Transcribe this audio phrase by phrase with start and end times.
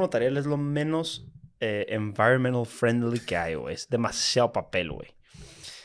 [0.00, 1.28] notarial es lo menos
[1.60, 3.74] eh, environmental friendly que hay, güey.
[3.74, 5.08] Es demasiado papel, güey.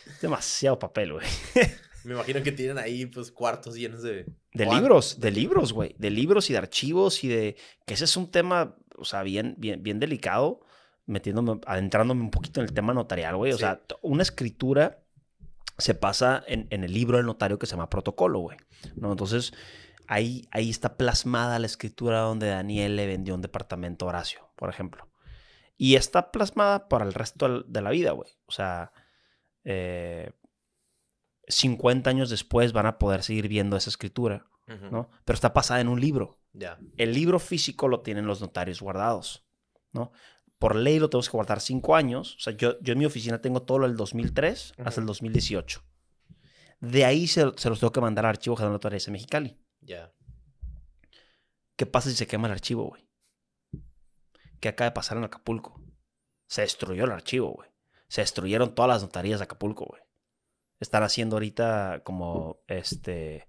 [0.07, 1.25] Es demasiado papel, güey.
[2.03, 4.25] Me imagino que tienen ahí, pues, cuartos llenos de...
[4.53, 5.95] De libros, de libros, güey.
[5.97, 7.55] De libros y de archivos y de...
[7.85, 10.61] Que ese es un tema, o sea, bien, bien, bien delicado,
[11.05, 13.53] metiéndome, adentrándome un poquito en el tema notarial, güey.
[13.53, 15.03] O sea, una escritura
[15.77, 18.57] se pasa en, en, el libro del notario que se llama protocolo, güey.
[18.95, 19.11] ¿no?
[19.11, 19.53] Entonces,
[20.11, 24.69] ahí, ahí está plasmada la escritura donde Daniel le vendió un departamento a Horacio, por
[24.69, 25.09] ejemplo.
[25.77, 28.29] Y está plasmada para el resto de la vida, güey.
[28.45, 28.91] O sea,
[29.63, 30.33] eh,
[31.47, 35.09] 50 años después van a poder seguir viendo esa escritura, ¿no?
[35.23, 36.39] Pero está pasada en un libro.
[36.51, 36.77] Ya.
[36.97, 39.45] El libro físico lo tienen los notarios guardados,
[39.93, 40.11] ¿no?
[40.59, 42.35] Por ley lo tenemos que guardar 5 años.
[42.35, 45.81] O sea, yo, yo en mi oficina tengo todo lo del 2003 hasta el 2018.
[46.81, 49.60] De ahí se, se, los tengo que mandar al Archivo General de Notarias de Mexicali.
[49.81, 50.13] Ya.
[51.75, 53.07] ¿Qué pasa si se quema el archivo, güey?
[54.59, 55.81] ¿Qué acaba de pasar en Acapulco?
[56.47, 57.69] Se destruyó el archivo, güey.
[58.07, 60.01] Se destruyeron todas las notarías de Acapulco, güey.
[60.79, 63.47] Están haciendo ahorita como este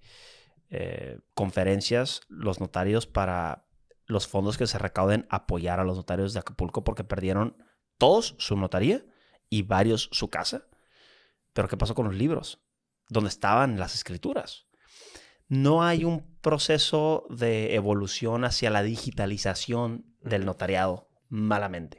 [0.71, 3.67] eh, conferencias los notarios para
[4.07, 7.57] los fondos que se recauden apoyar a los notarios de Acapulco porque perdieron
[7.99, 9.05] todos su notaría
[9.49, 10.67] y varios su casa.
[11.53, 12.63] Pero ¿qué pasó con los libros?
[13.09, 14.67] ¿Dónde estaban las escrituras?
[15.53, 21.99] No hay un proceso de evolución hacia la digitalización del notariado, malamente.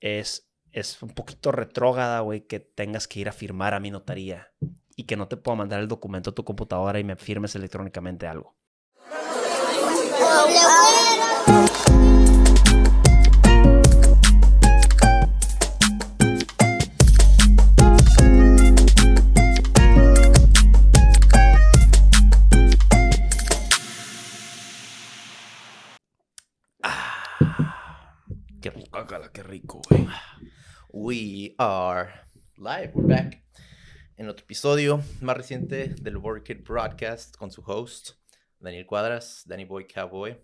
[0.00, 4.52] Es, es un poquito retrógrada, güey, que tengas que ir a firmar a mi notaría
[4.96, 8.26] y que no te pueda mandar el documento a tu computadora y me firmes electrónicamente
[8.26, 8.56] algo.
[31.02, 32.12] We are
[32.58, 33.42] live, we're back.
[34.18, 38.10] En otro episodio más reciente del Border Kid Broadcast con su host,
[38.58, 40.36] Daniel Cuadras, Danny Boy Cowboy,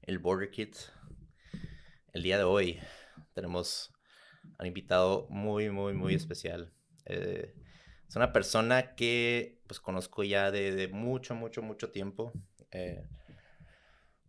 [0.00, 0.74] el Border Kid.
[2.14, 2.80] El día de hoy
[3.34, 3.92] tenemos
[4.56, 6.72] a un invitado muy, muy, muy especial.
[7.04, 7.54] Eh,
[8.08, 12.32] es una persona que pues conozco ya de, de mucho, mucho, mucho tiempo.
[12.70, 13.06] Eh,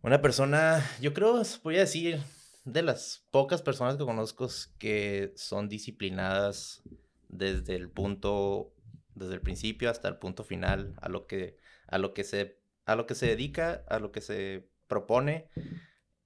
[0.02, 2.20] una persona, yo creo, voy a decir,
[2.66, 6.82] de las pocas personas que conozco que son disciplinadas
[7.28, 8.74] desde el punto,
[9.14, 11.56] desde el principio hasta el punto final, a lo que,
[11.86, 15.48] a lo que, se, a lo que se dedica, a lo que se propone,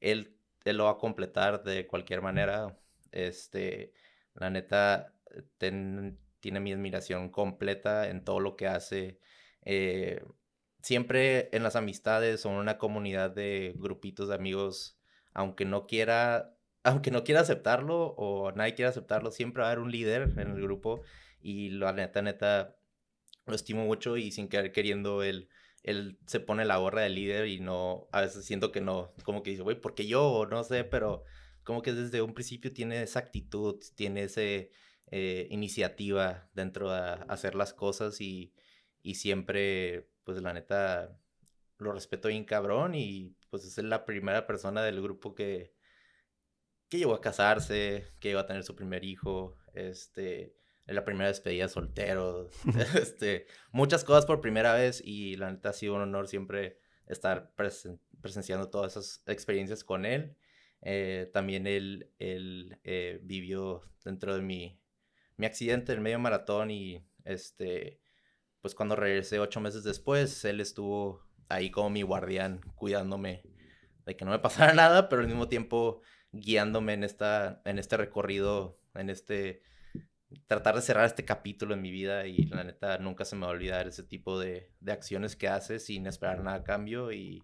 [0.01, 0.35] él,
[0.65, 2.75] él lo va a completar de cualquier manera.
[3.13, 3.93] Este,
[4.35, 5.13] la neta,
[5.59, 9.19] tiene mi admiración completa en todo lo que hace.
[9.63, 10.25] Eh,
[10.81, 15.00] siempre en las amistades o en una comunidad de grupitos de amigos
[15.35, 19.83] aunque no quiera, aunque no quiera aceptarlo o nadie quiera aceptarlo, siempre va a haber
[19.83, 21.03] un líder en el grupo
[21.41, 22.77] y la neta, neta,
[23.47, 25.49] lo estimo mucho y sin querer queriendo él,
[25.83, 29.43] él se pone la gorra de líder y no, a veces siento que no, como
[29.43, 30.47] que dice, güey, ¿por qué yo?
[30.51, 31.25] No sé, pero
[31.65, 37.55] como que desde un principio tiene esa actitud, tiene esa eh, iniciativa dentro de hacer
[37.55, 38.53] las cosas y,
[39.03, 41.19] y siempre, pues la neta,
[41.81, 45.75] lo respeto bien cabrón y pues es la primera persona del grupo que,
[46.89, 51.29] que llegó a casarse, que llegó a tener su primer hijo, este, es la primera
[51.29, 52.49] despedida soltero,
[53.01, 57.53] este, muchas cosas por primera vez y la neta ha sido un honor siempre estar
[58.21, 60.37] presenciando todas esas experiencias con él.
[60.83, 64.81] Eh, también él, él eh, vivió dentro de mi,
[65.37, 68.01] mi accidente, el medio maratón y este,
[68.61, 73.43] pues cuando regresé ocho meses después, él estuvo ahí como mi guardián, cuidándome
[74.07, 76.01] de que no me pasara nada, pero al mismo tiempo
[76.33, 79.63] guiándome en, esta, en este recorrido, en este,
[80.47, 83.49] tratar de cerrar este capítulo en mi vida y la neta nunca se me va
[83.49, 87.43] a olvidar ese tipo de, de acciones que hace sin esperar nada a cambio y,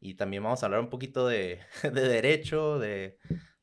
[0.00, 3.18] y también vamos a hablar un poquito de, de derecho, de,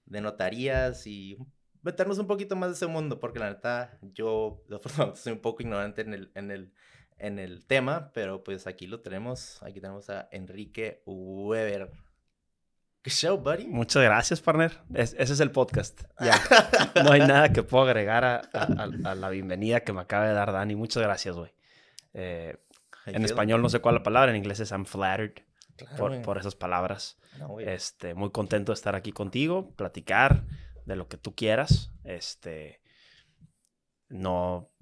[0.06, 1.38] de, notarías y
[1.82, 4.64] meternos un poquito más de ese mundo porque la neta yo
[5.16, 6.74] soy un poco ignorante en el, en el
[7.18, 9.62] en el tema, pero pues aquí lo tenemos.
[9.64, 11.92] Aquí tenemos a Enrique Weber.
[13.02, 13.68] ¿Qué show, buddy?
[13.68, 14.80] Muchas gracias, partner.
[14.94, 16.04] ese es el podcast.
[16.22, 16.40] Ya.
[17.04, 20.76] no hay nada que puedo agregar a, la bienvenida que me acaba de dar Dani.
[20.76, 21.54] Muchas gracias, güey.
[22.14, 22.58] Eh,
[23.06, 25.44] en español no sé cuál es la palabra, en inglés es I'm flattered
[25.98, 27.18] por, esas palabras.
[27.60, 30.46] este, muy contento de estar aquí contigo, platicar
[30.86, 31.92] de lo que tú quieras.
[32.04, 32.82] Este,
[34.10, 34.73] no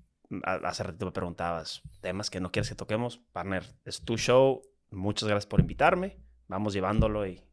[0.44, 3.20] hace ratito me preguntabas temas que no quieres que toquemos.
[3.32, 4.62] Partner, es tu show.
[4.90, 6.18] Muchas gracias por invitarme.
[6.48, 7.44] Vamos llevándolo y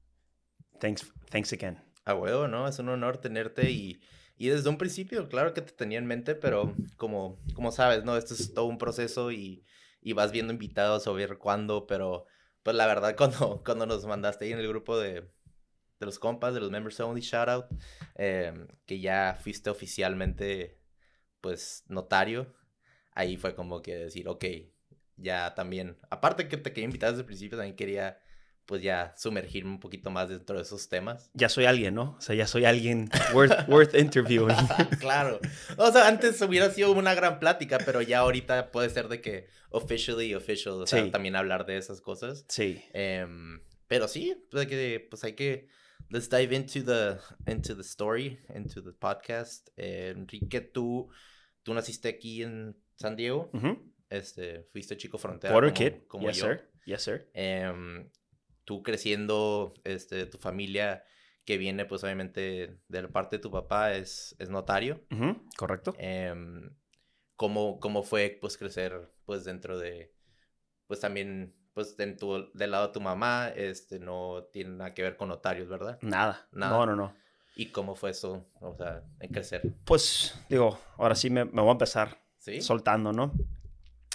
[0.79, 1.79] Thanks, thanks again.
[2.05, 2.69] A huevo, ¿no?
[2.69, 4.01] Es un honor tenerte y,
[4.37, 8.17] y desde un principio, claro que te tenía en mente, pero como, como sabes, ¿no?
[8.17, 9.65] Esto es todo un proceso y,
[10.01, 12.27] y vas viendo invitados a ver cuándo, pero
[12.63, 16.55] pues la verdad cuando, cuando nos mandaste ahí en el grupo de, de los compas,
[16.55, 17.67] de los Members Only Shoutout,
[18.15, 20.81] eh, que ya fuiste oficialmente,
[21.41, 22.55] pues, notario,
[23.19, 24.45] ahí fue como que decir, ok,
[25.17, 28.21] ya también, aparte que te quería invitar desde el principio, también quería
[28.65, 31.31] pues ya sumergirme un poquito más dentro de esos temas.
[31.33, 32.17] Ya soy alguien, ¿no?
[32.19, 34.55] O sea, ya soy alguien worth, worth interviewing.
[35.01, 35.41] claro.
[35.79, 39.49] O sea, antes hubiera sido una gran plática, pero ya ahorita puede ser de que
[39.71, 42.45] officially, official, o sea, también hablar de esas cosas.
[42.49, 42.85] Sí.
[42.95, 45.69] Um, pero sí, pues hay que, pues hay que,
[46.11, 47.19] let's dive into the,
[47.51, 49.71] into the story, into the podcast.
[49.77, 51.09] Eh, Enrique, tú,
[51.65, 53.51] tú naciste aquí en San Diego.
[54.11, 55.55] Este, fuiste chico frontera.
[55.55, 56.07] Water como, kid.
[56.09, 56.47] Como yes, yo.
[56.47, 56.71] sir.
[56.85, 57.31] Yes, sir.
[57.35, 58.11] Um,
[58.65, 61.05] tú creciendo, este, tu familia
[61.45, 65.05] que viene pues obviamente de la parte de tu papá es, es notario.
[65.57, 65.95] correcto.
[65.99, 66.35] Eh,
[67.37, 70.13] ¿cómo, ¿Cómo fue pues crecer pues dentro de,
[70.87, 75.29] pues también pues del lado de tu mamá, este, no tiene nada que ver con
[75.29, 75.97] notarios, ¿verdad?
[76.03, 76.49] Nada.
[76.51, 76.77] Nada.
[76.77, 77.15] No, no, no.
[77.55, 79.63] ¿Y cómo fue eso, o sea, en crecer?
[79.85, 82.19] Pues, digo, ahora sí me, me voy a empezar
[82.61, 83.33] soltando, ¿no?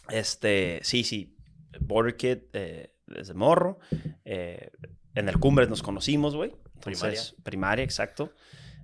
[0.10, 1.38] Este, sí, sí,
[1.80, 3.80] Border Kid, eh, desde morro.
[4.26, 4.72] Eh,
[5.16, 6.54] en el Cumbres nos conocimos, güey.
[6.82, 7.22] primaria.
[7.44, 8.34] Primaria, exacto.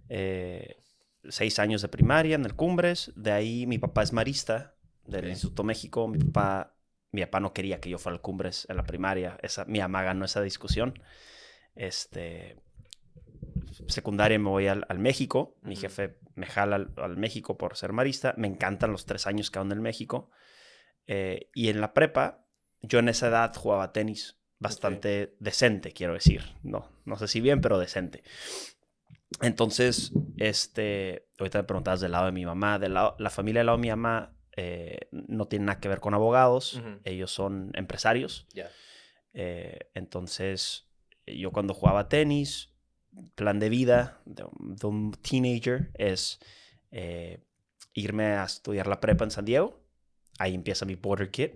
[0.10, 0.78] Eh,
[1.28, 3.12] seis años de primaria en el Cumbres.
[3.16, 4.76] De ahí mi papá es marista
[5.06, 6.08] del Instituto México.
[6.08, 6.76] Mi papá,
[7.12, 9.38] mi papá no quería que yo fuera al Cumbres en la primaria.
[9.42, 11.02] Esa, mi mamá ganó esa discusión.
[11.76, 12.58] Este,
[13.88, 15.58] secundaria me voy al, México.
[15.62, 18.34] Mi jefe me jala al, México por ser marista.
[18.38, 20.32] Me encantan los tres años que ando en el México.
[21.08, 22.46] Eh, y en la prepa
[22.82, 26.44] yo en esa edad jugaba tenis bastante decente, quiero decir.
[26.64, 28.24] No, no sé si bien, pero decente.
[29.42, 33.68] Entonces, este, ahorita me preguntabas del lado de mi mamá, de la, la familia del
[33.68, 38.46] lado de mi mamá eh, no tiene nada que ver con abogados, ellos son empresarios.
[39.34, 40.90] Eh, entonces,
[41.26, 42.74] yo cuando jugaba tenis,
[43.36, 44.46] plan de vida de,
[44.86, 46.40] un teenager es
[46.92, 47.44] eh,
[47.94, 49.82] irme a estudiar la prepa en San Diego.
[50.38, 51.54] Ahí empieza mi border kit.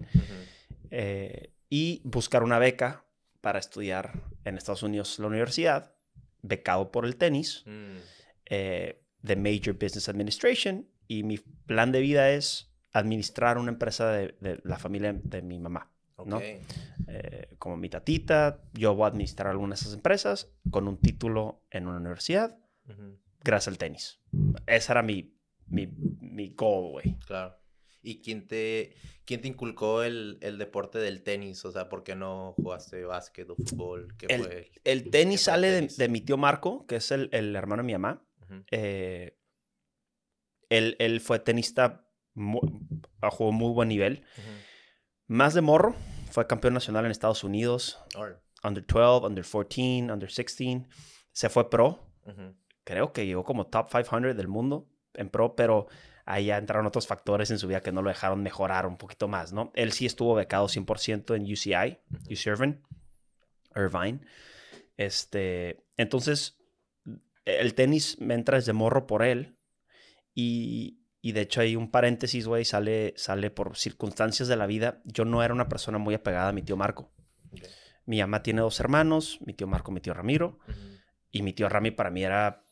[0.91, 3.05] Eh, y buscar una beca
[3.41, 5.95] para estudiar en Estados Unidos la universidad,
[6.41, 7.97] becado por el tenis, mm.
[8.45, 14.61] eh, de Major Business Administration, y mi plan de vida es administrar una empresa de,
[14.63, 15.92] la familia de mi mamá.
[16.25, 16.39] ¿No?
[16.41, 21.63] Eh, como mi tatita, yo voy a administrar algunas de esas empresas con un título
[21.71, 22.57] en una universidad,
[23.43, 24.19] gracias al tenis.
[24.65, 25.35] Ese era mi,
[25.67, 27.17] mi, mi goal, güey.
[27.25, 27.55] Claro.
[28.05, 31.63] ¿Y quién te, quién te inculcó el, el, deporte del tenis?
[31.63, 34.13] O sea, ¿por qué no jugaste básquet o fútbol?
[34.17, 37.81] ¿Qué el, fue el, tenis sale De, mi tío Marco, que es el, el hermano
[37.81, 38.21] de mi mamá.
[38.71, 39.37] Eh,
[40.69, 42.05] él, él, fue tenista,
[42.35, 44.25] jugó muy buen nivel.
[45.27, 45.95] Más de morro,
[46.31, 47.99] fue campeón nacional en Estados Unidos.
[48.63, 50.83] Under 12, under 14, under 16.
[51.31, 51.99] Se fue pro.
[52.83, 55.87] Creo que llegó como top 500 del mundo en pro, pero
[56.25, 59.27] ahí ya entraron otros factores en su vida que no lo dejaron mejorar un poquito
[59.27, 59.71] más, ¿no?
[59.75, 61.99] Él sí estuvo becado 100% en UCI,
[62.31, 62.81] UC Irvine,
[63.75, 64.21] Irvine.
[64.97, 66.57] Este, entonces,
[67.45, 69.57] el tenis me entra desde morro por él
[70.33, 75.01] y, y de hecho hay un paréntesis, güey, sale, sale por circunstancias de la vida.
[75.05, 77.13] Yo no era una persona muy apegada a mi tío Marco.
[78.05, 80.59] Mi mamá tiene dos hermanos, mi tío Marco, mi tío Ramiro.
[81.31, 82.65] Y mi tío Rami para mí era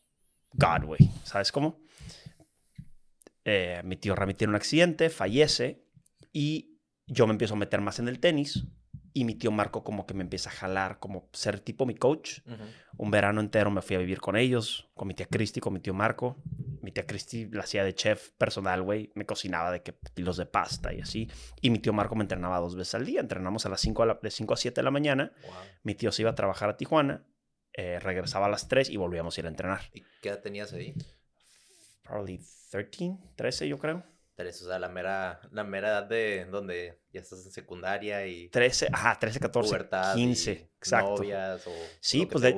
[0.52, 1.00] God, güey.
[1.24, 1.80] ¿Sabes cómo?
[3.46, 5.86] Eh, mi tío Rami tiene un accidente, fallece
[6.34, 6.78] y
[7.08, 8.66] yo me empiezo a meter más en el tenis
[9.14, 12.40] y mi tío Marco como que me empieza a jalar como ser tipo mi coach.
[12.98, 15.80] Un verano entero me fui a vivir con ellos, con mi tía Cristi, con mi
[15.80, 16.42] tío Marco.
[16.82, 19.12] Mi tía Cristi la hacía de chef personal, güey.
[19.16, 21.30] Me cocinaba de que kilos de pasta y así.
[21.62, 23.20] Y mi tío Marco me entrenaba dos veces al día.
[23.22, 25.32] Entrenamos a las 5 a de 5 a 7 de la mañana.
[25.84, 27.26] Mi tío se iba a trabajar a Tijuana.
[27.74, 29.82] Eh, regresaba a las 3 y volvíamos a ir a entrenar.
[29.94, 30.94] ¿Y qué edad tenías ahí?
[32.04, 32.42] Probably
[32.72, 34.04] 13, 13 yo creo.
[34.36, 38.50] 13, o sea, la mera, la mera edad de donde ya estás en secundaria y...
[38.50, 41.16] 13, ajá, 13, 14, 15, exacto.
[41.18, 42.58] Novias o Sí, pues de,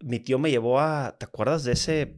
[0.00, 2.16] mi tío me llevó a, ¿te acuerdas de ese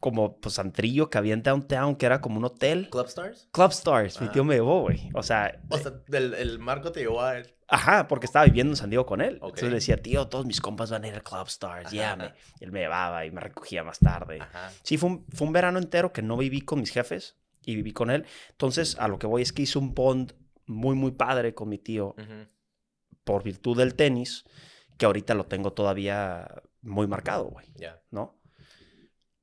[0.00, 2.90] como pues antrillo que había en Downtown que era como un hotel?
[2.90, 3.48] Club Stars.
[3.52, 5.08] Club Stars, mi tío me llevó, güey.
[5.14, 5.62] O sea...
[5.70, 7.54] O sea, el, el Marco te llevó a él.
[7.68, 9.34] Ajá, porque estaba viviendo en San Diego con él.
[9.34, 11.90] Entonces le decía, tío, todos mis compas van a ir al Club Stars.
[11.90, 12.34] Ya, me...
[12.60, 14.40] él me llevaba y me recogía más tarde.
[14.82, 17.92] Sí, fue un, fue un verano entero que no viví con mis jefes y viví
[17.92, 18.24] con él.
[18.50, 20.32] Entonces, a lo que voy es que hice un bond
[20.66, 22.14] muy, muy padre con mi tío
[23.24, 24.44] por virtud del tenis,
[24.98, 28.02] que ahorita lo tengo todavía muy marcado, güey, Ya.
[28.10, 28.38] ¿no?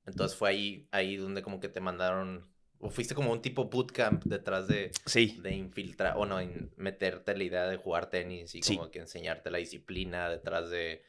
[0.06, 2.48] Entonces fue ahí, ahí donde como que te mandaron,
[2.80, 7.36] o fuiste como un tipo bootcamp detrás de, Sí, de infiltrar, o no, en meterte
[7.38, 8.76] la idea de jugar tenis y Sí.
[8.78, 11.04] como que enseñarte la disciplina detrás de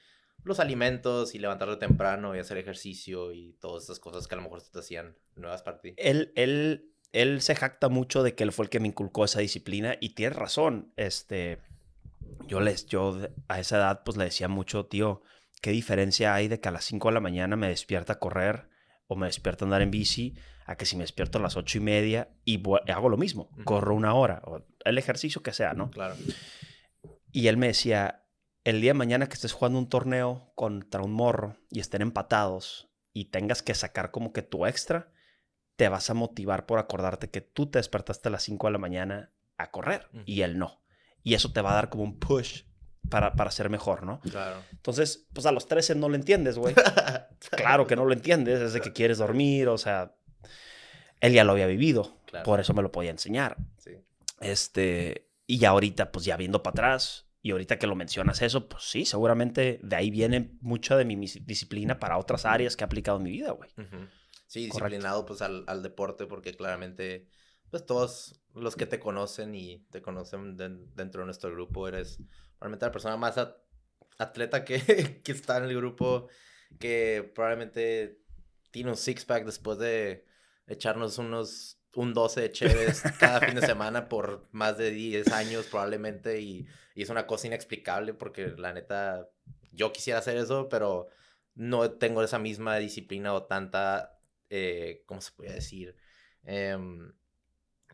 [0.44, 4.42] los alimentos y levantarte temprano y hacer ejercicio y todas esas cosas que a lo
[4.42, 5.94] mejor te hacían nuevas para ti.
[5.96, 9.40] él, él, él se jacta mucho de que él fue el que me inculcó esa
[9.40, 10.92] disciplina y tiene razón.
[10.96, 11.58] Este,
[12.46, 15.22] yo les, yo a esa edad pues le decía mucho, tío,
[15.60, 18.68] ¿qué diferencia hay de que a las 5 de la mañana me despierta a correr
[19.06, 21.78] o me despierta a andar en bici a que si me despierto a las ocho
[21.78, 25.90] y media y hago lo mismo, corro una hora o el ejercicio que sea, ¿no?
[25.90, 26.14] Claro.
[27.32, 28.24] Y él me decía,
[28.64, 32.90] el día de mañana que estés jugando un torneo contra un morro y estén empatados
[33.12, 35.10] y tengas que sacar como que tu extra,
[35.76, 38.78] te vas a motivar por acordarte que tú te despertaste a las 5 de la
[38.78, 40.82] mañana a correr y él no.
[41.22, 42.62] Y eso te va a dar como un push
[43.08, 44.20] para, para ser mejor, ¿no?
[44.20, 44.56] Claro.
[44.72, 46.74] Entonces, pues a los 13 no lo entiendes, güey.
[47.50, 50.14] Claro que no lo entiendes, es de que quieres dormir, o sea,
[51.20, 52.44] él ya lo había vivido, Claro.
[52.44, 53.56] por eso me lo podía enseñar.
[53.78, 53.90] Sí.
[54.40, 58.68] Este, y ya ahorita, pues ya viendo para atrás, y ahorita que lo mencionas eso,
[58.68, 62.86] pues sí, seguramente de ahí viene mucha de mi disciplina para otras áreas que he
[62.86, 63.70] aplicado en mi vida, güey.
[64.52, 64.74] Sí, Correcto.
[64.76, 67.26] disciplinado pues al, al deporte porque claramente
[67.70, 72.20] pues todos los que te conocen y te conocen den- dentro de nuestro grupo eres
[72.58, 73.56] probablemente la persona más at-
[74.18, 76.28] atleta que, que está en el grupo
[76.78, 78.20] que probablemente
[78.70, 80.26] tiene un six pack después de
[80.66, 85.66] echarnos unos un 12 de cheves cada fin de semana por más de 10 años
[85.66, 89.28] probablemente y, y es una cosa inexplicable porque la neta
[89.72, 91.08] yo quisiera hacer eso pero
[91.54, 94.18] no tengo esa misma disciplina o tanta,
[94.54, 95.96] eh, ¿cómo se puede decir?
[96.44, 97.10] Em,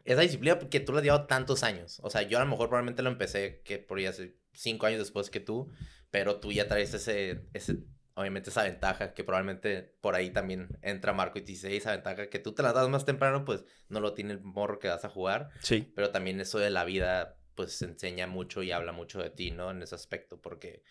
[0.05, 2.01] esa disciplina que tú la has llevado tantos años.
[2.03, 4.99] O sea, yo a lo mejor probablemente lo empecé que por ahí hace cinco años
[4.99, 5.71] después que tú,
[6.11, 7.79] pero tú ya traes ese, ese,
[8.15, 12.29] obviamente esa ventaja que probablemente por ahí también entra Marco y te dice esa ventaja
[12.29, 15.05] que tú te la das más temprano, pues no lo tiene el morro que vas
[15.05, 15.93] a jugar, Sí.
[15.95, 19.71] pero también eso de la vida pues enseña mucho y habla mucho de ti, ¿no?
[19.71, 20.83] En ese aspecto, porque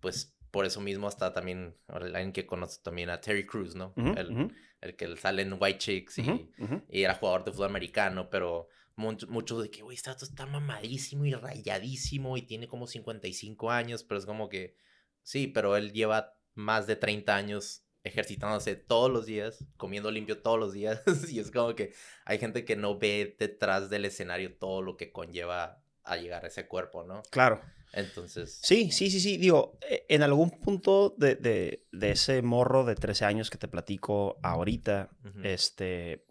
[0.00, 3.92] pues por eso mismo hasta también alguien que conoce también a Terry Crews, ¿no?
[3.96, 4.52] Ujú, el, ujú,
[4.82, 6.50] el que sale en White Chicks y,
[6.88, 11.32] era jugador de fútbol americano, pero muchos de que, güey, este vato está mamadísimo y
[11.32, 14.76] rayadísimo y tiene como 55 años, pero es como que,
[15.22, 20.58] sí, pero él lleva más de 30 años ejercitándose todos los días, comiendo limpio todos
[20.58, 24.82] los días, y es como que hay gente que no ve detrás del escenario todo
[24.82, 27.22] lo que conlleva a llegar a ese cuerpo, ¿no?
[27.30, 27.62] Claro.
[27.92, 29.36] Entonces, Sí, sí, sí, sí.
[29.36, 33.68] Digo, eh, en algún punto de, de- de ese morro de 13 años que te
[33.68, 35.10] platico ahorita,
[35.44, 36.24] este,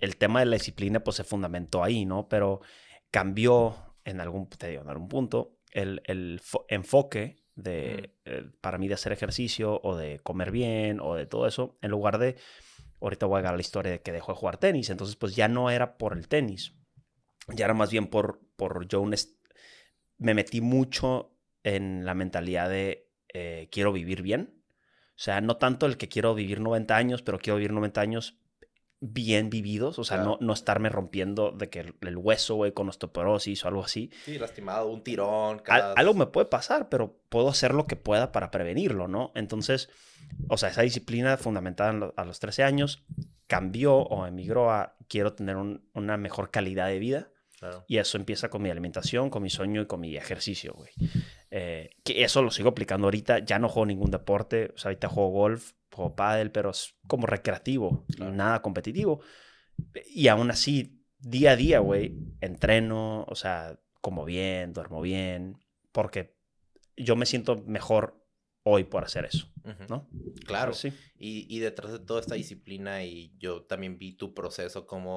[0.00, 2.28] el tema de la disciplina pues se fundamentó ahí, ¿no?
[2.28, 2.60] Pero
[3.10, 8.78] cambió en algún, te digo, en algún punto el, el fo- enfoque de, eh, para
[8.78, 12.36] mí de hacer ejercicio o de comer bien o de todo eso, en lugar de,
[13.00, 15.48] ahorita voy a dar la historia de que dejó de jugar tenis, entonces pues ya
[15.48, 16.74] no era por el tenis,
[17.48, 19.36] ya era más bien por, por yo un est-
[20.18, 24.62] me metí mucho en la mentalidad de eh, quiero vivir bien.
[25.10, 28.38] O sea, no tanto el que quiero vivir 90 años, pero quiero vivir 90 años
[29.00, 29.98] bien vividos.
[29.98, 30.38] O sea, Claro.
[30.40, 34.10] no, no estarme rompiendo de que el, el hueso, güey, con osteoporosis o algo así.
[34.24, 38.32] sí, lastimado, un tirón, Al- algo me puede pasar, pero puedo hacer lo que pueda
[38.32, 39.30] para prevenirlo, ¿no?
[39.34, 39.90] Entonces,
[40.48, 43.04] o sea, esa disciplina fundamentada lo- a los 13 años
[43.46, 47.28] cambió o emigró a quiero tener un- una mejor calidad de vida.
[47.70, 47.84] Claro.
[47.88, 50.90] Y eso empieza con mi alimentación, con mi sueño y con mi ejercicio, güey.
[51.50, 53.38] Eh, que eso lo sigo aplicando ahorita.
[53.38, 54.70] Ya no juego ningún deporte.
[54.74, 58.32] O sea, ahorita juego golf, juego pádel, pero es como recreativo, Claro.
[58.32, 59.22] nada competitivo.
[60.06, 65.56] Y aún así, día a día, güey, entreno, o sea, como bien, duermo bien,
[65.92, 66.36] porque
[66.96, 68.20] yo me siento mejor
[68.62, 69.52] hoy por hacer eso,
[69.88, 70.08] ¿no?
[70.46, 70.72] Claro.
[70.74, 70.92] Sí.
[71.18, 75.16] Y, y detrás de toda esta disciplina, y yo también vi tu proceso como,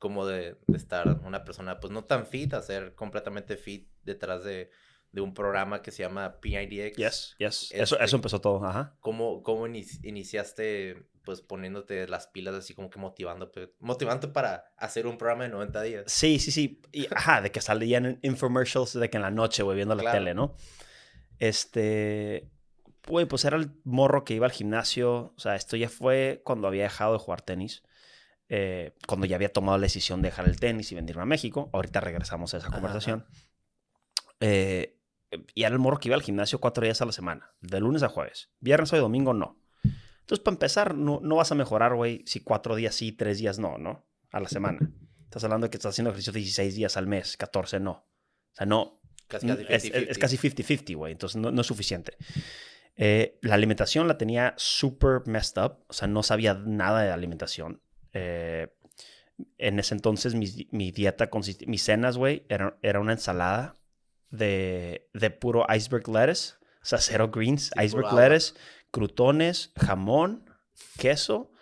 [0.00, 4.42] como de, de estar una persona, pues no tan fit, a ser completamente fit detrás
[4.42, 4.70] de,
[5.12, 6.96] de un programa que se llama PIDX.
[6.96, 7.68] Yes, yes.
[7.70, 8.96] Eso, Este- eso empezó todo, ajá.
[9.00, 15.06] ¿Cómo, cómo ini- iniciaste, pues poniéndote las pilas así como que motivándote, motivándote para hacer
[15.06, 16.04] un programa de 90 días?
[16.10, 16.80] Sí, sí, sí.
[16.92, 20.02] Y, ajá, de que salían en infomercials de que en la noche, güey, viendo la
[20.02, 20.18] Claro.
[20.18, 20.56] tele, ¿no?
[21.38, 22.48] Este,
[23.06, 25.34] güey, pues era el morro que iba al gimnasio.
[25.36, 27.82] O sea, esto ya fue cuando había dejado de jugar tenis.
[28.52, 31.70] Eh, cuando ya había tomado la decisión de dejar el tenis y venirme a México.
[31.72, 33.24] Ahorita regresamos a esa conversación.
[34.40, 34.96] Eh,
[35.54, 38.02] y era el morro que iba al gimnasio cuatro días a la semana, de lunes
[38.02, 38.50] a jueves.
[38.60, 39.56] Viernes o domingo, no.
[40.20, 43.58] Entonces, para empezar, no, no vas a mejorar, güey, si cuatro días sí, tres días
[43.58, 44.06] no, ¿no?
[44.32, 44.78] A la semana.
[45.24, 47.92] Estás hablando de que estás haciendo ejercicio 16 días al mes, 14 no.
[47.92, 49.00] O sea, no.
[49.28, 50.18] Casi, casi es, es- es 50-50.
[50.18, 51.12] casi 50-50, güey.
[51.12, 52.16] Entonces, no, no es suficiente.
[52.96, 57.80] Eh, la alimentación la tenía super messed up, o sea, no sabía nada de alimentación.
[58.12, 58.68] Eh,
[59.58, 63.74] en ese entonces mi, mi dieta consistía, mis cenas, güey, era, era una ensalada
[64.30, 68.54] de, de puro iceberg lettuce, o sea, cero greens, Sí, iceberg lettuce,
[68.90, 70.50] crutones, jamón,
[70.98, 71.52] queso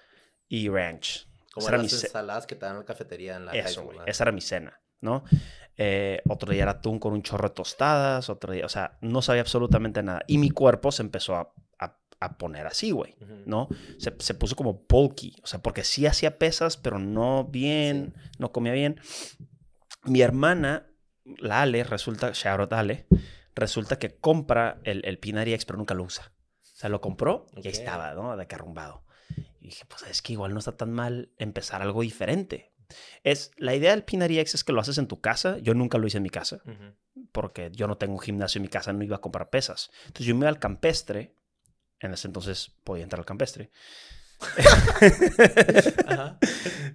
[0.48, 1.28] y ranch.
[1.52, 3.90] Como Esa era las ensaladas que te dan en la cafetería en la Eso.
[4.06, 5.24] Esa era mi cena, ¿no?
[5.76, 9.22] Eh, otro día era atún con un chorro de tostadas, otro día, o sea, no
[9.22, 10.22] sabía absolutamente nada.
[10.26, 11.52] Y mi cuerpo se empezó a,
[12.20, 13.16] a- poner así, güey.
[13.46, 13.68] ¿no?
[13.98, 18.52] Se, se puso como bulky, o sea, porque sí hacía pesas, pero no bien, no
[18.52, 19.00] comía bien.
[20.04, 20.86] Mi hermana,
[21.24, 23.06] la Ale, resulta, out Ale,
[23.54, 26.32] resulta que compra el, el Pinari X, pero nunca lo usa.
[26.62, 27.66] O sea, lo compró y Ok.
[27.66, 28.36] ahí estaba, ¿no?
[28.36, 29.04] De que arrumbado.
[29.60, 32.72] Y dije, pues es que igual no está tan mal empezar algo diferente.
[33.22, 35.58] Es, la idea del Pinari X es que lo haces en tu casa.
[35.58, 36.62] Yo nunca lo hice en mi casa
[37.32, 39.90] porque yo no tengo un gimnasio en mi casa, no iba a comprar pesas.
[40.06, 41.34] Entonces yo me iba al campestre.
[42.00, 43.70] En ese entonces podía entrar al campestre.
[46.06, 46.38] Ajá.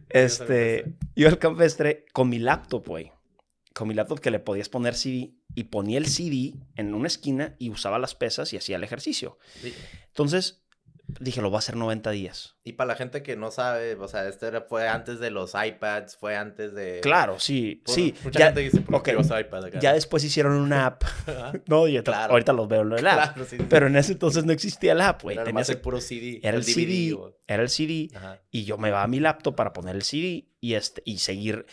[0.10, 3.12] Este, iba al campestre con mi laptop, güey.
[3.74, 7.56] Con mi laptop que le podías poner CD y ponía el CD en una esquina
[7.58, 9.40] y usaba las pesas y hacía el ejercicio.
[10.08, 10.63] Entonces
[11.20, 12.56] dije, lo voy a hacer 90 días.
[12.64, 15.54] Y para la gente que no sabe, o sea, este era, fue antes de los
[15.54, 17.02] iPads, fue antes de...
[17.02, 18.16] Claro, sí, Por- sí.
[18.24, 19.80] Mucha Ya, gente dice, ¿por ok, qué vas a iPad acá?
[19.80, 21.04] ya después hicieron una app.
[21.68, 22.34] No, yo Claro.
[22.34, 23.34] ahorita los veo en el app.
[23.36, 23.66] Claro, sí, sí.
[23.70, 25.36] Pero en ese entonces no existía la app, güey.
[25.36, 26.40] Era Tenías el- puro CD.
[26.42, 28.42] Era el, CD, o- era el CD Ajá.
[28.50, 31.66] y yo me iba a mi laptop para poner el CD y, este, y seguir.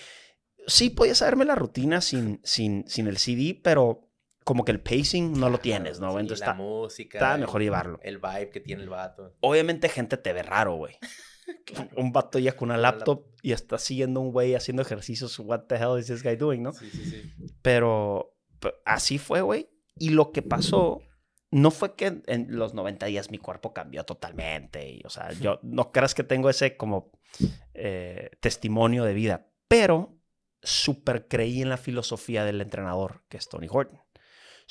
[0.66, 4.09] Sí, podía saberme la rutina sin, sin, sin el CD, pero
[4.44, 6.12] como que el pacing no lo tienes, ¿no?
[6.12, 7.18] Sí, Entonces la está, música.
[7.18, 8.00] está mejor llevarlo.
[8.02, 9.36] El vibe que tiene el vato.
[9.40, 10.96] Obviamente gente te ve raro, güey.
[11.96, 15.38] Un vato ya con una laptop y está siguiendo un güey haciendo ejercicios.
[15.40, 16.72] What the hell is this guy doing, no?
[16.72, 17.32] Sí, sí, sí.
[17.62, 19.68] Pero p- así fue, güey.
[19.96, 21.00] Y lo que pasó
[21.50, 24.88] no fue que en los 90 días mi cuerpo cambió totalmente.
[24.90, 27.10] Y, o sea, yo no creas que tengo ese como
[27.74, 30.16] eh, testimonio de vida, pero
[30.62, 34.00] súper creí en la filosofía del entrenador, que es Tony Horton.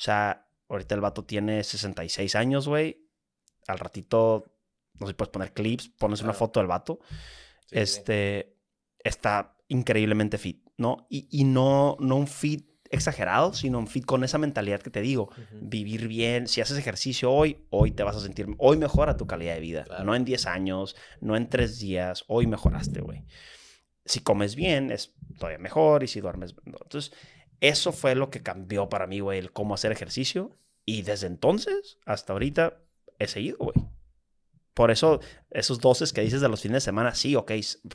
[0.00, 3.06] O sea, ahorita el vato tiene 66 años, güey.
[3.66, 4.46] Al ratito,
[4.98, 7.00] no sé si puedes poner clips, pones una foto del vato
[7.66, 7.78] Sí, sí.
[7.82, 8.56] este,
[9.04, 11.06] está increíblemente fit, ¿no?
[11.10, 15.02] Y, y no, no un fit exagerado, sino un fit con esa mentalidad que te
[15.02, 15.30] digo.
[15.60, 19.54] Vivir bien, si haces ejercicio hoy, hoy te vas a sentir, hoy mejora tu calidad
[19.54, 19.84] de vida.
[19.84, 20.04] Claro.
[20.04, 23.26] No en 10 años, no en 3 días, hoy mejoraste, güey.
[24.06, 26.54] Si comes bien, es todavía mejor y si duermes...
[26.64, 26.78] no.
[26.82, 27.12] Entonces,
[27.60, 30.56] eso fue lo que cambió para mí, güey, el cómo hacer ejercicio.
[30.86, 32.78] Y desde entonces hasta ahorita
[33.18, 33.74] he seguido, güey.
[34.74, 35.20] Por eso,
[35.50, 37.52] esos doces que dices de los fines de semana, sí, ok,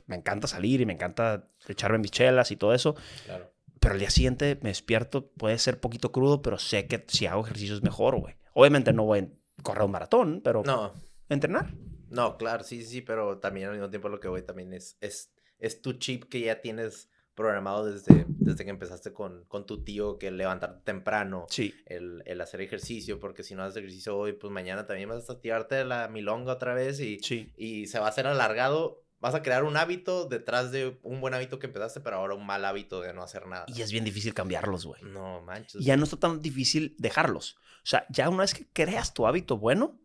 [0.07, 3.51] me encanta salir y me encanta echarme mis chelas y todo eso, Claro.
[3.79, 7.43] pero al día siguiente me despierto, puede ser poquito crudo, pero sé que si hago
[7.43, 8.35] ejercicio es mejor, güey.
[8.53, 10.93] Obviamente no voy a correr un maratón, pero No,
[11.29, 11.73] entrenar.
[12.09, 15.31] no, claro, sí, sí, pero también al mismo tiempo lo que voy también es, es,
[15.57, 20.17] es tu chip que ya tienes programado desde, desde que empezaste con, con tu tío,
[20.17, 21.73] que levantarte temprano, Sí.
[21.85, 25.39] el, el hacer ejercicio, porque si no haces ejercicio hoy, pues mañana también vas a
[25.39, 27.51] tirarte la milonga otra vez y, Sí.
[27.57, 29.01] y se va a hacer alargado.
[29.19, 32.45] Vas a crear un hábito detrás de un buen hábito que empezaste, pero ahora un
[32.45, 33.65] mal hábito de no hacer nada.
[33.67, 35.01] Y es bien difícil cambiarlos, güey.
[35.03, 35.81] No manches.
[35.81, 37.55] Y ya no está tan difícil dejarlos.
[37.83, 39.97] O sea, ya una vez que creas tu hábito bueno,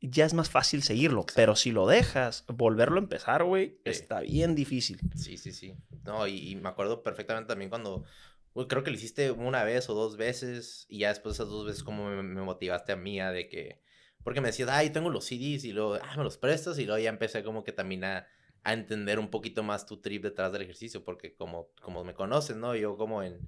[0.00, 1.24] ya es más fácil seguirlo.
[1.34, 5.00] Pero si lo dejas, volverlo a empezar, güey, está bien difícil.
[5.14, 5.74] Sí, sí, sí.
[6.04, 8.04] No, y, y me acuerdo perfectamente también cuando,
[8.54, 11.50] uy, creo que lo hiciste una vez o dos veces y ya después de esas
[11.50, 13.80] dos veces como me, me motivaste a mí a de que,
[14.22, 17.02] porque me decías, ay, tengo los CDs y luego, ah, me los prestas y luego
[17.02, 18.26] ya empecé como que también a,
[18.64, 22.56] a entender un poquito más tu trip detrás del ejercicio, porque como, como me conoces,
[22.56, 22.74] ¿no?
[22.74, 23.40] Yo como en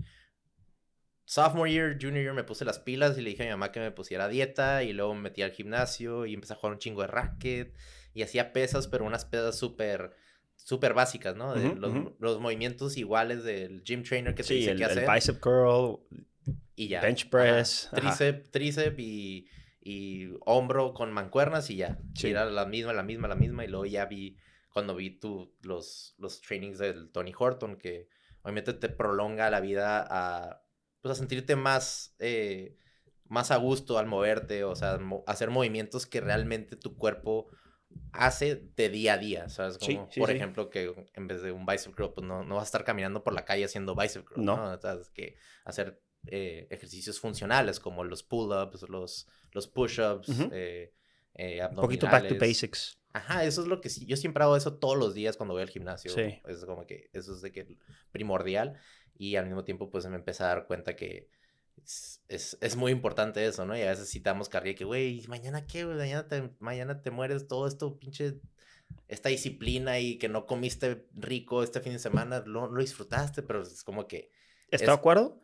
[1.29, 3.81] sophomore year, junior year me puse las pilas y le dije a mi mamá que
[3.81, 7.03] me pusiera dieta y luego me metí al gimnasio y empecé a jugar un chingo
[7.03, 7.75] de racket
[8.15, 10.17] y hacía pesas, pero unas pesas súper
[10.57, 11.55] súper básicas, ¿no?
[11.55, 14.91] De los, los movimientos iguales del gym trainer que te Sí, dice el, qué el
[14.91, 15.09] hacer.
[15.09, 15.99] bicep curl,
[16.77, 17.03] y ya.
[17.03, 17.31] bench Ajá.
[17.31, 18.01] press, ajá.
[18.01, 19.49] Tríceps, tríceps y,
[19.81, 21.99] y hombro con mancuernas y ya.
[22.15, 22.29] Sí.
[22.29, 23.65] Y era la misma, la misma, la misma.
[23.65, 24.37] Y luego ya vi,
[24.73, 28.09] cuando vi tu, los, los trainings del Tony Horton, que
[28.43, 30.63] obviamente te prolonga la vida a,
[31.01, 32.77] pues, a sentirte más, eh,
[33.27, 37.49] más a gusto al moverte, o sea, mo- hacer movimientos que realmente tu cuerpo
[38.13, 39.79] hace de día a día, ¿sabes?
[39.81, 40.37] Sí, Como, sí, por sí.
[40.37, 43.23] ejemplo, que en vez de un bicep curl, pues no, no vas a estar caminando
[43.23, 44.57] por la calle haciendo bicep curl, No.
[44.57, 44.73] ¿no?
[44.75, 50.49] O sea, es que hacer eh, ejercicios funcionales como los pull-ups, los, los push-ups, Ujú.
[50.53, 50.93] eh,
[51.35, 52.41] eh, Un poquito back to abdominales.
[52.41, 52.99] basics.
[53.15, 54.05] Ajá, eso es lo que sí.
[54.05, 56.11] Yo siempre hago eso todos los días cuando voy al gimnasio.
[56.13, 56.41] Sí.
[56.47, 57.79] Es como que eso es de que
[58.11, 58.79] primordial.
[59.19, 61.29] Y al mismo tiempo, pues me empecé a dar cuenta que
[61.85, 63.77] Es, es, es muy importante eso, ¿no?
[63.77, 65.97] Y a veces citamos carrilla que, güey, ¿mañana qué, güey?
[65.99, 68.41] Mañana te, mañana te mueres todo esto, pinche
[69.09, 73.63] esta disciplina y que no comiste rico este fin de semana, lo, lo disfrutaste, pero
[73.63, 74.33] es como que...
[74.71, 75.41] ¿Estoy es- de acuerdo?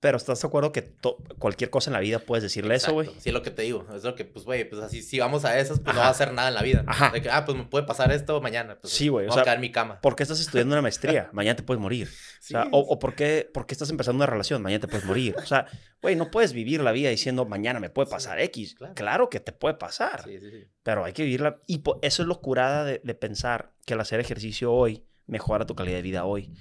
[0.00, 0.94] Pero ¿estás de acuerdo que
[1.38, 3.08] cualquier cosa en la vida puedes decirle eso, güey?
[3.18, 3.86] Sí, es lo que te digo.
[3.94, 6.10] Es lo que, pues, güey, pues así, si vamos a esas, pues no va a
[6.10, 6.84] hacer nada en la vida.
[6.86, 7.10] Ajá.
[7.10, 8.78] De que, ah, pues me puede pasar esto mañana.
[8.80, 10.00] Pues, Sí, güey, o Voy sea, a quedar en mi cama.
[10.00, 11.28] ¿Por qué estás estudiando una maestría?
[11.34, 12.08] Mañana te puedes morir.
[12.40, 14.62] Sí, O, sea, o, o ¿por, qué, por qué estás empezando una relación?
[14.62, 15.34] Mañana te puedes morir.
[15.36, 15.66] O sea,
[16.00, 18.74] güey, no puedes vivir la vida diciendo mañana me puede Sí, pasar X.
[18.76, 18.94] claro.
[18.94, 19.28] Claro.
[19.28, 20.66] que te puede pasar, sí, sí, sí.
[20.82, 21.58] pero hay que vivirla.
[21.66, 25.74] Y eso es lo curada de, de pensar que el hacer ejercicio hoy mejora tu
[25.74, 26.54] calidad de vida hoy.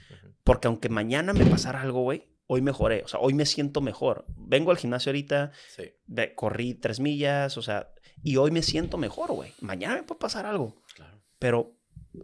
[0.44, 3.04] Porque aunque mañana me pasara algo, güey, hoy mejoré.
[3.04, 4.26] O sea, hoy me siento mejor.
[4.36, 5.94] Vengo al gimnasio ahorita, Sí,
[6.36, 9.54] corrí tres millas, o sea, y hoy me siento mejor, güey.
[9.62, 11.22] Mañana me puede pasar algo, claro.
[11.38, 11.76] pero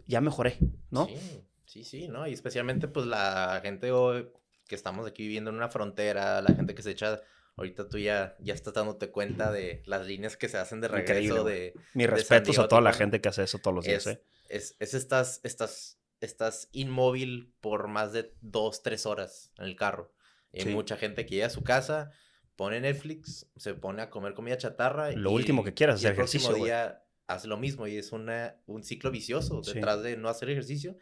[0.06, 0.58] ya mejoré,
[0.90, 1.06] ¿no?
[1.06, 2.26] Sí, sí, sí, ¿no?
[2.26, 4.28] Y especialmente, pues, la gente hoy
[4.66, 7.20] que estamos aquí viviendo en una frontera, la gente que se echa...
[7.58, 11.14] Ahorita tú ya, ya estás dándote cuenta de las líneas que se hacen de Increíble,
[11.14, 11.54] regreso güey.
[11.54, 11.74] de...
[11.94, 14.22] Mis respetos Diego a toda la gente que hace eso todos los días, es, ¿eh?
[14.50, 20.12] es, es estas, estas, estás inmóvil por más de dos, tres horas en el carro.
[20.56, 20.68] Y Sí.
[20.70, 22.10] Mucha gente que llega a su casa,
[22.56, 25.10] pone Netflix, se pone a comer comida chatarra.
[25.12, 27.96] Lo y- último que quieras, y el hacer ejercicio, próximo día hace lo mismo y
[27.96, 29.74] es una, un ciclo vicioso Sí.
[29.74, 30.96] detrás de no hacer ejercicio.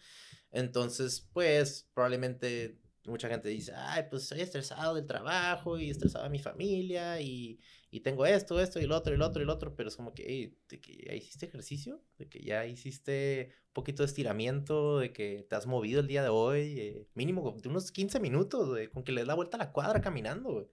[0.51, 6.31] Entonces, pues, probablemente mucha gente dice, ay, pues estoy estresado del trabajo y estresado de
[6.31, 7.61] mi familia y,
[7.97, 9.97] y tengo esto, esto y el otro y el otro y el otro, pero es
[9.97, 14.07] como que, "Ey, de que ya hiciste ejercicio, de que ya hiciste un poquito de
[14.09, 18.19] estiramiento, de que te has movido el día de hoy, eh, mínimo de unos 15
[18.19, 20.67] minutos, güey, con que le des la vuelta a la cuadra caminando, güey.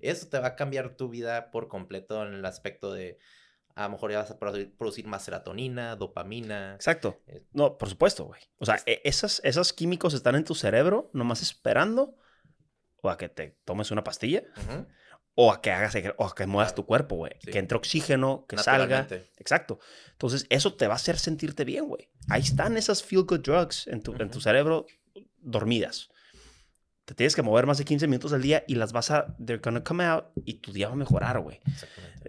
[0.00, 3.18] Eso te va a cambiar tu vida por completo en el aspecto de,
[3.74, 6.74] a lo mejor ya vas a produ- producir más serotonina, dopamina.
[6.76, 7.20] Exacto.
[7.26, 8.40] Eh, No, por supuesto, güey.
[8.58, 12.16] O sea, e- esas, esos químicos están en tu cerebro nomás esperando
[13.00, 14.86] o a que te tomes una pastilla Ujú,
[15.40, 17.30] o a que hagas o a que muevas tu cuerpo, güey.
[17.44, 17.52] Sí.
[17.52, 19.06] Que entre oxígeno, que salga.
[19.36, 19.78] Exacto.
[20.10, 22.08] Entonces, eso te va a hacer sentirte bien, güey.
[22.28, 24.86] Ahí están esas feel good drugs en tu, en tu cerebro
[25.40, 26.08] dormidas.
[27.04, 29.62] Te tienes que mover más de 15 minutos al día y las vas a, they're
[29.62, 31.60] gonna come out y tu día va a mejorar, güey.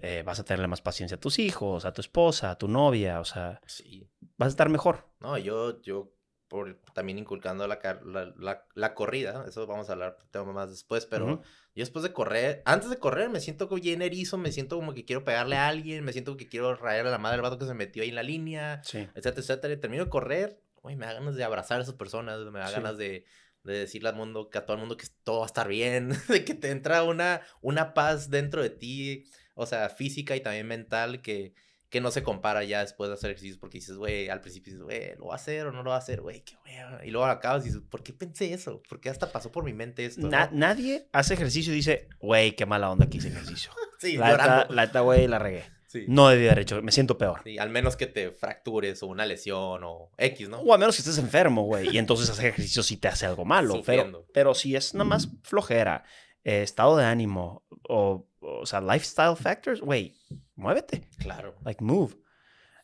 [0.04, 3.20] Eh, vas a tenerle más paciencia a tus hijos, a tu esposa, a tu novia,
[3.22, 4.08] o sea, Sí.
[4.38, 5.10] vas a estar mejor.
[5.20, 6.14] No, yo, yo
[6.50, 11.06] por, también inculcando la, la, la- la corrida, eso vamos a hablar tema más después,
[11.06, 11.36] pero Ujú.
[11.76, 14.94] yo después de correr, antes de correr me siento como bien erizo, me siento como
[14.94, 17.58] que quiero pegarle a alguien, me siento que quiero rayar a la madre del vato
[17.60, 18.98] que se metió ahí en la línea, Sí.
[19.16, 19.74] etcétera, etcétera.
[19.76, 22.68] Y termino de correr, güey, me da ganas de abrazar a esas personas, me da
[22.68, 22.74] Sí.
[22.74, 23.26] ganas de,
[23.64, 26.10] de decirle al mundo, que a todo el mundo que todo va a estar bien,
[26.30, 30.66] de que te entra una, una paz dentro de ti, o sea, física y también
[30.68, 31.54] mental que,
[31.90, 34.84] que no se compara ya después de hacer ejercicios porque dices, güey, al principio dices,
[34.84, 36.22] güey, ¿lo va a hacer o no lo va a hacer?
[36.22, 37.02] Güey, qué wea.
[37.04, 38.82] Y luego acabas y dices, ¿por qué pensé eso?
[38.88, 40.28] ¿Por qué hasta pasó por mi mente esto?
[40.28, 40.58] Na- no?
[40.58, 43.72] nadie hace ejercicio y dice, güey, qué mala onda que hice ejercicio.
[44.00, 45.66] Sí, La neta, güey, la regué.
[45.86, 46.06] Sí.
[46.08, 47.42] No debí haber hecho, me siento peor.
[47.44, 50.60] Sí, al menos que te fractures o una lesión o X, ¿no?
[50.60, 51.90] O a menos que estés enfermo, güey.
[51.94, 53.82] Y entonces hacer ejercicio sí te hace algo malo.
[53.86, 56.06] Pero, pero si es nada más flojera,
[56.44, 60.16] eh, estado de ánimo o, o sea, lifestyle factors, güey,
[60.56, 61.08] muévete.
[61.20, 61.56] Claro.
[61.64, 62.16] Like, move.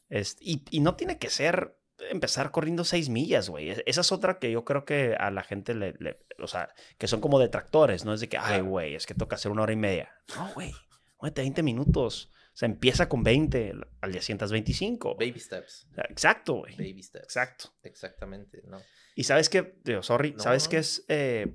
[0.10, 1.78] Este, y, y no tiene que ser
[2.12, 3.70] empezar corriendo seis millas, güey.
[3.70, 6.70] Es- Esa es otra que yo creo que a la gente le, le- o sea,
[6.98, 8.14] que son como detractores, ¿no?
[8.14, 10.12] Es de que, ay, güey, es que toca hacer una hora y media.
[10.36, 10.74] No, güey,
[11.20, 12.30] muévete 20 minutos.
[12.54, 15.16] O sea, empieza con 20, al día siguiente haz 25.
[15.16, 15.88] Baby steps.
[16.10, 16.76] Exacto, güey.
[16.78, 17.24] Baby steps.
[17.26, 17.74] Exacto.
[17.84, 18.80] Exactamente, ¿no?
[19.16, 19.50] Y sabes
[19.84, 20.70] digo, sorry, No, ¿sabes no.
[20.72, 21.06] qué es?
[21.10, 21.52] Eh,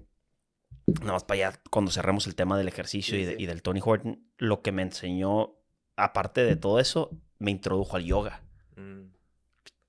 [1.00, 3.42] nada más para allá, cuando cerremos el tema del ejercicio Sí, y, de- sí.
[3.42, 5.55] y del Tony Horton, lo que me enseñó,
[5.96, 8.42] aparte de todo eso, me introdujo al yoga.
[8.76, 9.11] Mm,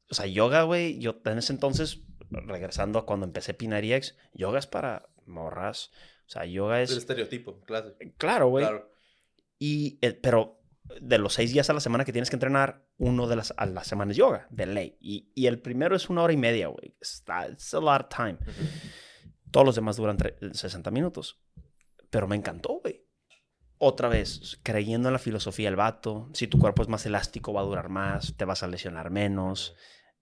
[0.10, 4.68] O sea, yoga, güey, yo en ese entonces, regresando a cuando empecé Pinariex, yoga es
[4.68, 5.92] para morras.
[6.28, 7.04] O sea, yoga es el es...
[7.04, 7.96] estereotipo, claro.
[8.18, 8.66] Claro, güey.
[8.66, 8.92] Claro.
[9.60, 10.60] Y, eh, pero
[11.00, 13.66] de los seis días a la semana que tienes que entrenar, uno de las a
[13.66, 14.98] la semana es yoga, de ley.
[15.00, 16.96] Y, y el primero es una hora y media, güey.
[17.00, 18.38] Está, it's a lot of time.
[19.52, 21.42] Todos los demás duran tre- 60 minutos.
[22.10, 23.06] Pero me encantó, güey.
[23.78, 27.62] Otra vez, creyendo en la filosofía del vato, si tu cuerpo es más elástico va
[27.62, 29.76] a durar más, te vas a lesionar menos.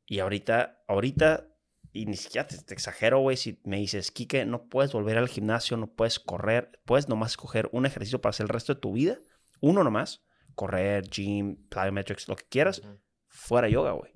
[0.06, 1.48] Y ahorita, ahorita,
[1.92, 5.28] y ni siquiera te, te exagero, güey, si me dices, Quique, no puedes volver al
[5.28, 8.94] gimnasio, no puedes correr, puedes nomás escoger un ejercicio para hacer el resto de tu
[8.94, 9.20] vida,
[9.60, 10.24] uno nomás,
[10.56, 12.82] correr, gym, plyometrics, lo que quieras,
[13.28, 14.14] fuera yoga, güey.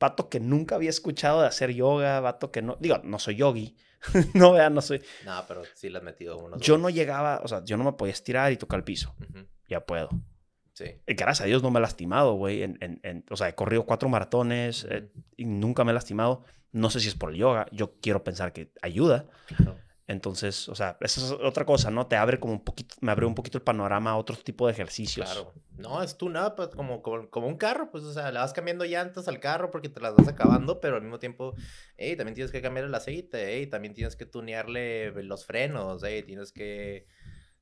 [0.00, 3.76] Vato que nunca había escuchado de hacer yoga, vato que no, digo, no soy yogi,
[4.34, 5.02] no vean, no soy.
[5.24, 6.60] No, pero sí le has metido unos.
[6.60, 9.46] Yo no llegaba, o sea, yo no me podía estirar y tocar el piso, Ujú.
[9.68, 10.08] ya puedo.
[10.74, 10.86] Sí.
[11.06, 12.62] Y gracias a Dios no me he lastimado, güey.
[12.62, 15.24] En, en- en- o sea, he corrido cuatro maratones eh, Ujú.
[15.36, 16.44] y nunca me he lastimado.
[16.72, 17.66] No sé si es por el yoga.
[17.70, 19.26] Yo quiero pensar que ayuda.
[19.46, 19.76] Claro.
[20.12, 22.06] Entonces, o sea, esa es otra cosa, ¿no?
[22.06, 24.72] Te abre como un poquito, me abre un poquito el panorama a otro tipo de
[24.72, 25.30] ejercicios.
[25.30, 25.52] Claro.
[25.78, 28.52] No, es tú nada, pues como, como, como un carro, pues, o sea, le vas
[28.52, 31.54] cambiando llantas al carro porque te las vas acabando, pero al mismo tiempo,
[31.96, 36.22] hey, también tienes que cambiar el aceite, hey, también tienes que tunearle los frenos, hey,
[36.24, 37.06] tienes que,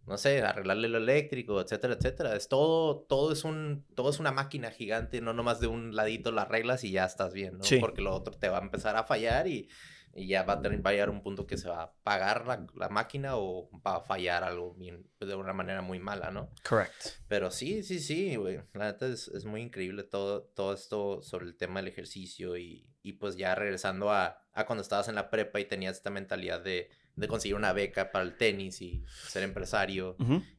[0.07, 2.35] no sé, arreglarle lo eléctrico, etcétera, etcétera.
[2.35, 6.33] Es todo, todo es un, todo es una máquina gigante, no nomás de un ladito
[6.33, 7.65] las reglas y ya estás bien, ¿no?
[7.65, 7.79] Sí.
[7.79, 9.69] Porque lo otro te va a empezar a fallar y,
[10.15, 12.47] y ya va a, tener, va a llegar un punto que se va a apagar
[12.47, 16.51] la, la máquina o va a fallar algo bien, de una manera muy mala, ¿no?
[16.69, 17.07] Correct.
[17.29, 18.61] Pero sí, sí, sí, güey.
[18.75, 22.87] La neta es, es muy increíble todo, todo esto sobre el tema del ejercicio y,
[23.03, 26.61] y pues ya regresando a, a cuando estabas en la prepa y tenías esta mentalidad
[26.61, 30.17] de, de conseguir una beca para el tenis y ser empresario.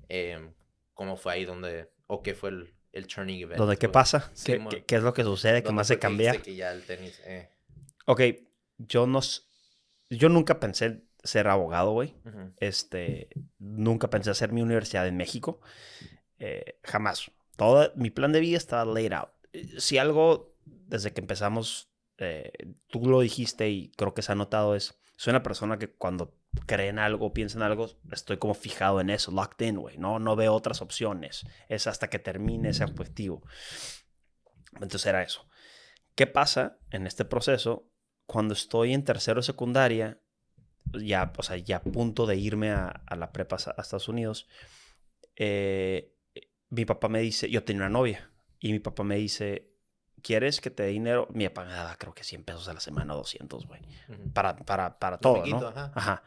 [0.08, 0.54] Em,
[0.94, 3.58] ¿Cómo fue ahí donde, o qué fue el, el turning event?
[3.58, 3.94] ¿Dónde qué güey?
[3.94, 4.32] pasa?
[4.46, 5.62] ¿Qué, qué- qué es lo que sucede?
[5.62, 6.40] ¿Qué ¿Dónde más se cambia?
[6.42, 7.50] que ya el tenis, eh,
[8.06, 8.22] Ok,
[8.88, 9.20] yo no...
[10.10, 12.16] Yo nunca pensé ser abogado, güey.
[12.58, 15.62] Este, nunca pensé hacer mi universidad en México.
[16.40, 17.32] Eh, jamás.
[17.56, 19.30] Todo mi plan de vida estaba laid out.
[19.78, 22.52] Si algo, desde que empezamos, eh,
[22.90, 26.36] tú lo dijiste y creo que se ha notado, es, soy una persona que cuando
[26.66, 29.98] cree en algo, piensa en algo, estoy como fijado en eso, locked in, güey.
[29.98, 31.46] No, no veo otras opciones.
[31.70, 33.44] Es hasta que termine ese objetivo.
[34.74, 35.48] Entonces era eso.
[36.16, 37.91] ¿Qué pasa en este proceso?
[38.32, 40.18] Cuando estoy en tercero secundaria,
[40.94, 44.48] ya, o sea, ya a punto de irme a, a la prepa a Estados Unidos,
[45.36, 46.16] eh,
[46.70, 49.74] mi papá me dice, yo tenía una novia, y mi papá me dice,
[50.22, 51.28] ¿quieres que te dé dinero?
[51.34, 54.32] Mi papá me daba creo que 100 pesos a la semana, 200, güey, ujú.
[54.32, 55.68] para, para, para todo, ¿no?
[55.68, 55.92] ajá.
[55.94, 56.24] Ajá.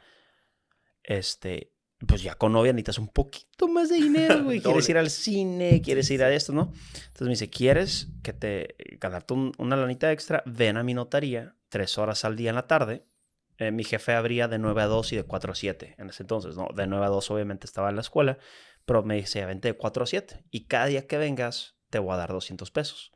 [1.03, 1.74] Este,
[2.07, 4.61] pues ya con novia necesitas un poquito más de dinero, güey.
[4.63, 6.73] Quieres ir al cine, quieres ir a esto, ¿no?
[6.95, 10.43] Entonces me dice, ¿quieres que te ganarte un- una lanita extra?
[10.47, 13.05] Ven a mi notaría tres horas al día en la tarde.
[13.59, 16.25] Eh, mi jefe abría de 9 a 2 y de 4 a 7 en ese
[16.25, 16.69] entonces, ¿no?
[16.75, 18.39] De 9 a 2 obviamente estaba en la escuela,
[18.85, 22.13] pero me dice, vente de 4 a 7 y cada día que vengas te voy
[22.15, 23.13] a dar 200 pesos.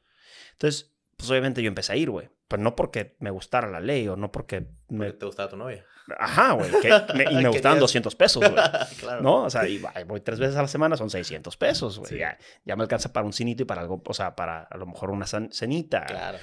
[0.53, 2.31] Entonces, pues obviamente yo empecé a ir, güey.
[2.46, 5.07] Pero no porque me gustara la ley o no porque me...
[5.07, 5.85] Porque te gustaba tu novia.
[6.18, 6.70] Ajá, güey.
[7.30, 8.54] y me gustaban Querías- 200 pesos, güey.
[9.00, 9.22] claro.
[9.22, 9.44] ¿No?
[9.44, 12.10] O sea, y voy tres veces a la semana, son 600 pesos, güey.
[12.12, 12.18] Sí.
[12.18, 14.86] Ya, ya me alcanza para un cinito y para algo, o sea, para a lo
[14.86, 16.06] mejor una cen- cenita.
[16.06, 16.38] Claro.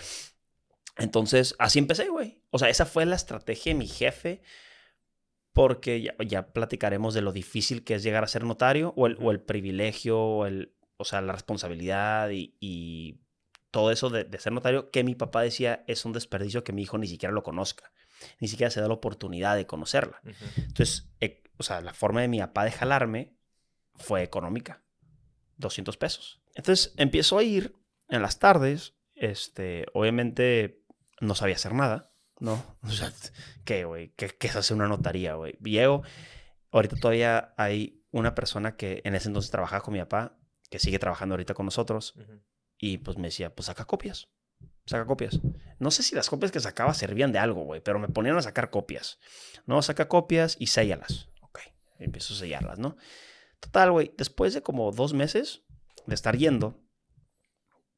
[0.98, 2.42] Entonces, así empecé, güey.
[2.52, 4.42] O sea, esa fue la estrategia de mi jefe,
[5.54, 9.18] porque ya, ya platicaremos de lo difícil que es llegar a ser notario, o el,
[9.22, 13.20] o el privilegio, o, el, o sea, la responsabilidad y, y
[13.72, 16.84] todo eso de, de ser notario, que mi papá decía es un desperdicio que mi
[16.84, 17.92] hijo ni siquiera lo conozca,
[18.40, 20.22] ni siquiera se da la oportunidad de conocerla.
[20.24, 20.34] Ujú.
[20.58, 23.36] Entonces, e- o sea, la forma de mi papá de jalarme
[23.96, 24.84] fue económica.
[25.58, 26.42] 200 pesos.
[26.54, 27.76] Entonces, empiezo a ir
[28.10, 28.96] en las tardes.
[29.14, 30.84] Este, obviamente,
[31.22, 32.78] no sabía hacer nada, ¿no?
[32.84, 33.12] O sea,
[33.64, 34.10] ¿qué, güey?
[34.16, 35.58] ¿Qué, qué es hacer una notaría, güey?
[35.64, 36.04] Llego,
[36.72, 40.38] ahorita todavía hay una persona que en ese entonces trabajaba con mi papá,
[40.70, 42.16] que sigue trabajando ahorita con nosotros,
[42.78, 44.28] y pues me decía, pues saca copias.
[44.86, 45.40] Saca copias.
[45.80, 48.42] No sé si las copias que sacaba servían de algo, güey, pero me ponían a
[48.42, 49.20] sacar copias.
[49.66, 51.30] No, saca copias y séllalas.
[51.42, 51.60] Ok,
[52.00, 52.96] empiezo a sellarlas, ¿no?
[53.60, 55.64] Total, güey, después de como dos meses
[56.06, 56.80] de estar yendo,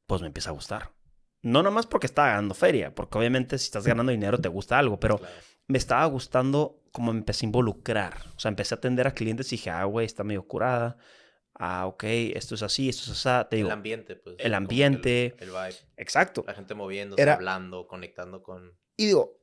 [0.06, 0.94] pues me empieza a gustar.
[1.42, 4.98] No nomás porque estaba ganando feria, porque obviamente si estás ganando dinero te gusta algo,
[4.98, 5.34] pero Claro.
[5.66, 8.14] me estaba gustando como me empecé a involucrar.
[8.34, 10.96] O sea, empecé a atender a clientes y dije, ah, güey, está medio curada.
[11.58, 13.48] Ah, ok, esto es así, esto es así.
[13.50, 14.36] Te digo, el ambiente, pues.
[14.38, 15.34] el ambiente.
[15.38, 15.76] El, el vibe.
[15.96, 16.44] exacto.
[16.46, 18.78] La gente moviéndose, Era- hablando, conectando con.
[18.96, 19.38] Y digo,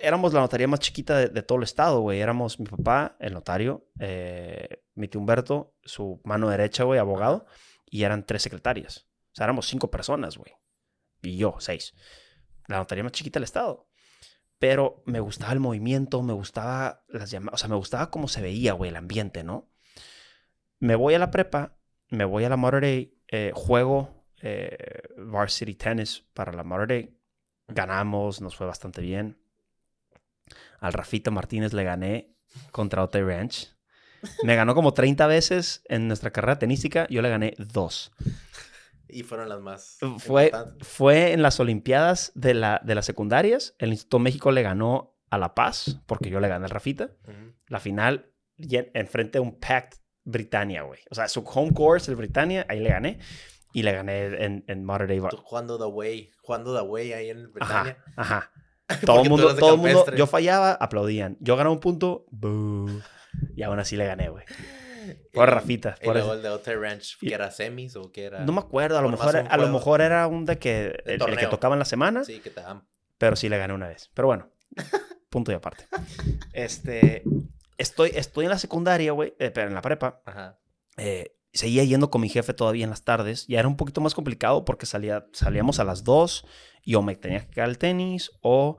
[0.00, 2.20] éramos la notaría más chiquita de, de todo el estado, güey.
[2.20, 7.46] Éramos mi papá, el notario, eh, mi tío Humberto, su mano derecha, güey, abogado,
[7.86, 9.06] y eran tres secretarias.
[9.32, 10.52] O sea, éramos cinco personas, güey.
[11.22, 11.94] Y yo, seis.
[12.68, 13.88] La notaría más chiquita del estado.
[14.58, 18.40] Pero me gustaba el movimiento, me gustaba las llamadas, o sea, me gustaba cómo se
[18.40, 19.70] veía, güey, el ambiente, ¿no?
[20.78, 21.78] Me voy a la prepa,
[22.10, 27.16] me voy a la Monterey, eh, juego eh, varsity tennis para la Monterey.
[27.68, 29.38] Ganamos, nos fue bastante bien.
[30.80, 32.36] Al Rafita Martínez le gané
[32.70, 33.74] contra Otay Ranch.
[34.42, 38.12] Me ganó como 30 veces en nuestra carrera tenística, yo le gané dos.
[39.08, 39.98] Y fueron las más.
[40.18, 43.74] Fue, fue en las Olimpiadas de, la, de las secundarias.
[43.78, 47.10] El Instituto México le ganó a La Paz, porque yo le gané al Rafita.
[47.68, 49.94] La final, enfrente de un Pact
[50.26, 51.00] Britannia, güey.
[51.10, 53.18] O sea, su home course, el Britannia, ahí le gané.
[53.72, 55.20] Y le gané en, en Modern Day.
[55.44, 57.96] Jugando the way, jugando the way ahí en Britannia.
[58.16, 58.50] Ajá,
[58.88, 59.00] ajá.
[59.04, 60.18] Todo el mundo, todo el mundo, campestre.
[60.18, 61.36] yo fallaba, aplaudían.
[61.40, 62.88] Yo ganaba un punto, boo.
[63.54, 64.44] Y aún así le gané, güey.
[65.32, 65.96] Por Y- Rafita.
[66.00, 66.32] Y por eso.
[66.34, 68.40] el de Hotel Ranch, que era semis o que era.
[68.44, 71.36] No me acuerdo, a lo, mejor, a lo mejor era un de que, el, el
[71.36, 72.84] que tocaba en la semana, Sí, que te dan.
[73.18, 74.10] pero sí le gané una vez.
[74.14, 74.50] Pero bueno,
[75.30, 75.84] punto y aparte.
[76.52, 77.22] Este,
[77.78, 80.22] estoy, estoy en la secundaria, güey, eh, pero en la prepa.
[80.24, 80.58] Ajá.
[80.96, 83.46] eh, seguía yendo con mi jefe todavía en las tardes.
[83.46, 86.44] Ya era un poquito más complicado porque salía, salíamos a las 2
[86.82, 88.78] y o me tenía que quedar al tenis o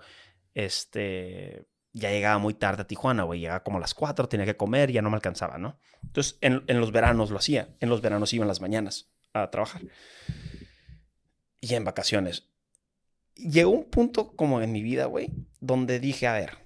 [0.54, 3.40] este, ya llegaba muy tarde a Tijuana, güey.
[3.40, 5.80] Llegaba como a las 4, tenía que comer, ya no me alcanzaba, ¿no?
[6.04, 7.76] Entonces, en, en los veranos lo hacía.
[7.80, 9.82] En los veranos iba en las mañanas a trabajar.
[11.60, 12.50] Y en vacaciones.
[13.36, 16.58] Llegó un punto como en mi vida, güey, donde dije, a ver,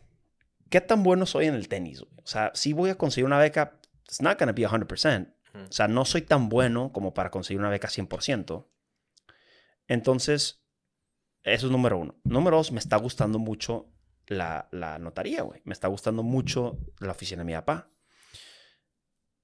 [0.71, 1.99] ¿qué tan bueno soy en el tenis?
[2.01, 2.13] güey?
[2.23, 5.35] O sea, si voy a conseguir una beca, it's not gonna be 100%.
[5.53, 5.63] Ujú.
[5.65, 8.67] O sea, no soy tan bueno como para conseguir una beca 100%.
[9.87, 10.63] Entonces,
[11.43, 12.15] eso es número uno.
[12.23, 13.91] Número dos, me está gustando mucho
[14.27, 15.61] la, la notaría, güey.
[15.65, 17.91] Me está gustando mucho la oficina de mi papá.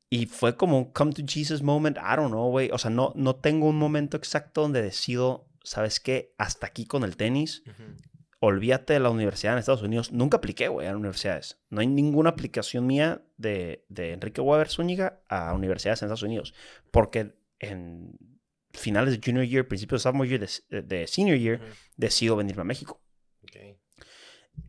[0.09, 1.97] Y fue como un come to Jesus moment.
[1.97, 2.69] I don't know, güey.
[2.71, 6.33] O sea, no, no tengo un momento exacto donde decido, ¿sabes qué?
[6.37, 7.63] Hasta aquí con el tenis.
[7.67, 7.97] Ujú.
[8.39, 10.11] Olvídate de la universidad en Estados Unidos.
[10.11, 11.59] Nunca apliqué, güey, a universidades.
[11.69, 16.53] No hay ninguna aplicación mía de, de Enrique Weber Zúñiga a universidades en Estados Unidos.
[16.91, 18.15] Porque en
[18.73, 21.61] finales de junior year, principios de sophomore year, de, de senior year,
[21.95, 23.01] decido venirme a México.
[23.43, 23.77] Ok.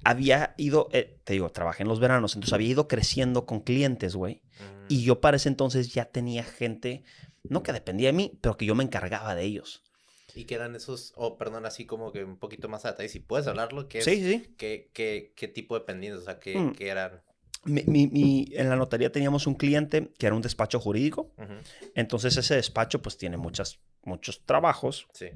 [0.04, 4.16] Había ido, eh, te digo, trabajé en los veranos, entonces había ido creciendo con clientes,
[4.16, 4.42] güey.
[4.88, 7.04] Y yo para ese entonces ya tenía gente,
[7.42, 9.84] no que dependía de mí, pero que yo me encargaba de ellos.
[10.34, 13.20] ¿Y qué eran esos, o perdón, así como que un poquito más a detalle, si
[13.20, 16.22] puedes hablarlo, ¿qué, es- Sí, qué, qué, qué tipo de pendientes?
[16.22, 16.72] O sea, ¿qué, Mm.
[16.74, 17.22] qué eran?
[17.64, 21.32] Mi- mi- mi- en la notaría teníamos un cliente que era un despacho jurídico.
[21.38, 21.54] Ujú.
[21.94, 25.30] Entonces ese despacho pues tiene muchas, muchos trabajos Sí.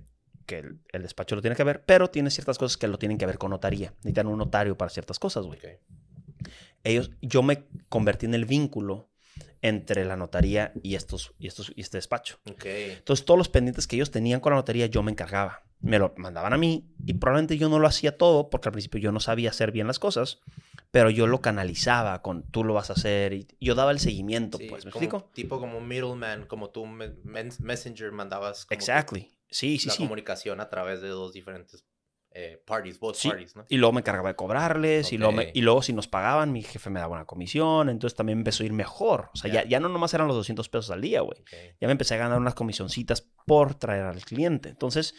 [0.46, 3.18] que el, el despacho lo tiene que ver, pero tiene ciertas cosas que lo tienen
[3.18, 3.90] que ver con notaría.
[3.98, 5.58] Necesitan un notario para ciertas cosas, güey.
[5.58, 5.66] Ok.
[6.84, 9.08] Ellos, yo me convertí en el vínculo
[9.62, 12.38] entre la notaría y, estos, y, estos, y este despacho.
[12.50, 12.64] Ok.
[12.66, 15.62] Entonces todos los pendientes que ellos tenían con la notaría yo me encargaba.
[15.80, 19.00] Me lo mandaban a mí y probablemente yo no lo hacía todo porque al principio
[19.00, 20.40] yo no sabía hacer bien las cosas,
[20.92, 24.58] pero yo lo canalizaba con tú lo vas a hacer y yo daba el seguimiento,
[24.58, 25.30] Sí, pues, ¿me como- explico?
[25.34, 29.32] Tipo como un middleman, como tú me- Messenger mandabas como que Exactly.
[29.50, 30.02] Sí, sí, la sí.
[30.04, 31.84] comunicación a través de dos diferentes
[32.34, 33.64] eh, parties, both Sí, parties, ¿no?
[33.68, 36.62] Y luego me encargaba de cobrarles y, luego me- y luego si nos pagaban, mi
[36.62, 39.30] jefe me daba una comisión, entonces también empezó a ir mejor.
[39.34, 39.62] O sea, Ya.
[39.64, 41.40] ya, ya no nomás eran los 200 pesos al día, güey.
[41.40, 41.50] Ok.
[41.80, 44.68] Ya me empecé a ganar unas comisioncitas por traer al cliente.
[44.70, 45.14] Entonces,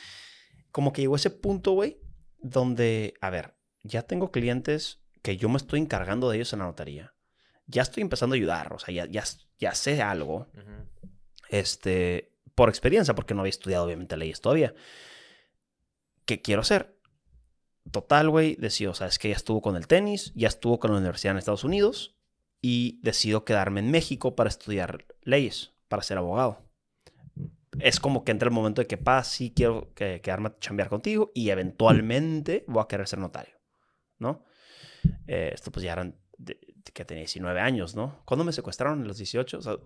[0.72, 2.00] como que llegó ese punto, güey,
[2.40, 6.66] donde, a ver, ya tengo clientes que yo me estoy encargando de ellos en la
[6.66, 7.14] notaría.
[7.68, 9.24] Ya estoy empezando a ayudar, o sea, ya, ya,
[9.60, 11.10] ya sé algo, Ujú.
[11.50, 14.74] este, por experiencia, porque no había estudiado obviamente leyes todavía.
[16.26, 16.96] ¿Qué quiero hacer?
[17.92, 21.32] Total, güey, decido, sabes que ya estuvo con el tenis, ya estuvo con la universidad
[21.32, 22.16] en Estados Unidos
[22.62, 26.64] y decido quedarme en México para estudiar leyes, para ser abogado.
[27.80, 30.90] Es como que entra el momento de que, pa, sí quiero que, quedarme a chambear
[30.90, 33.56] contigo y eventualmente voy a querer ser notario,
[34.18, 34.46] ¿no?
[35.28, 36.16] Eh, esto pues ya eran,
[36.92, 38.22] que tenía 19 años, ¿no?
[38.26, 39.02] ¿Cuándo me secuestraron?
[39.02, 39.58] ¿En los 18?
[39.58, 39.80] O sea, O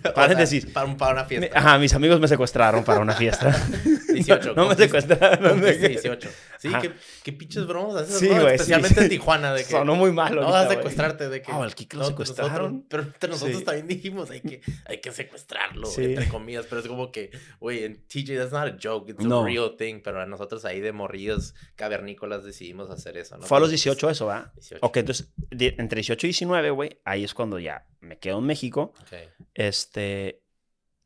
[0.00, 1.58] sea, para, un- para una me- fiesta.
[1.58, 3.54] ajá, mis amigos me secuestraron para una fiesta.
[4.12, 5.50] 18, no, me secuestraron.
[5.52, 6.28] cumpliste 18.
[6.58, 9.00] Sí, qué, qué pinches bromas haces, Sí, Especialmente sí.
[9.04, 9.70] en Tijuana, de que...
[9.70, 10.42] Sonó muy malo.
[10.42, 11.52] No vas a secuestrarte de que...
[11.52, 12.52] Oh, al Kike lo secuestraron.
[12.76, 13.64] nosotros- pero entre nosotros Sí.
[13.64, 16.66] también dijimos, hay que, hay que secuestrarlo, entre comillas.
[16.68, 19.42] Pero es como que, güey, en TJ, that's not a joke, it's No.
[19.42, 20.00] a real thing.
[20.02, 23.46] Pero a nosotros ahí de morrillos cavernícolas decidimos hacer eso, ¿no?
[23.46, 24.52] Fue a los Pero, pues, 18 eso, ¿verdad?
[24.54, 24.86] 18.
[24.86, 28.44] Ok, entonces, de- entre 18 y 19, güey, ahí es cuando ya me quedo en
[28.44, 28.92] México.
[29.00, 29.12] Ok.
[29.54, 30.42] Este.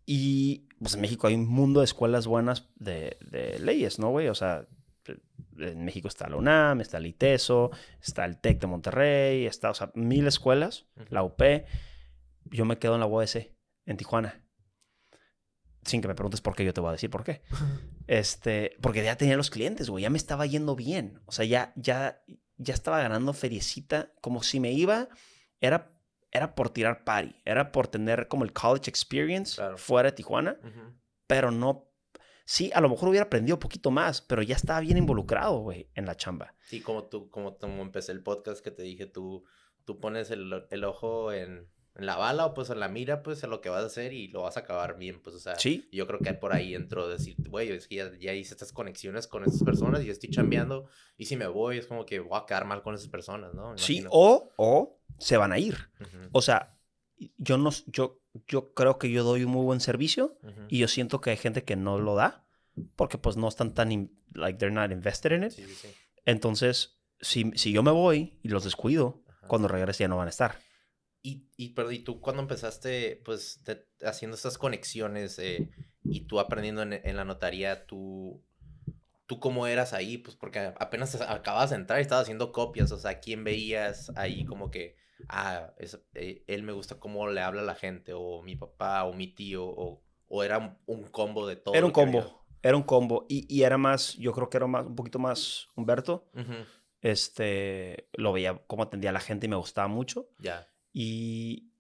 [0.06, 4.28] Y pues en México hay un mundo de escuelas buenas de, de leyes, ¿no, güey?
[4.28, 4.66] O sea,
[5.58, 7.70] en México está la UNAM, está el ITESO,
[8.02, 11.42] está el TEC de Monterrey, está, o sea, mil escuelas, la UP.
[12.44, 13.38] Yo me quedo en la UAS,
[13.86, 14.44] en Tijuana.
[15.84, 17.42] Sin que me preguntes por qué, yo te voy a decir por qué.
[18.06, 21.20] Este, porque ya tenía los clientes, güey, ya me estaba yendo bien.
[21.26, 22.20] O sea, ya, ya,
[22.62, 24.12] ya estaba ganando feriecita.
[24.20, 25.08] Como si me iba,
[25.60, 25.90] era,
[26.30, 29.76] era por tirar party, era por tener como el college experience Claro.
[29.78, 30.58] fuera de Tijuana,
[31.26, 31.86] pero no.
[32.44, 35.88] Sí, a lo mejor hubiera aprendido un poquito más, pero ya estaba bien involucrado, güey,
[35.94, 36.54] en la chamba.
[36.64, 39.44] Sí, como tú, como, como empecé el podcast que te dije, tú,
[39.84, 43.42] tú pones el, el ojo en, en la bala o pues en la mira, pues
[43.42, 45.58] en lo que vas a hacer y lo vas a acabar bien, pues, o sea.
[45.58, 48.72] Sí, Yo creo que por ahí entró decir, güey, es que ya, ya hice estas
[48.72, 50.86] conexiones con estas personas y estoy chambeando.
[51.18, 53.76] Y si me voy, es como que voy a quedar mal con esas personas, ¿no?
[53.76, 55.76] Sí, o, o se van a ir.
[56.32, 56.76] O sea,
[57.36, 60.38] yo no, yo, yo creo que yo doy un muy buen servicio
[60.68, 62.46] y yo siento que hay gente que no lo da
[62.96, 65.50] porque pues no están tan, in- like, they're not invested in it.
[65.50, 65.88] Sí, sí, sí.
[66.24, 69.48] Entonces, si, si yo me voy y los descuido, Ajá.
[69.48, 70.58] cuando regrese ya no van a estar.
[71.22, 73.62] Y, y, pero, ¿y tú cuando empezaste, pues,
[74.02, 75.68] haciendo estas conexiones eh,
[76.04, 78.42] y tú aprendiendo en, en la notaría, tú,
[79.26, 80.18] tú cómo eras ahí?
[80.18, 84.44] Pues porque apenas acabas de entrar y estabas haciendo copias, o sea, ¿quién veías ahí
[84.44, 84.96] como que
[85.28, 89.04] ah, es- eh, él me gusta cómo le habla a la gente, o mi papá,
[89.04, 91.74] o mi tío, o, o era un, un combo de todo.
[91.74, 92.44] Era un combo.
[92.62, 93.26] Era un combo.
[93.28, 96.26] Y, y era más, yo creo que era más, un poquito más Humberto.
[97.02, 100.28] Este, lo veía cómo atendía a la gente y me gustaba mucho.
[100.38, 101.70] Ya, Y,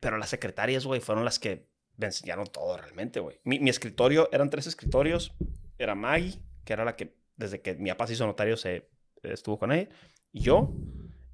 [0.00, 3.40] pero las secretarias, güey, fueron las que me enseñaron todo realmente, güey.
[3.44, 5.32] Mi, mi escritorio, eran tres escritorios.
[5.78, 8.88] Era Maggie, que era la que, desde que mi papá se hizo notario, se
[9.22, 9.88] estuvo con él.
[10.32, 10.74] Yo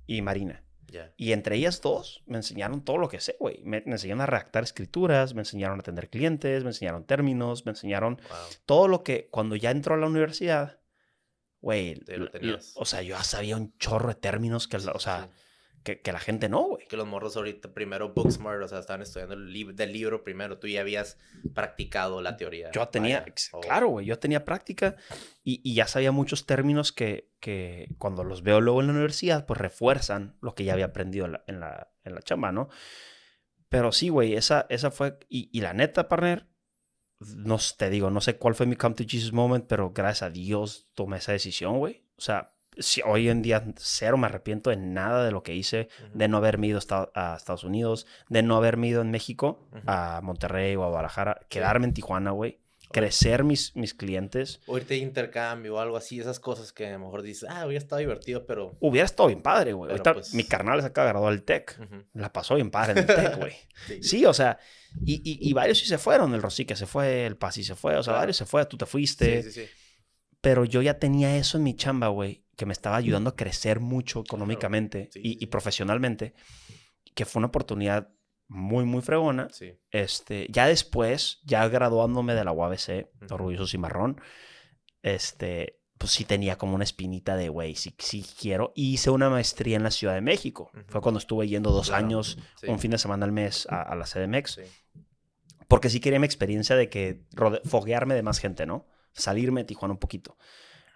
[0.07, 0.65] y Marina.
[0.87, 1.13] ya.
[1.17, 3.63] Y entre ellas dos me enseñaron todo lo que sé, güey.
[3.65, 7.71] Me, me enseñaron a redactar escrituras, me enseñaron a atender clientes, me enseñaron términos, me
[7.73, 8.39] enseñaron Wow.
[8.67, 10.81] todo lo que cuando ya entró a la universidad,
[11.61, 12.01] güey,
[12.77, 15.31] o sea, yo ya sabía un chorro de términos que, o sea, Sí.
[15.83, 16.87] Que, que la gente no, güey.
[16.87, 20.59] Que los morros ahorita primero Booksmart, o sea, estaban estudiando el del libro primero.
[20.59, 21.19] Tú ya habías
[21.55, 22.71] practicado la teoría.
[22.73, 24.97] Yo tenía, vaya, claro, güey, yo tenía práctica
[25.43, 29.47] y, y ya sabía muchos términos que, que cuando los veo luego en la universidad,
[29.47, 32.69] pues refuerzan lo que ya había aprendido en la, en la, en la chamba, ¿no?
[33.69, 36.47] Pero sí, güey, esa, esa fue, y, y la neta, partner,
[37.37, 40.31] no te digo, no sé cuál fue mi come to Jesus moment, pero gracias a
[40.31, 42.05] Dios tomé esa decisión, güey.
[42.17, 45.89] O sea, sí, hoy en día cero me arrepiento de nada de lo que hice,
[46.15, 49.69] de no haberme ido a Esta- a Estados Unidos, de no haberme ido en México,
[49.87, 52.59] a Monterrey o a Guadalajara, quedarme en Tijuana, güey,
[52.91, 54.61] crecer mis, mis clientes.
[54.67, 57.65] O irte de intercambio o algo así, esas cosas que a lo mejor dices, ah,
[57.67, 58.77] hubiera estado divertido, pero.
[58.81, 59.97] Hubiera estado bien padre, güey.
[59.99, 61.79] Pues- mi carnal se acaba de graduar del TEC.
[62.13, 63.53] La pasó bien padre en el TEC, güey.
[63.87, 64.03] sí.
[64.03, 64.59] Sí, o sea,
[65.07, 66.35] y, y, y varios sí se fueron.
[66.35, 68.19] El Rosique se fue, el Pasi se fue, o sea, Claro.
[68.21, 69.43] varios se fue, tú te fuiste.
[69.43, 69.71] Sí, sí, sí.
[70.43, 73.81] Pero yo ya tenía eso en mi chamba, güey, que me estaba ayudando a crecer
[73.81, 75.47] mucho económicamente Sí, y, sí, y sí.
[75.47, 76.33] profesionalmente,
[77.13, 78.11] que fue una oportunidad
[78.47, 79.49] muy, muy fregona.
[79.51, 79.73] Sí.
[79.91, 83.35] Este, ya después, ya graduándome de la UABC, Ujú.
[83.35, 84.21] orgulloso cimarrón,
[85.03, 88.73] este, pues sí tenía como una espinita de, güey, sí, sí quiero.
[88.77, 90.71] Y hice una maestría en la Ciudad de México.
[90.73, 90.85] Ujú.
[90.87, 92.39] Fue cuando estuve yendo dos Claro, años,
[92.69, 94.61] un fin de semana al mes a, a la CDMX.
[95.67, 97.25] Porque sí quería mi experiencia de que
[97.65, 98.87] foguearme de más gente, ¿no?
[99.15, 100.37] Salirme de Tijuana un poquito.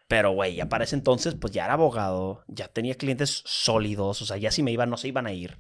[0.09, 4.26] Pero, güey, ya para ese entonces, pues ya era abogado, ya tenía clientes sólidos, o
[4.26, 5.59] sea, ya si me iban, no se iban a ir.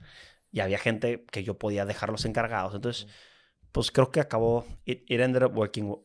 [0.52, 2.74] Ya había gente que yo podía dejarlos encargados.
[2.74, 3.08] Entonces,
[3.72, 5.96] pues creo que acabó, it, it ended up working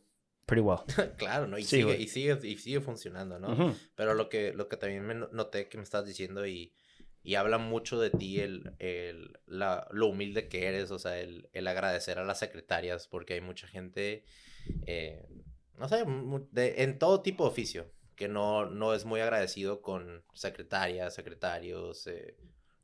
[0.44, 0.80] pretty well.
[1.18, 1.56] Claro, ¿no?
[1.56, 3.52] Y, Sí, sigue, y, sigue, y sigue funcionando, ¿no?
[3.52, 3.76] Ujú.
[3.94, 6.74] Pero lo que, lo que también me no- noté que me estás diciendo y,
[7.22, 11.48] y habla mucho de ti el, el, la, lo humilde que eres, o sea, el,
[11.52, 14.24] el agradecer a las secretarias, porque hay mucha gente,
[14.86, 15.24] eh,
[15.78, 16.04] no sé,
[16.50, 17.92] de- en todo tipo de oficio,
[18.22, 22.36] que no, no es muy agradecido con secretarias, secretarios, eh,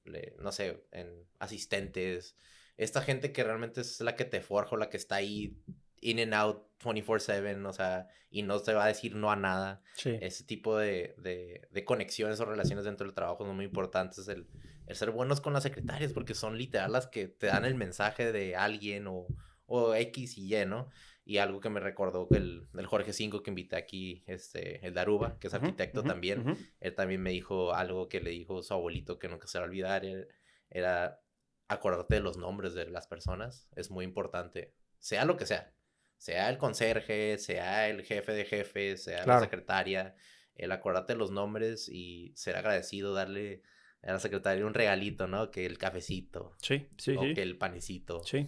[0.04, 1.06] le- no sé, en
[1.38, 2.34] asistentes,
[2.76, 5.56] esta gente que realmente es la que te forja, la que está ahí
[6.00, 9.80] in and out 24/7, o sea, y no te va a decir no a nada
[9.94, 10.18] Sí.
[10.20, 14.26] ese tipo de, de- de conexiones o relaciones dentro del trabajo son muy importantes.
[14.28, 14.46] El,
[14.86, 18.32] el ser buenos con las secretarias, porque son literal las que te dan el mensaje
[18.32, 19.26] de alguien o,
[19.66, 20.88] o X y Y, ¿no?
[21.30, 24.94] Y algo que me recordó que el, el Jorge V que invité aquí, este, el
[24.94, 29.18] Daruba, que es arquitecto también, él también me dijo algo que le dijo su abuelito
[29.18, 30.28] que nunca se va a olvidar, er-
[30.70, 31.20] era
[31.68, 35.74] acordarte de los nombres de las personas, es muy importante, sea lo que sea,
[36.16, 39.40] sea el conserje, sea el jefe de jefes, sea Claro.
[39.40, 40.14] la secretaria,
[40.54, 43.60] el acordarte de los nombres y ser agradecido, darle
[44.02, 45.50] a la secretaria un regalito, ¿no?
[45.50, 47.34] Que el cafecito Sí, sí, o sí.
[47.34, 48.22] que el panecito.
[48.24, 48.46] Sí.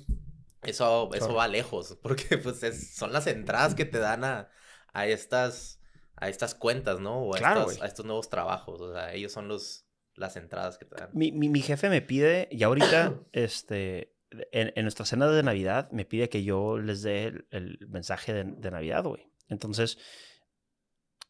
[0.62, 4.48] Eso, eso va lejos, porque pues es- son las entradas que te dan a,
[4.92, 5.78] a estas
[6.16, 7.18] a estas cuentas, ¿no?
[7.22, 7.80] O a, Claro, estas- güey.
[7.82, 8.80] a estos nuevos trabajos.
[8.80, 11.08] O sea, ellos son los las entradas que te dan.
[11.14, 14.14] Mi, mi, mi jefe me pide, y ahorita, este,
[14.52, 18.34] en, en nuestra cena de Navidad, me pide que yo les dé el, el mensaje
[18.34, 19.32] de, de Navidad, güey.
[19.48, 19.96] Entonces,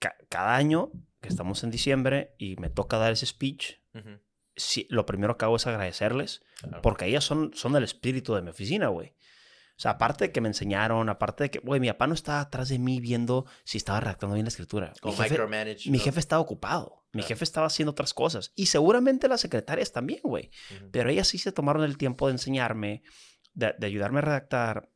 [0.01, 4.19] ca- cada año que estamos en diciembre y me toca dar ese speech, Ujú,
[4.61, 6.83] sí, lo primero que hago es agradecerles, claro.
[6.83, 9.09] porque ellas son, son el espíritu de mi oficina, güey.
[9.77, 12.41] O sea, aparte de que me enseñaron, aparte de que, güey, mi papá no estaba
[12.41, 14.93] atrás de mí viendo si estaba redactando bien la escritura.
[15.87, 17.07] Mi jefe, estaba ocupado.
[17.13, 17.29] Mi Claro.
[17.29, 18.53] jefe estaba haciendo otras cosas.
[18.55, 20.51] Y seguramente las secretarias también, güey.
[20.79, 23.03] Ujú, Pero ellas sí se tomaron el tiempo de enseñarme,
[23.55, 24.91] de, de ayudarme a redactar.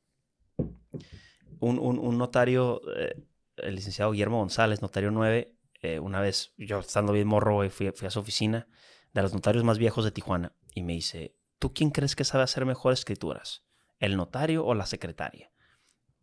[1.61, 3.17] Un, un- un notario, eh,
[3.57, 7.91] el licenciado Guillermo González, notario 9, eh, una vez, yo estando bien morro, güey, fui,
[7.93, 8.69] fui a su oficina
[9.15, 12.45] de los notarios más viejos de Tijuana y me dice, ¿tú quién crees que sabe
[12.45, 13.65] hacer mejor escrituras?
[13.99, 15.51] ¿El notario o la secretaria?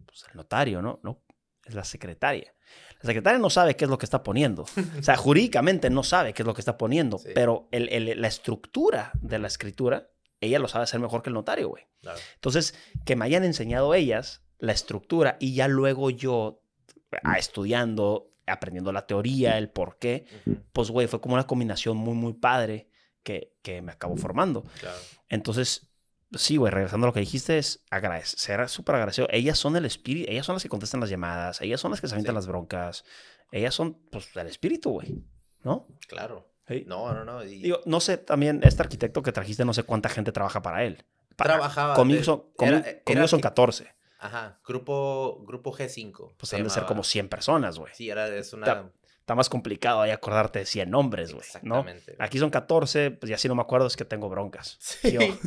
[0.06, 1.00] Pues el notario, ¿no?
[1.04, 1.24] No,
[1.66, 2.54] es la secretaria.
[3.02, 4.64] La secretaria no sabe qué es lo que está poniendo.
[4.64, 7.30] O sea, jurídicamente no sabe qué es lo que está poniendo, Sí.
[7.34, 10.10] pero el- el- la estructura de la escritura,
[10.42, 11.88] ella lo sabe hacer mejor que el notario, güey.
[12.02, 12.20] claro.
[12.36, 12.76] Entonces,
[13.06, 16.64] que me hayan enseñado ellas la estructura y ya luego yo,
[17.24, 20.26] ah, estudiando, aprendiendo la teoría, el por qué,
[20.74, 22.89] pues, güey, fue como una combinación muy, muy padre
[23.24, 24.64] que, que me acabo formando.
[24.80, 24.98] Claro.
[25.30, 25.88] Entonces,
[26.34, 29.28] sí, güey, regresando a lo que dijiste, es agradecer, súper agradecido.
[29.32, 32.08] Ellas son el espíritu, ellas son las que contestan las llamadas, ellas son las que
[32.08, 32.38] se avientan Sí.
[32.38, 33.04] las broncas,
[33.52, 35.24] ellas son, pues, el espíritu, güey,
[35.64, 35.88] ¿no?
[36.08, 36.48] Claro.
[36.68, 36.84] Sí.
[36.88, 37.44] No, no, no.
[37.44, 40.84] y Digo, no sé, también este arquitecto que trajiste, no sé cuánta gente trabaja para
[40.86, 41.04] él.
[41.36, 41.96] Para- trabajaba.
[41.96, 43.88] Conmigo son, conmigo, era conmigo son que- 14.
[44.22, 44.59] Ajá.
[44.65, 46.36] Grupo, grupo G5.
[46.38, 47.91] Pues han de ser como 100 personas, güey.
[47.95, 48.91] Sí, era, es una.
[49.19, 51.45] Está más complicado ahí acordarte de 100 nombres, güey.
[51.45, 52.15] Exactamente.
[52.19, 54.78] Aquí son 14, pues ya si no me acuerdo es que tengo broncas.
[54.80, 55.17] Sí.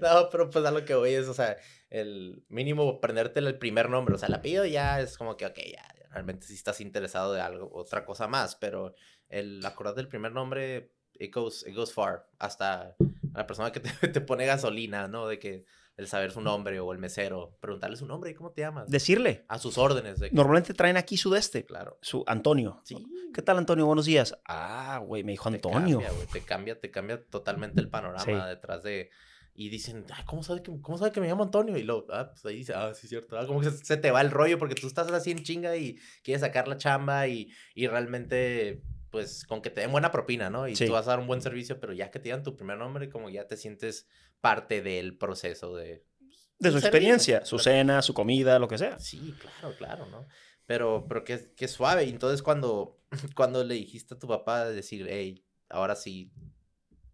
[0.00, 1.56] No, pero pues a lo que voy es, o sea,
[1.90, 4.14] el mínimo aprenderte el primer nombre.
[4.14, 7.40] O sea, el apellido ya es como que, ok, ya, realmente si estás interesado de
[7.40, 8.94] algo, otra cosa más, pero
[9.28, 12.26] el acordarte del primer nombre, it goes, it goes far.
[12.38, 12.96] Hasta
[13.34, 15.28] la persona que te, te pone gasolina, ¿no?
[15.28, 15.64] De que
[15.96, 18.88] el saber su nombre o el mesero, preguntarle su nombre y cómo te llamas.
[18.88, 20.18] Decirle, A sus órdenes.
[20.20, 21.98] De que- normalmente traen aquí su de este, Claro.
[22.00, 22.80] su Antonio.
[22.84, 22.96] Sí.
[23.34, 23.86] ¿Qué tal, Antonio?
[23.86, 24.36] Buenos días.
[24.46, 26.00] Ah, güey, me dijo Te Antonio.
[26.00, 28.32] cambia, te cambia, te cambia totalmente el panorama Sí.
[28.48, 29.10] detrás de.
[29.54, 31.76] Y dicen, "Ay, ¿cómo sabe, que, ¿cómo sabe que me llamo Antonio?
[31.76, 33.38] Y luego, ah, pues ahí dice, ah, sí, es cierto.
[33.38, 35.76] Ah, como que se, se te va el rollo porque tú estás así en chinga
[35.76, 40.48] y quieres sacar la chamba y, y realmente, pues, con que te den buena propina,
[40.48, 40.66] ¿no?
[40.68, 40.86] Y Sí.
[40.86, 43.10] tú vas a dar un buen servicio, pero ya que te digan tu primer nombre,
[43.10, 44.08] como ya te sientes
[44.42, 45.86] parte del proceso de.
[45.86, 46.88] de su servicio.
[46.88, 48.98] experiencia, su cena, su comida, lo que sea.
[48.98, 50.26] Sí, claro, claro, ¿no?
[50.66, 52.04] Pero, pero qué, qué suave.
[52.04, 53.00] Y entonces cuando,
[53.34, 56.30] cuando le dijiste a tu papá de decir, hey, ahora sí,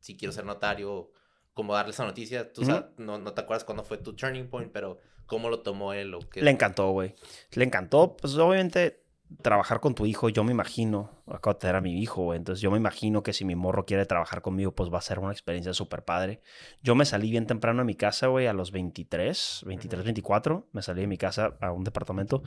[0.00, 1.12] sí quiero ser notario,
[1.54, 4.72] como darle esa noticia, tú sabes, no, no te acuerdas cuándo fue tu turning point,
[4.72, 6.42] pero cómo lo tomó él o qué.
[6.42, 7.14] Le encantó, güey.
[7.52, 8.97] Le encantó, pues obviamente,
[9.42, 12.62] trabajar con tu hijo, yo me imagino, acabo de tener a mi hijo, güey, entonces
[12.62, 15.32] yo me imagino que si mi morro quiere trabajar conmigo, pues va a ser una
[15.32, 16.40] experiencia súper padre.
[16.82, 20.04] Yo me salí bien temprano de mi casa, güey, a los 23, 23, Ujú.
[20.04, 22.42] 24, me salí de mi casa a un departamento.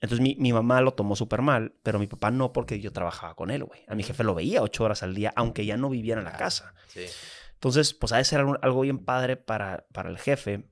[0.00, 3.34] Entonces mi, mi mamá lo tomó súper mal, pero mi papá no porque yo trabajaba
[3.34, 3.84] con él, güey.
[3.88, 6.36] A mi jefe lo veía ocho horas al día, aunque ya no viviera en la
[6.36, 6.74] casa.
[6.88, 7.06] Sí.
[7.54, 10.68] Entonces, pues ha de ser algo, algo bien padre para, para el jefe,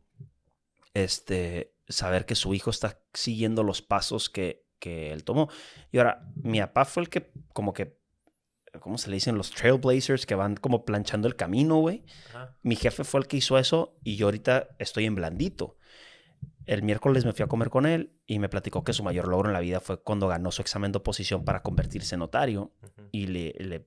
[0.92, 5.48] este, saber que su hijo está siguiendo los pasos que, que él tomó.
[5.92, 7.96] Y ahora, mi papá fue el que, como que,
[8.80, 9.36] ¿cómo se le dicen?
[9.38, 12.02] Los trailblazers que van como planchando el camino, güey.
[12.30, 12.56] Ajá.
[12.62, 15.76] Mi jefe fue el que hizo eso y yo ahorita estoy en blandito.
[16.66, 19.48] El miércoles me fui a comer con él y me platicó que su mayor logro
[19.48, 22.72] en la vida fue cuando ganó su examen de oposición para convertirse en notario
[23.12, 23.80] y le, le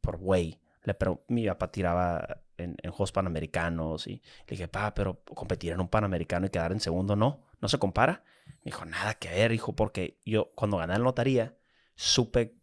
[0.00, 4.94] por, güey, le pregun- mi papá tiraba en, en Juegos Panamericanos y le dije, pa,
[4.94, 8.24] pero competir en un Panamericano y quedar en segundo, no, no se compara.
[8.46, 11.56] Me dijo, nada que ver, hijo, porque yo cuando gané la lotería
[11.94, 12.56] supe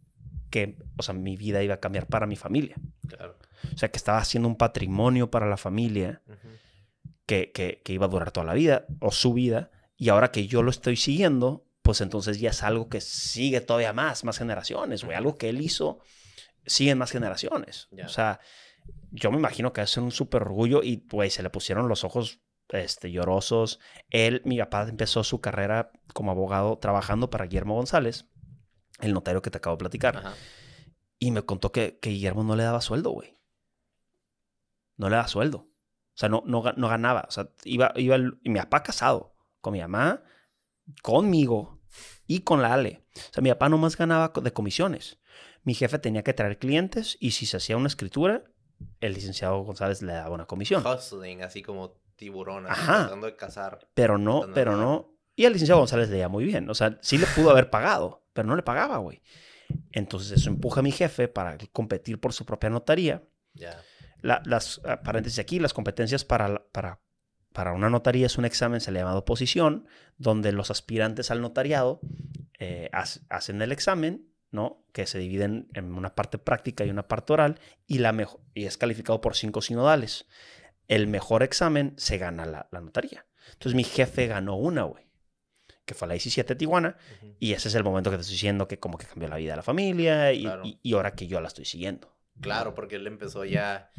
[0.50, 2.76] que, o sea, mi vida iba a cambiar para mi familia.
[3.08, 3.38] Claro.
[3.74, 6.50] O sea, que estaba haciendo un patrimonio para la familia Ujú.
[7.26, 9.72] que, que, que iba a durar toda la vida o su vida.
[9.98, 13.94] Y ahora que yo lo estoy siguiendo, pues entonces ya es algo que sigue todavía
[13.94, 15.18] más, más generaciones, güey.
[15.18, 16.00] Algo que él hizo,
[16.66, 17.88] siguen más generaciones.
[17.91, 18.06] Ya.
[18.06, 18.39] O sea,
[19.12, 22.41] yo me imagino que es un súper orgullo y, güey, se le pusieron los ojos
[22.74, 23.80] este, llorosos.
[24.09, 28.26] Él, mi papá, empezó su carrera como abogado trabajando para Guillermo González,
[28.99, 30.17] el notario que te acabo de platicar.
[30.17, 30.34] Ajá.
[31.19, 33.38] Y me contó que, que Guillermo no le daba sueldo, güey.
[34.97, 35.57] No le daba sueldo.
[35.59, 37.26] O sea, no, no, ga- no ganaba.
[37.28, 40.24] O sea, iba, iba el- y mi papá casado con mi mamá,
[41.01, 41.80] conmigo
[42.28, 43.05] y con la Ale.
[43.15, 45.19] O sea, mi papá nomás ganaba de comisiones.
[45.63, 48.43] Mi jefe tenía que traer clientes y si se hacía una escritura,
[48.99, 50.84] el licenciado González le daba una comisión.
[50.86, 52.99] Hustling, así como tiburón, así, Ajá.
[53.01, 53.88] tratando de cazar.
[53.93, 55.13] Pero no, pero no.
[55.36, 56.69] Y el licenciado González leía muy bien.
[56.69, 59.21] O sea, sí le pudo haber pagado, pero no le pagaba, güey.
[59.91, 63.24] Entonces eso empuja a mi jefe para competir por su propia notaría.
[63.53, 63.82] Ya.
[64.21, 67.01] La- las, ah, paréntesis aquí, las competencias para, para,
[67.51, 69.86] para una notaría es un examen, se le llama oposición,
[70.17, 71.99] donde los aspirantes al notariado
[72.59, 74.86] eh, hac- hacen el examen, ¿no?
[74.93, 78.15] Que se dividen en una parte práctica y una parte oral, y, la
[78.53, 80.28] y es calificado por cinco sinodales.
[80.88, 83.26] El mejor examen se gana la, la notaría.
[83.54, 85.06] Entonces mi jefe ganó una, güey,
[85.86, 86.98] que fue la 17 de Tijuana,
[87.40, 89.52] y ese es el momento que te estoy diciendo que como que cambió la vida
[89.54, 90.64] de la familia y, Claro.
[90.66, 92.16] y- y ahora que yo la estoy siguiendo.
[92.42, 93.92] Claro, porque él empezó ya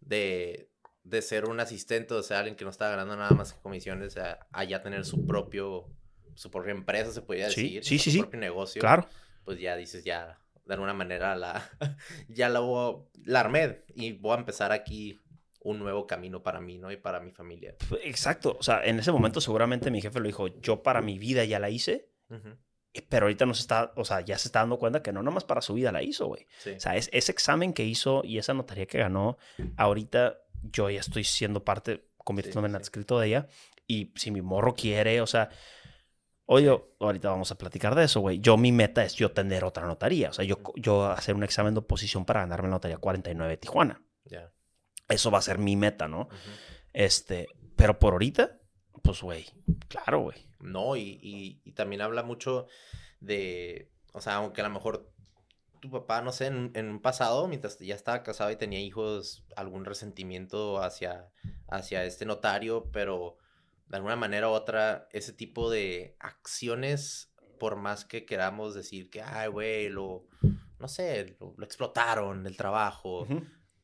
[0.00, 0.70] de,
[1.04, 4.16] de ser un asistente, o sea, alguien que no estaba ganando nada más que comisiones,
[4.16, 5.88] a, a ya tener su propio,
[6.34, 7.84] su propia empresa, se podría Sí, decir.
[7.84, 8.18] sí, su sí, sí.
[8.20, 8.80] propio negocio.
[8.80, 9.08] Claro.
[9.44, 11.68] Pues ya dices, ya, de alguna manera, la,
[12.28, 12.60] ya la,
[13.24, 15.20] la armé y voy a empezar aquí
[15.64, 16.90] un nuevo camino para mí, ¿no?
[16.90, 17.74] Y para mi familia.
[18.02, 18.56] Exacto.
[18.58, 21.58] O sea, en ese momento seguramente mi jefe lo dijo, yo para mi vida ya
[21.58, 22.08] la hice,
[22.94, 25.22] eh, pero ahorita no se está, o sea, ya se está dando cuenta que no
[25.22, 26.46] nomás para su vida la hizo, güey.
[26.58, 26.70] Sí.
[26.70, 29.38] O sea, es, ese examen que hizo y esa notaría que ganó,
[29.76, 32.76] ahorita yo ya estoy siendo parte, convirtiéndome en sí.
[32.76, 33.48] adscrito de ella.
[33.86, 35.50] Y si mi morro quiere, o sea,
[36.46, 38.40] Oye, ahorita vamos a platicar de eso, güey.
[38.40, 40.28] Yo, mi meta es yo tener otra notaría.
[40.30, 43.56] O sea, yo, yo hacer un examen de oposición para ganarme la notaría 49 de
[43.56, 44.02] Tijuana.
[44.24, 44.52] Ya.
[45.12, 46.28] Eso va a ser mi meta, ¿no?
[46.92, 47.46] Este,
[47.76, 48.58] pero por ahorita,
[49.02, 49.46] pues, güey,
[49.88, 50.46] claro, güey.
[50.60, 52.66] No, y, y- y también habla mucho
[53.20, 55.10] de, o sea, aunque a lo mejor
[55.80, 58.78] tu papá, no sé, en, un- en un pasado, mientras ya estaba casado y tenía
[58.80, 61.28] hijos, algún resentimiento hacia,
[61.68, 63.36] hacia este notario, pero
[63.88, 69.22] de alguna manera u otra, ese tipo de acciones, por más que queramos decir que,
[69.22, 70.26] ay, güey, lo,
[70.78, 73.26] no sé, lo, lo explotaron del trabajo.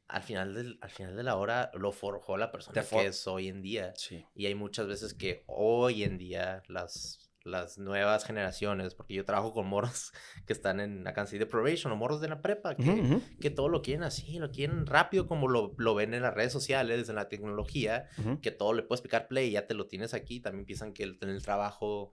[0.09, 3.27] Al final del, al final de la hora lo forjó la persona for- que es
[3.27, 3.93] hoy en día.
[3.97, 4.25] Sí.
[4.35, 9.53] Y hay muchas veces que hoy en día las, las nuevas generaciones, porque yo trabajo
[9.53, 10.13] con morros
[10.47, 13.69] que están en la canción de probation o morros de la prepa, que, que todo
[13.69, 17.15] lo quieren así, lo quieren rápido como lo, lo ven en las redes sociales, en
[17.15, 18.09] la tecnología,
[18.43, 20.41] que todo le puedes picar play y ya te lo tienes aquí.
[20.41, 22.13] También piensan que el, en el trabajo...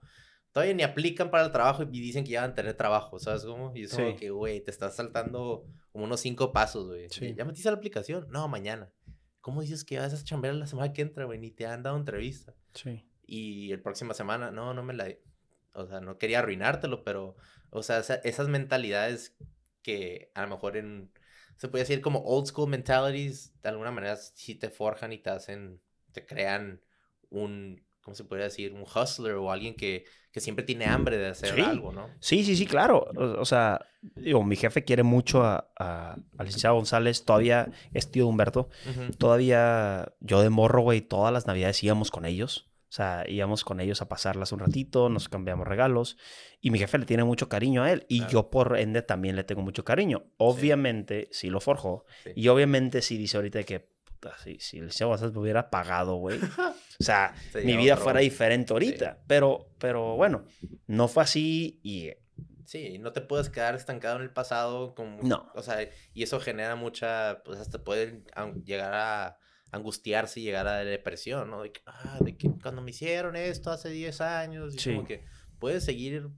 [0.56, 3.44] Todavía ni aplican para el trabajo y dicen que ya van a tener trabajo, ¿sabes
[3.44, 3.72] cómo?
[3.76, 4.16] Y es como Sí.
[4.16, 7.10] que, güey, te estás saltando como unos cinco pasos, güey.
[7.10, 7.34] Sí.
[7.36, 8.26] ¿Ya metiste la aplicación?
[8.30, 8.90] No, mañana.
[9.42, 11.38] ¿Cómo dices que vas a chambear la semana que entra, güey?
[11.38, 12.54] Ni te han dado entrevista.
[12.72, 13.06] Sí.
[13.26, 15.12] Y el próxima semana, no, no me la...
[15.74, 17.36] O sea, no quería arruinártelo, pero...
[17.68, 19.36] O sea, esa- esas mentalidades
[19.82, 21.12] que a lo mejor en...
[21.58, 25.28] Se puede decir como old school mentalities, de alguna manera sí te forjan y te
[25.28, 25.82] hacen...
[26.12, 26.80] Te crean
[27.28, 27.84] un...
[28.00, 28.72] ¿Cómo se puede decir?
[28.72, 30.04] Un hustler o alguien que,
[30.36, 31.62] que siempre tiene hambre de hacer Sí.
[31.62, 32.10] algo, ¿no?
[32.20, 33.08] Sí, sí, sí, claro.
[33.16, 33.80] O, o sea,
[34.16, 37.24] digo, mi jefe quiere mucho a, a- licenciado González.
[37.24, 38.68] Todavía es tío de Humberto.
[39.16, 42.68] Todavía yo de morro, güey, todas las navidades íbamos con ellos.
[42.88, 46.18] O sea, íbamos con ellos a pasarlas un ratito, nos cambiamos regalos.
[46.60, 48.04] Y mi jefe le tiene mucho cariño a él.
[48.08, 48.32] Y Claro.
[48.32, 50.24] yo, por ende, también le tengo mucho cariño.
[50.36, 52.04] Obviamente, sí lo forjó.
[52.24, 52.30] Sí.
[52.36, 56.16] Y obviamente, sí dice ahorita que, puta, si, si el licenciado González me hubiera pagado,
[56.16, 56.38] güey.
[56.38, 59.18] O sea, mi vida otro- fuera diferente ahorita.
[59.26, 60.44] Pero, pero bueno,
[60.86, 62.10] no fue así y
[62.64, 64.94] Sí, no te puedes quedar estancado en el pasado.
[64.96, 65.48] Como, No.
[65.54, 69.38] O sea, y eso genera mucha, pues hasta pueden an- llegar a
[69.70, 71.62] angustiarse y llegar a depresión, ¿no?
[71.62, 74.94] De que, ah, de que cuando me hicieron esto hace 10 años, y Sí.
[74.94, 75.24] como que
[75.60, 76.28] puedes seguir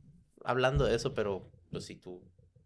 [0.44, 2.22] hablando de eso, pero pues si tú,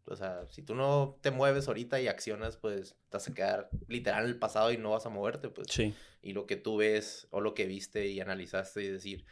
[0.06, 3.70] o sea, si tú no te mueves ahorita y accionas, pues te vas a quedar
[3.88, 5.68] literal en el pasado y no vas a moverte, pues.
[5.70, 5.94] sí.
[6.24, 9.24] Y lo que tú ves o lo que viste y analizaste y decir,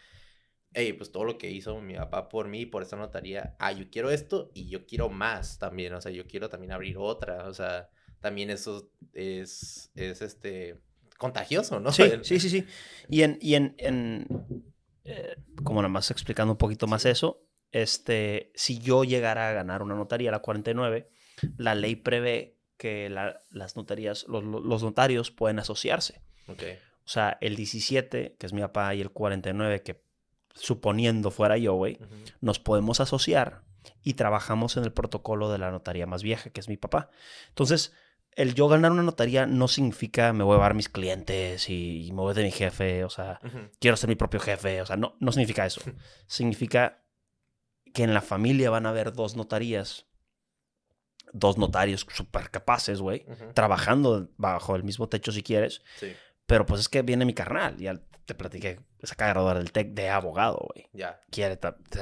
[0.72, 3.90] hey, pues todo lo que hizo mi papá por mí, por esta notaría, ah, yo
[3.90, 7.54] quiero esto y yo quiero más también, o sea, yo quiero también abrir otra, o
[7.54, 7.90] sea,
[8.20, 10.80] también eso es, es este,
[11.18, 11.92] contagioso, ¿no?
[11.92, 12.64] Sí, sí, sí, sí.
[13.08, 14.26] Y en, y en, en,
[15.04, 17.42] eh, como nada más explicando un poquito más eso,
[17.72, 21.08] este, si yo llegara a ganar una notaría, la 49,
[21.56, 26.22] la ley prevé que la- las notarías, los, los notarios pueden asociarse.
[27.04, 30.02] O sea, el 17, que es mi papá, y el 49, que
[30.54, 31.98] suponiendo fuera yo, güey,
[32.40, 33.62] nos podemos asociar
[34.02, 37.10] y trabajamos en el protocolo de la notaría más vieja, que es mi papá.
[37.48, 37.92] Entonces,
[38.36, 42.12] el yo ganar una notaría no significa me voy a llevar mis clientes y, y
[42.12, 43.40] me voy de mi jefe, o sea,
[43.80, 45.80] quiero ser mi propio jefe, o sea, no, no significa eso.
[46.26, 47.02] Significa
[47.92, 50.06] que en la familia van a haber dos notarías,
[51.32, 56.12] dos notarios súper capaces, güey, ujú, trabajando bajo el mismo techo si quieres, sí,
[56.46, 59.72] pero pues es que viene mi carnal, ya te platiqué, se acaba de graduar del
[59.72, 60.88] TEC de abogado, güey.
[60.92, 61.58] Ya, quiere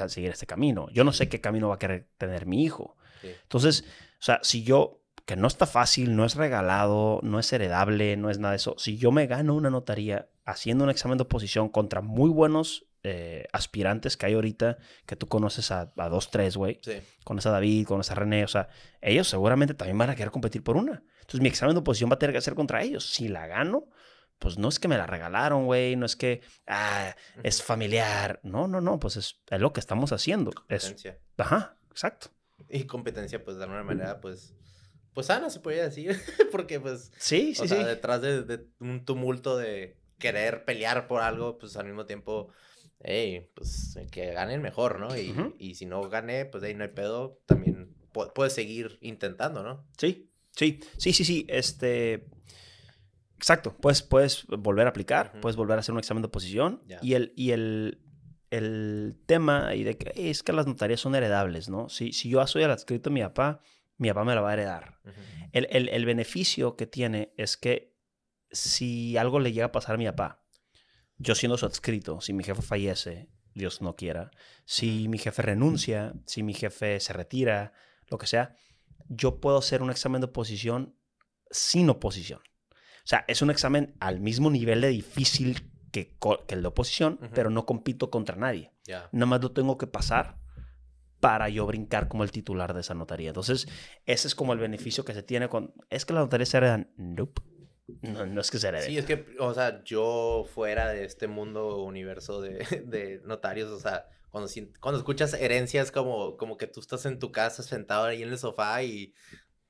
[0.07, 0.87] seguir este camino.
[0.91, 2.95] Yo no sé qué camino va a querer tener mi hijo.
[3.21, 3.85] sí, Entonces,
[4.19, 8.29] o sea, si yo, que no está fácil, no es regalado, no es heredable, no
[8.29, 11.69] es nada de eso, si yo me gano una notaría haciendo un examen de oposición
[11.69, 16.57] contra muy buenos eh, aspirantes que hay ahorita, que tú conoces a, a dos, tres,
[16.57, 18.69] güey, sí, conoces a David, conoces a René, o sea,
[19.01, 21.03] ellos seguramente también van a querer competir por una.
[21.29, 23.05] Entonces, mi examen de oposición va a tener que ser contra ellos.
[23.05, 23.89] Si la gano,
[24.39, 28.39] pues no es que me la regalaron, güey, no es que, ah, es familiar.
[28.43, 30.51] No, no, no, pues es, es lo que estamos haciendo.
[30.69, 31.19] Es, competencia.
[31.37, 32.31] ajá, exacto.
[32.67, 34.55] Y competencia, pues, de alguna manera, pues,
[35.13, 36.19] pues sana, se podría decir,
[36.51, 41.21] porque, pues, Sí, sí, o sea, detrás de, de un tumulto de querer pelear por
[41.21, 42.49] algo, pues al mismo tiempo,
[43.01, 45.17] hey, pues que ganen mejor, ¿no?
[45.17, 49.63] Y, y si no gané, pues ahí no hay pedo, también pu- puedes seguir intentando,
[49.63, 49.87] ¿no?
[49.97, 51.45] Sí, sí, sí, sí, sí.
[51.49, 52.27] Este.
[53.37, 53.75] Exacto.
[53.77, 56.81] Puedes, puedes volver a aplicar, puedes volver a hacer un examen de oposición.
[57.01, 58.01] Y el, y el,
[58.49, 61.87] el tema ahí de que "Ey, es que las notarías son heredables, ¿no?
[61.89, 63.61] Si, si yo soy el adscrito de mi papá,
[63.97, 64.99] mi papá me la va a heredar.
[65.53, 67.95] El, el- el beneficio que tiene es que
[68.51, 70.43] si algo le llega a pasar a mi papá,
[71.19, 74.31] yo siendo adscrito, si mi jefe fallece, Dios no quiera,
[74.65, 77.73] si mi jefe renuncia, si mi jefe se retira,
[78.07, 78.55] lo que sea,
[79.07, 80.95] yo puedo hacer un examen de oposición
[81.51, 82.39] sin oposición.
[82.69, 86.15] O sea, es un examen al mismo nivel de difícil que,
[86.47, 88.71] que el de oposición, pero no compito contra nadie.
[88.85, 89.09] Ya.
[89.11, 90.39] Nada más lo tengo que pasar
[91.19, 93.29] para yo brincar como el titular de esa notaría.
[93.29, 93.67] Entonces,
[94.05, 95.73] ese es como el beneficio que se tiene con...
[95.89, 96.91] ¿Es que la notaría se heredan?
[96.97, 97.41] Nope.
[98.01, 98.85] No, no es que se herede.
[98.87, 103.79] Sí, es que, o sea, yo fuera de este mundo universo de, de notarios, o
[103.79, 108.21] sea, cuando, cuando escuchas herencias como, como que tú estás en tu casa sentado ahí
[108.23, 109.13] en el sofá y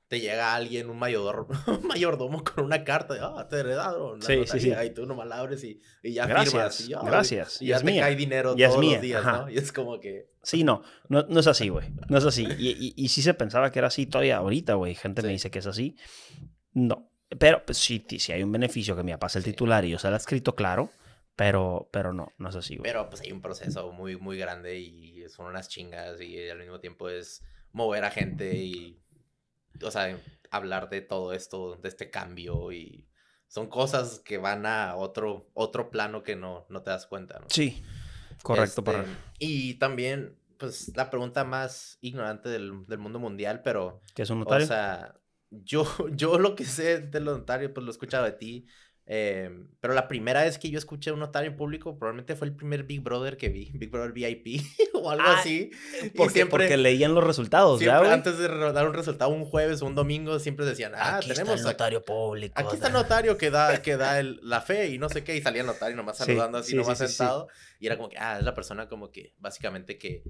[0.08, 1.48] te llega alguien, un mayordomo,
[1.80, 4.86] un mayordomo con una carta de, ah, te heredaron Sí, sí, notaría", sí.
[4.88, 6.80] y tú nomás la abres y, y ya Gracias, firmas.
[6.88, 8.92] Y, "Ah", gracias, Y y ya es te mía, cae dinero y es todos mía,
[8.94, 9.42] los días, ajá.
[9.42, 9.50] ¿no?
[9.50, 11.88] Y es como que, Sí, no, no, no es así, güey.
[12.08, 12.46] No es así.
[12.58, 14.94] Y, sí se pensaba que era así todavía ahorita, güey.
[14.94, 15.32] Gente me Sí.
[15.34, 15.96] dice que es así.
[16.72, 17.09] No.
[17.38, 19.98] Pero pues, sí, ti- sí hay un beneficio que papá es el titular y yo
[19.98, 20.90] se lo he escrito claro,
[21.36, 22.90] pero, pero no, no es así, güey.
[22.90, 26.80] Pero pues hay un proceso muy, muy grande y son unas chingas y al mismo
[26.80, 29.00] tiempo es mover a gente y,
[29.82, 30.18] o sea,
[30.50, 33.06] hablar de todo esto, de este cambio y
[33.46, 37.46] son cosas que van a otro, otro plano que no, no te das cuenta, ¿no?
[37.48, 37.82] Sí,
[38.42, 38.80] correcto.
[38.80, 39.04] Este, para-
[39.38, 44.40] Y también, pues la pregunta más ignorante del, del mundo mundial, pero, ¿Qué es un
[44.40, 44.64] notario?
[44.64, 45.14] o sea,
[45.50, 48.66] yo, yo lo que sé de los notarios, pues lo he escuchado de ti.
[49.12, 52.54] eh, pero la primera vez que yo escuché un notario en público probablemente fue el
[52.54, 54.62] primer Big Brother que vi, Big Brother VIP
[54.94, 55.70] o algo Ah, así.
[56.16, 59.82] porque, siempre- porque leían los resultados, ¿ya, Siempre antes de dar un resultado un jueves
[59.82, 62.54] o un domingo, siempre decían, ah, Aquí tenemos está el notario público.
[62.56, 65.36] Aquí está el notario que da, que da el- la fe y no sé qué,
[65.36, 67.08] y salía el notario nomás Sí, saludando así, sí, nomás sí.
[67.08, 67.48] sentado.
[67.80, 70.22] Y era como que, ah, es la persona como que, básicamente que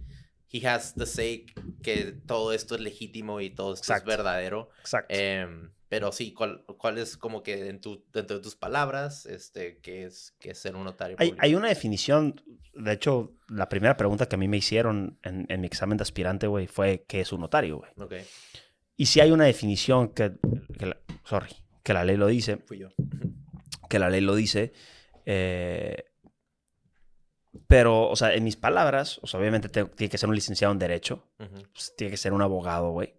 [0.53, 1.47] he has the say
[1.83, 4.11] que todo esto es legítimo y todo esto Exacto.
[4.11, 4.71] es verdadero.
[4.81, 5.15] Exacto.
[5.17, 9.79] Em, pero sí, ¿cuál, cuál es como que en tu, dentro de tus palabras, este,
[9.79, 11.45] qué es, qué es ser un notario Hay, público?
[11.45, 12.41] hay una definición,
[12.75, 16.03] de hecho, la primera pregunta que a mí me hicieron en, en mi examen de
[16.03, 17.91] aspirante, güey, fue ¿qué es un notario, güey?
[17.99, 18.15] Ok,
[18.97, 20.33] Y si hay una definición que,
[20.79, 21.51] que la, sorry,
[21.83, 22.89] que la ley lo dice, fui yo.
[23.89, 24.73] que la ley lo dice,
[25.27, 26.05] eh,
[27.67, 30.73] pero, o sea, en mis palabras, o sea, obviamente te- tiene que ser un licenciado
[30.73, 31.29] en Derecho,
[31.73, 33.15] pues, tiene que ser un abogado, güey.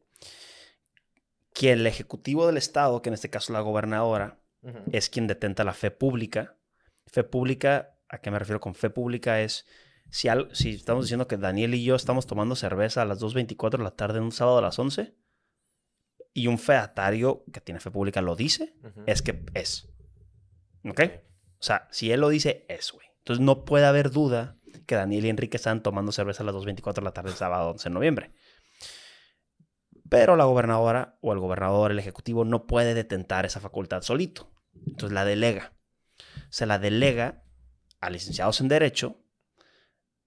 [1.54, 4.40] Que el Ejecutivo del Estado, que en este caso la gobernadora,
[4.92, 6.56] es quien detenta la fe pública.
[7.08, 9.42] Fe pública, ¿a qué me refiero con fe pública?
[9.42, 9.66] Es
[10.10, 13.78] si, al- si estamos diciendo que Daniel y yo estamos tomando cerveza a las 2.24
[13.80, 15.16] de la tarde en un sábado a las 11
[16.34, 18.76] y un featario que tiene fe pública lo dice,
[19.08, 19.90] es que es.
[20.88, 21.02] ¿Ok?
[21.60, 23.08] O sea, si él lo dice, es, güey.
[23.32, 26.96] Entonces no puede haber duda que Daniel y Enrique están tomando cerveza a las 2.24
[26.96, 28.34] de la tarde el sábado 11 de noviembre.
[30.10, 34.52] Pero la gobernadora o el gobernador, el ejecutivo, no puede detentar esa facultad solito.
[34.86, 35.72] Entonces la delega.
[36.50, 37.46] Se la delega
[38.02, 39.24] a licenciados en Derecho,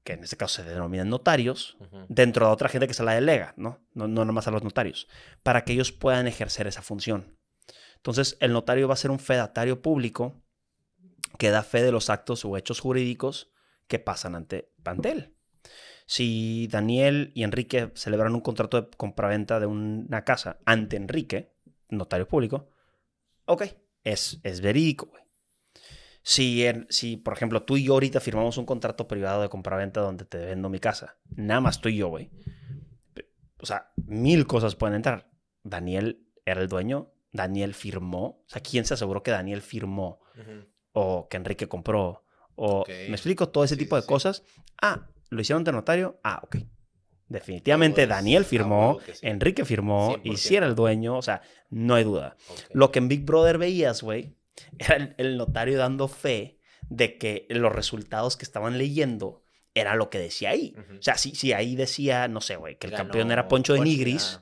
[0.02, 1.76] que en este caso se denominan notarios,
[2.08, 3.84] dentro de otra gente que se la delega, ¿no?
[3.92, 5.08] No, no nomás a los notarios,
[5.42, 7.38] para que ellos puedan ejercer esa función.
[7.96, 10.42] Entonces, el notario va a ser un fedatario público
[11.38, 13.52] que da fe de los actos o hechos jurídicos
[13.86, 15.34] que pasan ante, ante él.
[16.06, 21.54] Si Daniel y Enrique celebran un contrato de compraventa de una casa ante Enrique,
[21.88, 22.68] notario público,
[23.46, 23.64] ok,
[24.04, 25.24] es, es verídico, güey.
[26.22, 30.24] Si, si, por ejemplo, tú y yo ahorita firmamos un contrato privado de compraventa donde
[30.24, 32.30] te vendo mi casa, nada más tú y yo, güey.
[33.60, 35.30] O sea, mil cosas pueden entrar.
[35.62, 38.24] Daniel era el dueño, Daniel firmó.
[38.24, 40.20] O sea, ¿quién se aseguró que Daniel firmó?
[40.94, 42.24] O que Enrique compró.
[42.56, 42.84] O.
[42.88, 43.48] ¿me explico?
[43.50, 44.08] Todo ese Sí, tipo de sí.
[44.08, 44.42] cosas.
[44.80, 46.18] Ah, ¿lo hicieron de notario?
[46.24, 46.56] Ah, ok.
[47.28, 49.12] Definitivamente Daniel firmó, sí.
[49.22, 50.36] Enrique firmó, y 100%.
[50.36, 52.36] si era el dueño, o sea, no hay duda.
[52.72, 54.36] Lo que en Big Brother veías, güey,
[54.78, 59.42] era el, el notario dando fe de que los resultados que estaban leyendo
[59.74, 60.76] era lo que decía ahí.
[60.98, 63.72] O sea, si, si ahí decía, no sé, güey, que el Ganó campeón era Poncho
[63.72, 64.40] de Nigris,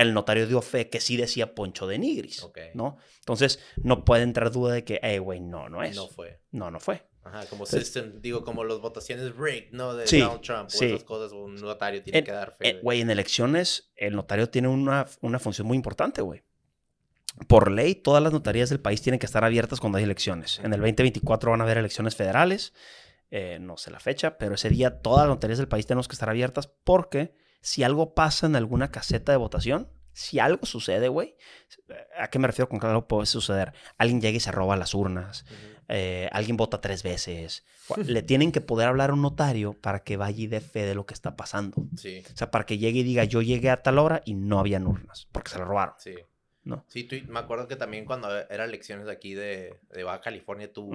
[0.00, 2.58] el notario dio fe que sí decía Poncho de Nigris, Ok.
[2.74, 2.96] ¿no?
[3.20, 5.94] Entonces, no puede entrar duda de que, eh, güey, no, no es.
[5.96, 6.40] No fue.
[6.50, 7.06] No, no fue.
[7.22, 9.94] Ajá, como Entonces- system, digo, como las votaciones rigged, ¿no?
[9.94, 10.86] De Sí, Donald Trump o sí.
[10.86, 12.68] esas cosas, un notario tiene En- que dar fe.
[12.70, 16.42] Eh, Güey, en elecciones, el notario tiene una, una función muy importante, güey.
[17.46, 20.58] Por ley, todas las notarías del país tienen que estar abiertas cuando hay elecciones.
[20.60, 22.72] En el 2024 van a haber elecciones federales.
[23.32, 26.14] eh, no sé la fecha, pero ese día todas las notarías del país tenemos que
[26.14, 31.36] estar abiertas porque si algo pasa en alguna caseta de votación, si algo sucede, güey,
[32.18, 33.72] ¿a qué me refiero con que algo puede suceder?
[33.96, 35.44] Alguien llega y se roba las urnas,
[35.88, 37.64] eh, alguien vota tres veces.
[38.04, 40.94] Le tienen que poder hablar a un notario para que vaya y dé fe de
[40.94, 41.84] lo que está pasando.
[41.96, 44.58] Sí, O sea, para que llegue y diga, yo llegué a tal hora y no
[44.58, 45.94] habían urnas, porque se la robaron.
[45.98, 46.14] sí.
[46.62, 46.84] ¿No?
[46.88, 50.92] Sí, tú- me acuerdo que también cuando era elecciones aquí de, de Baja California, tú.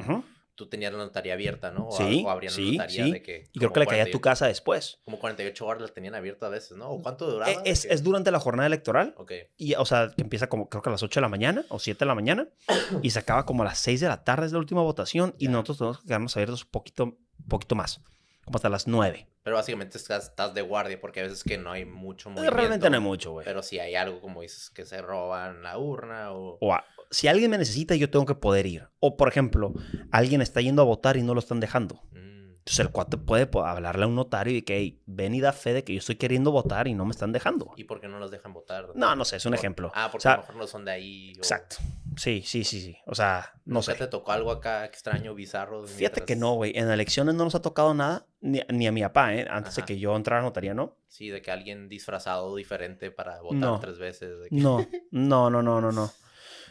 [0.55, 1.87] Tú tenías la notaría abierta, ¿no?
[1.89, 3.11] O, Sí, o abrían sí, la notaría sí.
[3.11, 3.49] de que...
[3.53, 4.99] Y creo que le caía a tu 48 casa después.
[5.05, 6.89] Como 48 horas la tenían abierta a veces, ¿no?
[6.89, 7.51] ¿O cuánto duraba?
[7.51, 7.93] E- Es, ¿De qué?
[7.95, 9.13] es durante la jornada electoral.
[9.17, 11.65] Ok, Y, o sea, que empieza como, creo que a las 8 de la mañana
[11.69, 12.47] o 7 de la mañana.
[13.03, 15.35] y se acaba como a las 6 de la tarde, es la última votación.
[15.37, 18.01] Y nosotros tenemos que quedarnos abiertos un poquito, poquito más.
[18.45, 19.27] Como hasta las 9.
[19.43, 22.55] pero básicamente estás, estás de guardia porque a veces que no hay mucho Eh, movimiento.
[22.57, 23.45] Realmente no hay mucho, güey.
[23.45, 26.57] Pero si hay algo, como dices, que se roban la urna o...
[26.61, 28.87] O a- si alguien me necesita, yo tengo que poder ir.
[28.99, 29.73] O, por ejemplo,
[30.11, 32.01] alguien está yendo a votar y no lo están dejando.
[32.11, 35.39] Mm, Entonces el cuate puede po- hablarle a un notario y que, hey, ven y
[35.39, 37.71] da fe de que yo estoy queriendo votar y no me están dejando.
[37.77, 38.87] ¿Y por qué no los dejan votar?
[38.95, 39.91] No, no sé, es un Por- ejemplo.
[39.93, 41.33] Ah, O porque sea, a lo mejor no son de ahí.
[41.35, 41.75] o- Exacto.
[42.17, 42.97] Sí, sí, sí, sí.
[43.05, 43.99] O sea, no ¿Nunca sé.
[43.99, 45.85] te tocó algo acá extraño, bizarro?
[45.85, 46.71] Fíjate que mientras- no, güey.
[46.75, 49.45] En elecciones no nos ha tocado nada, ni, ni a mi papá, ¿eh?
[49.47, 49.85] Antes de Ajá.
[49.85, 50.97] que yo entrara a notaría, ¿no?
[51.07, 53.79] Sí, de que alguien disfrazado diferente para votar No.
[53.79, 54.39] tres veces.
[54.39, 56.11] de que- No, no, no, no, no, no.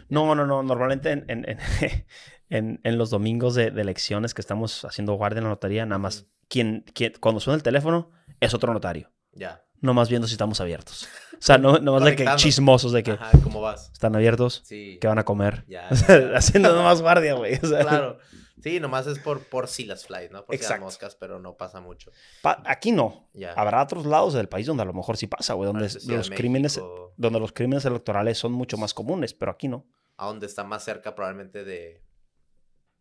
[0.09, 0.63] No, no, no.
[0.65, 1.59] Normalmente en, en, en,
[2.51, 5.99] en- en los domingos de, de elecciones que estamos haciendo guardia en la notaría, nada
[5.99, 9.11] más, quien, quien, cuando suena el teléfono, es otro notario.
[9.33, 9.65] Ya.
[9.81, 11.09] No más viendo si estamos abiertos.
[11.35, 13.91] O sea, no, no más de que chismosos de que Ajá, ¿cómo vas?
[13.93, 14.99] están abiertos, Sí.
[15.01, 15.65] que van a comer.
[15.69, 15.89] Ya.
[16.09, 17.55] Ya, haciendo nomás guardia, güey.
[17.63, 18.19] O sea, Claro.
[18.63, 20.47] Sí, nomás es por, por si las flies, ¿no?
[20.47, 22.11] Por si las moscas, pero no pasa mucho.
[22.41, 23.29] pa- aquí no.
[23.57, 26.31] Habrá otros lados del país donde a lo mejor sí pasa, güey, donde Ciudad los
[26.31, 26.81] crímenes,
[27.19, 29.87] donde los crímenes electorales son mucho más comunes, pero aquí no.
[30.17, 32.04] A donde está más cerca probablemente de...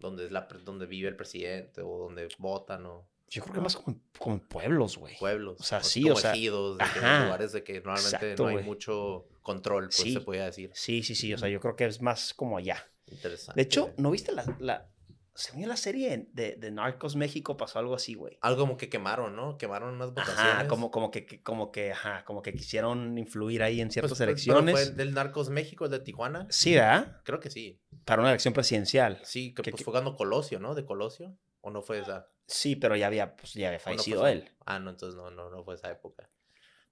[0.03, 3.77] Donde, es la, donde vive el presidente o donde votan o Yo creo que más
[3.77, 5.17] como, como pueblos, güey.
[5.17, 5.59] pueblos.
[5.59, 7.23] O sea, sí, como o sea, ejidos, de que ajá.
[7.23, 10.11] lugares de que normalmente Exacto, no hay mucho control, pues Sí.
[10.13, 10.71] se podría decir.
[10.73, 11.33] Sí, sí, sí.
[11.33, 12.85] O sea, yo creo que es más como allá.
[13.07, 13.57] Interesante.
[13.59, 14.89] De hecho, ¿no viste la, la,
[15.35, 17.57] se vio la serie de, de Narcos México?
[17.57, 18.37] Pasó algo así, güey.
[18.41, 19.57] Algo como que quemaron, ¿no?
[19.57, 20.39] Quemaron unas votaciones.
[20.53, 23.93] Ajá, como, como que, que- como que, ajá, como que quisieron influir ahí en Pues,
[23.93, 24.73] ciertas pues, pero elecciones.
[24.73, 26.45] ¿Fue del Narcos México, el de Tijuana?
[26.49, 27.21] Sí, ¿verdad?
[27.23, 27.81] Creo que sí.
[28.05, 29.19] Para una elección presidencial.
[29.23, 30.75] Sí, que Que- pues que- fue cuando Colosio, ¿no?
[30.75, 31.35] ¿De Colosio?
[31.61, 32.27] ¿O no fue esa?
[32.45, 34.51] Sí, pero ya había, pues, ya había ¿O no fue fallecido él.
[34.65, 36.29] Ah, no, entonces no, no, no fue esa época.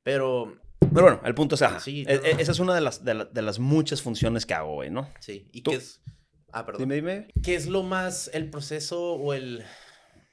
[0.03, 2.39] Pero, Pero bueno, el punto es, ajá, Sí, e- no, e- no.
[2.39, 5.07] esa es una de las, de, la- de las muchas funciones que hago, güey, ¿no?
[5.19, 5.47] sí.
[5.51, 6.01] ¿Y Tú- qué es?
[6.51, 6.81] Ah, perdón.
[6.81, 7.27] Dime, dime.
[7.43, 9.63] ¿Qué es lo más, el proceso o el,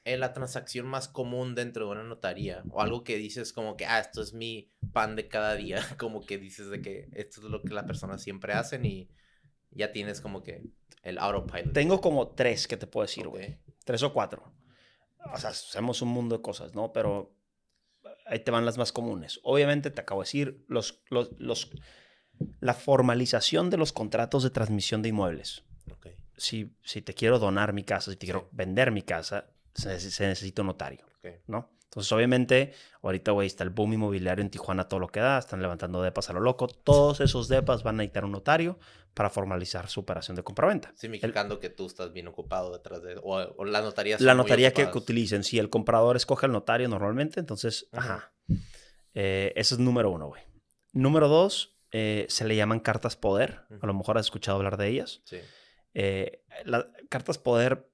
[0.04, 2.62] la transacción más común dentro de una notaría?
[2.70, 5.80] O algo que dices como que, ah, esto es mi pan de cada día.
[5.98, 9.10] Como que dices de que esto es lo que las personas siempre hacen y
[9.70, 10.62] ya tienes como que
[11.02, 11.72] el autopilot.
[11.72, 13.58] Tengo como tres que te puedo decir, güey.
[13.84, 14.52] Tres o cuatro.
[15.32, 16.92] O sea, hacemos un mundo de cosas, ¿no?
[16.92, 17.36] Pero
[18.26, 19.40] ahí te van las más comunes.
[19.42, 21.70] Obviamente, te acabo de decir, los, los, los,
[22.60, 25.64] la formalización de los contratos de transmisión de inmuebles.
[26.38, 30.26] Si, si te quiero donar mi casa, si te quiero vender mi casa, se, se
[30.26, 31.40] necesita un notario, ok.
[31.46, 31.70] ¿no?
[31.88, 35.62] Entonces, obviamente, ahorita, güey, está el boom inmobiliario en Tijuana, todo lo que da, están
[35.62, 36.68] levantando depas a lo loco.
[36.68, 38.78] Todos esos depas van a necesitar un notario
[39.14, 40.92] para formalizar su operación de compraventa.
[40.94, 43.18] Significando que tú estás bien ocupado detrás de...
[43.22, 43.64] O,
[44.20, 45.42] La son muy notaría que, que utilicen.
[45.42, 48.14] Si el comprador escoge al notario normalmente, entonces, Ajá.
[48.14, 48.32] ajá.
[49.14, 50.42] Eh, ese es número uno, güey.
[50.92, 53.62] Número dos, eh, se le llaman cartas poder.
[53.80, 55.22] A lo mejor has escuchado hablar de ellas.
[55.24, 55.38] Sí.
[55.94, 57.90] Eh, las cartas poder,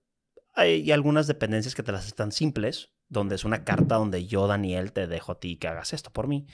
[0.55, 4.93] hay algunas dependencias que te las están simples, donde es una carta donde yo, Daniel,
[4.93, 6.47] te dejo a ti que hagas esto por mí.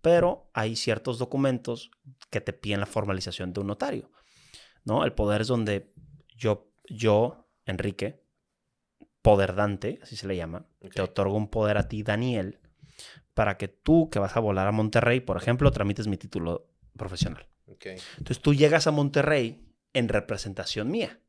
[0.00, 1.90] Pero hay ciertos documentos
[2.30, 4.10] que te piden la formalización de un notario.
[4.84, 5.04] ¿no?
[5.04, 5.92] El poder es donde
[6.36, 8.24] yo, yo, Enrique,
[9.22, 12.60] poder dante, así se le llama, te otorgo un poder a ti, Daniel,
[13.34, 17.46] para que tú, que vas a volar a Monterrey, por ejemplo, tramites mi título profesional.
[17.66, 21.20] Entonces tú llegas a Monterrey en representación mía.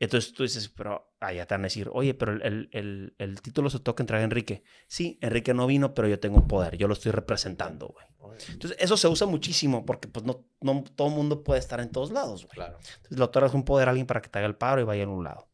[0.00, 3.68] Entonces tú dices, pero allá te van a decir, oye, pero el, el- el- título
[3.68, 4.62] se toca entregar a Enrique.
[4.86, 8.06] Sí, Enrique no vino, pero yo tengo poder, yo lo estoy representando, güey.
[8.52, 11.90] Entonces eso se usa muchísimo porque pues no, no todo el mundo puede estar en
[11.90, 12.54] todos lados, güey.
[12.54, 12.78] Claro.
[12.78, 15.02] Entonces le otorgas un poder a alguien para que te haga el paro y vaya
[15.02, 15.48] en un lado.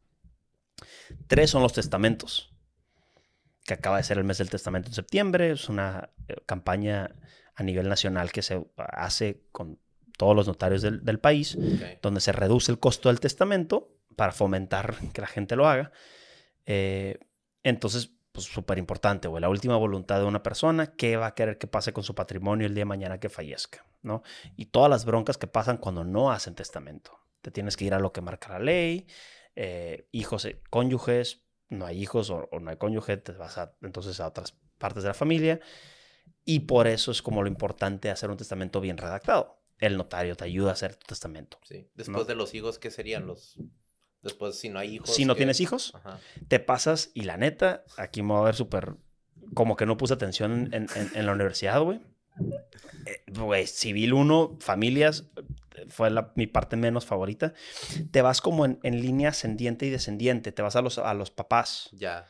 [1.27, 2.53] Tres son los testamentos,
[3.63, 5.51] que acaba de ser el mes del testamento en septiembre.
[5.51, 7.15] Es una eh, campaña
[7.55, 9.79] a nivel nacional que se hace con
[10.17, 11.57] todos los notarios del, del país,
[12.01, 15.91] donde se reduce el costo del testamento para fomentar que la gente lo haga.
[16.65, 17.19] Eh,
[17.63, 19.41] entonces, pues súper importante, güey.
[19.41, 22.67] La última voluntad de una persona, qué va a querer que pase con su patrimonio
[22.67, 24.23] el día de mañana que fallezca, ¿no?
[24.55, 27.17] Y todas las broncas que pasan cuando no hacen testamento.
[27.41, 29.07] Te tienes que ir a lo que marca la ley,
[29.55, 33.75] eh, hijos, eh, cónyuges, no hay hijos o, o no hay cónyuge, te vas a,
[33.81, 35.59] entonces a otras partes de la familia.
[36.43, 39.54] Y por eso es como lo importante hacer un testamento bien redactado.
[39.79, 41.59] El notario te ayuda a hacer tu testamento.
[41.63, 41.87] Sí.
[41.95, 43.57] Después de los hijos, ¿qué serían los...?
[44.21, 45.13] Después, si no hay hijos...
[45.13, 45.39] Si no ¿qué?
[45.39, 46.19] tienes hijos, Ajá.
[46.47, 48.95] te pasas y la neta, aquí me voy a ver súper...
[49.53, 52.01] Como que no puse atención en, en- en la universidad, güey.
[53.05, 55.25] Eh, Güey, civil 1, familias,
[55.89, 57.53] fue la- mi parte menos favorita.
[58.11, 60.51] Te vas como en, en línea ascendiente y descendiente.
[60.51, 61.89] Te vas a los, a los papás.
[61.91, 62.25] Ya,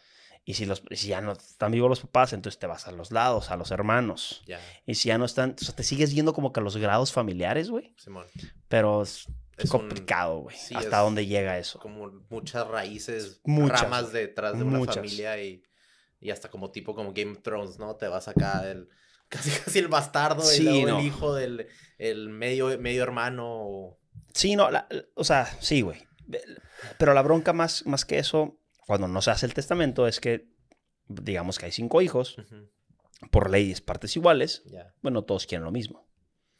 [0.47, 3.11] Y si, los, si ya no están vivos los papás, entonces te vas a los
[3.11, 4.43] lados, a los hermanos.
[4.45, 6.77] ya, Y si ya no están, o sea, te sigues viendo como que a los
[6.77, 7.95] grados familiares, güey.
[7.97, 8.27] Simón.
[8.67, 9.25] Pero es,
[9.57, 10.55] Es complicado, güey.
[10.55, 11.79] sí, hasta dónde llega eso.
[11.79, 14.97] Como muchas raíces, Muchas, ramas detrás de una muchas.
[14.97, 15.63] familia y,
[16.19, 17.95] y hasta como tipo como Game of Thrones, ¿no?
[17.95, 18.87] Te vas acá el
[19.29, 20.99] casi casi el bastardo y Sí, luego no.
[20.99, 21.67] el hijo del
[21.97, 23.97] el medio, medio hermano.
[24.33, 26.05] Sí, no, la- o sea, sí, güey.
[26.99, 30.47] Pero la bronca más, más que eso, cuando no se hace el testamento, es que,
[31.07, 32.69] digamos que hay cinco hijos, Ujú,
[33.31, 34.93] por leyes partes iguales, Ya.
[35.01, 36.05] bueno, todos quieren lo mismo.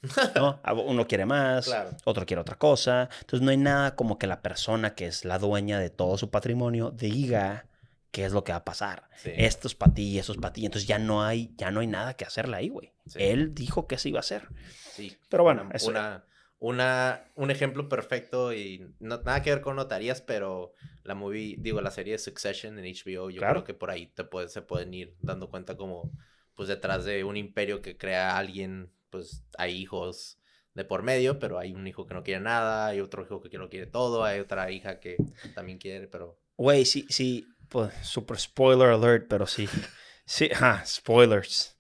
[0.35, 0.59] ¿no?
[0.63, 1.89] A- Uno quiere más, Claro.
[2.05, 3.09] otro quiere otra cosa.
[3.21, 6.29] Entonces no hay nada como que la persona que es la dueña de todo su
[6.29, 7.67] patrimonio diga
[8.11, 9.09] qué es lo que va a pasar.
[9.17, 9.31] Sí.
[9.35, 10.65] Esto es para ti, eso es para ti.
[10.65, 12.93] Entonces ya no hay, ya no hay nada que hacerle ahí, güey.
[13.07, 13.17] Sí.
[13.21, 14.47] Él dijo que se iba a hacer.
[14.91, 15.17] Sí.
[15.29, 16.25] Pero bueno, una, eso- una,
[16.59, 20.73] una- un ejemplo perfecto y no, nada que ver con notarías, pero
[21.05, 23.61] la movie, digo, la serie Succession en HBO, yo Claro.
[23.61, 26.11] creo que por ahí te puede- se pueden ir dando cuenta como,
[26.55, 30.39] pues detrás de un imperio que crea alguien, pues hay hijos
[30.73, 33.57] de por medio, pero hay un hijo que no quiere nada, hay otro hijo que
[33.57, 35.17] no quiere todo, hay otra hija que
[35.53, 39.67] también quiere, pero Güey, sí, sí, pues super spoiler alert, pero sí.
[40.27, 41.77] Sí, ajá, spoilers.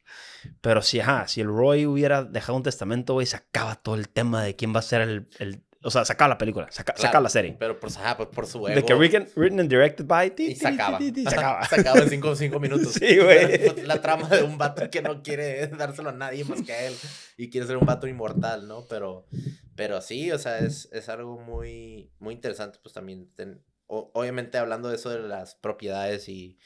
[0.61, 4.09] Pero sí, ajá, si el Roy hubiera dejado un testamento, güey, se acaba todo el
[4.09, 5.29] tema de quién va a ser el...
[5.39, 7.55] el- o sea, se acaba la película, se, aca- se Claro, acaba la serie.
[7.59, 8.87] pero ajá, pues, por su De ego.
[8.87, 10.31] que written, written and directed by...
[10.35, 11.63] ti, Y se ti, ti, ti, ti, Se acaba.
[11.67, 12.93] se acaba en cinco, cinco minutos.
[12.99, 13.75] Sí, güey.
[13.85, 16.93] La trama de un vato que no quiere dárselo a nadie más que a él.
[17.37, 18.85] Y quiere ser un vato inmortal, ¿no?
[18.89, 19.27] Pero,
[19.75, 22.79] pero sí, o sea, es, es algo muy, muy interesante.
[22.81, 26.57] Pues también, ten- o- obviamente hablando de eso de las propiedades y...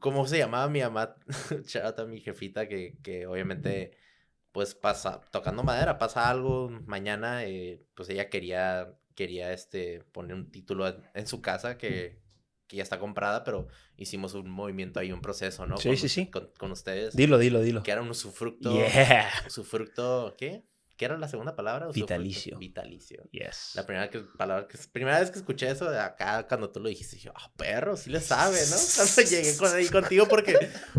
[0.00, 1.14] ¿Cómo se llamaba mi mamá?
[1.66, 3.92] Shout out a mi jefita que, que obviamente
[4.56, 10.50] pues pasa, tocando madera, pasa algo mañana, eh, pues ella quería, quería este, poner un
[10.50, 12.22] título en, en su casa que,
[12.66, 15.76] que ya está comprada, pero hicimos un movimiento ahí, un proceso, ¿no?
[15.76, 16.30] Sí, con, sí, sí.
[16.30, 17.14] Con, con ustedes.
[17.14, 17.82] Dilo, dilo, dilo.
[17.82, 18.72] Que era un usufructo.
[18.72, 19.28] Yeah.
[19.46, 20.64] Usufructo, ¿qué?
[20.96, 21.88] ¿Qué era la segunda palabra?
[21.92, 22.58] Vitalicio.
[22.58, 23.28] Vitalicio.
[23.30, 23.72] Yes.
[23.74, 26.88] La primera, que, palabra que, primera vez que escuché eso de acá, cuando tú lo
[26.88, 28.76] dijiste, dije, ah, perro, sí le sabe, ¿no?
[28.96, 30.56] Cuando llegué con, ahí contigo, porque,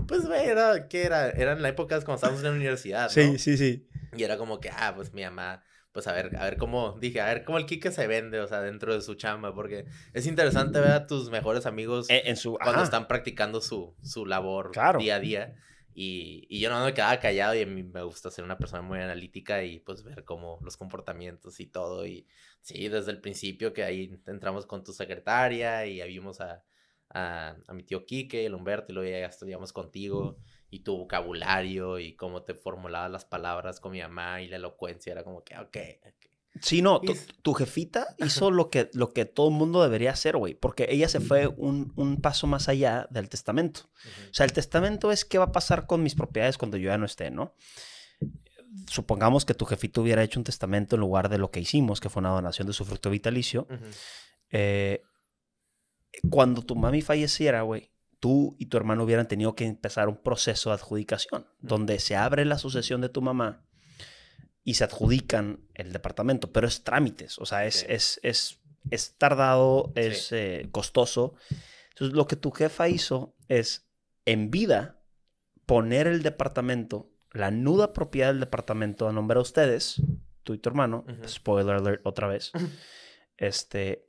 [0.08, 1.30] pues, güey, era, ¿qué era?
[1.32, 3.10] Eran la época cuando estábamos en la universidad, ¿no?
[3.10, 3.88] Sí, sí, sí.
[4.16, 7.20] Y era como que, ah, pues mi mamá, pues a ver, a ver cómo, dije,
[7.20, 10.28] a ver cómo el Kike se vende, o sea, dentro de su chamba, porque es
[10.28, 12.54] interesante ver a tus mejores amigos En, en su...
[12.54, 12.84] cuando ajá.
[12.84, 15.00] están practicando su, su labor Claro.
[15.00, 15.56] día a día.
[16.00, 18.84] Y, y yo no me quedaba callado y a mí me gusta ser una persona
[18.84, 22.06] muy analítica y pues ver cómo los comportamientos y todo.
[22.06, 22.28] Y
[22.62, 26.64] sí, desde el principio que ahí entramos con tu secretaria y ahí vimos a,
[27.10, 30.38] a, mi tío Quique, el Humberto, y luego ya estudiamos contigo
[30.70, 35.12] y tu vocabulario y cómo te formulabas las palabras con mi mamá y la elocuencia.
[35.14, 35.78] Era como que, ok,
[36.08, 36.37] ok.
[36.62, 37.02] Sí, no,
[37.42, 41.10] tu, jefita hizo lo que, lo que todo el mundo debería hacer, güey, porque ella
[41.10, 43.90] se fue un, un paso más allá del testamento.
[44.30, 46.98] O sea, el testamento es qué va a pasar con mis propiedades cuando yo ya
[46.98, 47.54] no esté, ¿no?
[48.88, 52.10] Supongamos que tu jefito hubiera hecho un testamento en lugar de lo que hicimos, que
[52.10, 53.68] fue una donación de su fruto vitalicio.
[54.52, 55.02] Eh,
[56.30, 60.70] cuando tu mami falleciera, güey, tú y tu hermano hubieran tenido que empezar un proceso
[60.70, 63.67] de adjudicación, donde se abre la sucesión de tu mamá
[64.68, 68.60] y se adjudican el departamento, pero es trámites, o sea, es, es, es,
[68.92, 70.02] es tardado, Sí.
[70.02, 71.36] es eh, costoso.
[71.92, 73.88] Entonces, lo que tu jefa hizo es,
[74.26, 75.00] en vida,
[75.66, 80.02] poner el departamento, la nuda propiedad del departamento a nombre de ustedes,
[80.44, 82.52] tú y tu hermano, spoiler alert otra vez,
[83.38, 84.07] este,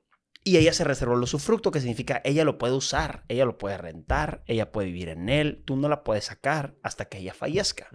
[0.49, 3.77] y ella se reservó el usufructo, que significa ella lo puede usar, ella lo puede
[3.77, 7.89] rentar, ella puede vivir en él, tú no la puedes sacar hasta que ella fallezca.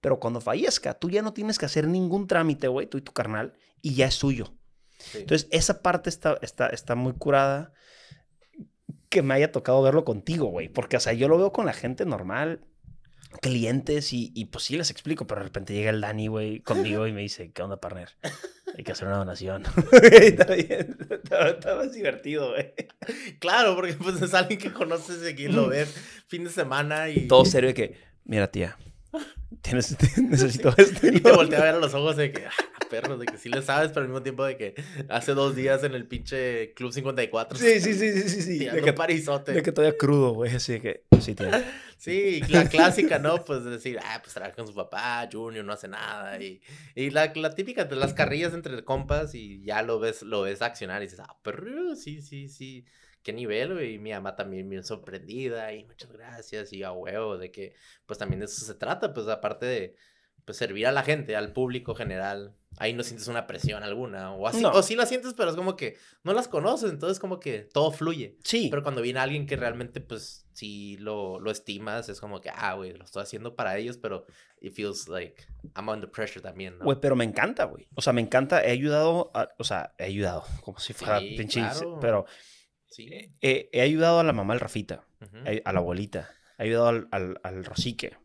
[0.00, 3.12] Pero cuando fallezca, tú ya no tienes que hacer ningún trámite, güey, tú y tu
[3.12, 4.54] carnal, y ya es suyo.
[4.98, 5.18] Sí.
[5.18, 7.72] Entonces, esa parte está, está, está muy curada.
[9.08, 10.68] Que me haya tocado verlo contigo, güey.
[10.68, 12.66] Porque, o sea, yo lo veo con la gente normal,
[13.40, 17.06] clientes, y, y pues sí les explico, pero de repente llega el Dani, güey, conmigo
[17.06, 18.10] y me dice, ¿qué onda, partner?
[18.76, 19.64] Hay que hacer una donación.
[20.02, 22.74] está bien, está, más divertido, güey.
[23.38, 25.94] Claro, porque pues es alguien que conoces y que lo ves
[26.26, 28.76] fin de semana y, Todo serio de que, mira, tía,
[29.62, 31.06] tienes, necesito esto.
[31.06, 33.48] y te voltea a ver a los ojos de que, ah, perro, de que sí
[33.48, 34.74] le sabes, pero al mismo tiempo de que
[35.08, 37.58] hace dos días en el pinche Club 54.
[37.58, 38.58] Sí, sí, sí, sí, sí, sí.
[38.64, 39.52] De que, parizote.
[39.52, 41.64] de que todavía crudo, güey, así que, sí, tía.
[41.98, 43.44] Sí, la clásica, ¿no?
[43.44, 46.40] Pues de decir, ah, pues trabaja con su papá, Junior no hace nada.
[46.40, 46.62] Y,
[46.94, 50.62] y la, la típica de las carrillas entre compas y ya lo ves, lo ves
[50.62, 52.84] accionar y dices, ah, pero sí, sí, sí.
[53.24, 53.94] Qué nivel, güey.
[53.94, 56.72] Y mi mamá también bien sorprendida y muchas gracias.
[56.72, 57.74] Y a huevo, de que,
[58.06, 59.96] pues también de eso se trata, pues aparte de
[60.44, 64.32] pues, servir a la gente, al público general, ahí no sientes una presión alguna.
[64.32, 64.70] O así, No.
[64.70, 67.90] o sí la sientes, pero es como que no las conoces, entonces como que todo
[67.92, 68.36] fluye.
[68.44, 68.68] Sí.
[68.70, 72.74] Pero cuando viene alguien que realmente, pues, sí lo, lo estimas, es como que, ah,
[72.74, 74.26] güey, lo estoy haciendo para ellos, pero
[74.60, 75.44] it feels like
[75.76, 76.84] I'm under pressure también, ¿no?
[76.84, 77.88] Güey, pero me encanta, güey.
[77.94, 78.64] O sea, me encanta.
[78.64, 81.60] He ayudado, a- o sea, he ayudado, como si fuera Sí, pinche.
[81.60, 81.98] claro.
[82.00, 82.26] Pero
[82.86, 83.08] sí.
[83.40, 85.04] he, he ayudado a la mamá del Rafita,
[85.64, 88.16] a la abuelita, he ayudado al, al, al Rosique,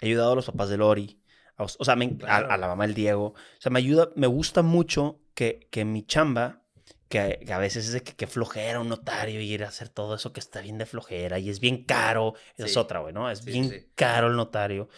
[0.00, 1.20] he ayudado a los papás de Lori,
[1.56, 3.26] o sea, me a- la mamá del Diego.
[3.28, 6.62] O sea, me ayuda, me gusta mucho que, que mi chamba,
[7.08, 9.88] que, que a veces es de que, que flojera un notario y ir a hacer
[9.88, 12.34] todo eso que está bien de flojera y es bien caro.
[12.56, 13.30] Esa es otra, güey, ¿no?
[13.30, 13.86] Es Sí, bien sí.
[13.94, 14.88] caro el notario.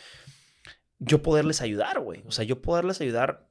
[0.99, 2.23] Yo poderles ayudar, güey.
[2.27, 3.49] O sea, yo poderles ayudar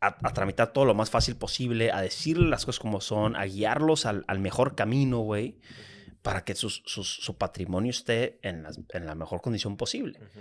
[0.00, 3.44] a, a tramitar todo lo más fácil posible, a decirles las cosas como son, a
[3.44, 5.58] guiarlos al, al mejor camino, güey,
[6.22, 10.18] para que sus- sus- su patrimonio esté en, las- en la mejor condición posible.
[10.22, 10.40] Ah,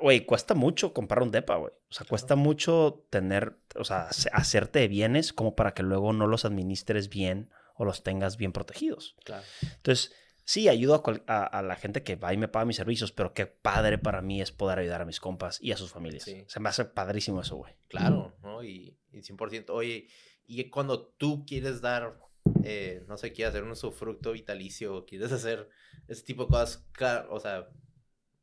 [0.00, 1.72] Güey, cuesta mucho comprar un depa, güey.
[1.88, 6.12] O sea, cuesta mucho tener, o sea, hace- hacerte de bienes como para que luego
[6.12, 9.16] no los administres bien o los tengas bien protegidos.
[9.24, 9.42] Claro.
[9.62, 10.12] Entonces,
[10.44, 13.12] sí, ayudo a, cual- a- a la gente que va y me paga mis servicios,
[13.12, 16.24] pero qué padre para mí es poder ayudar a mis compas y a sus familias.
[16.24, 16.44] Sí.
[16.46, 17.72] Se me hace padrísimo eso, güey.
[17.88, 18.62] Claro, ¿no?
[18.62, 19.70] Y, y 100%.
[19.70, 20.08] Oye,
[20.46, 22.18] y cuando tú quieres dar,
[22.64, 25.68] eh, no sé, quieres hacer un usufructo vitalicio, quieres hacer
[26.08, 26.84] ese tipo de cosas,
[27.30, 27.68] o sea,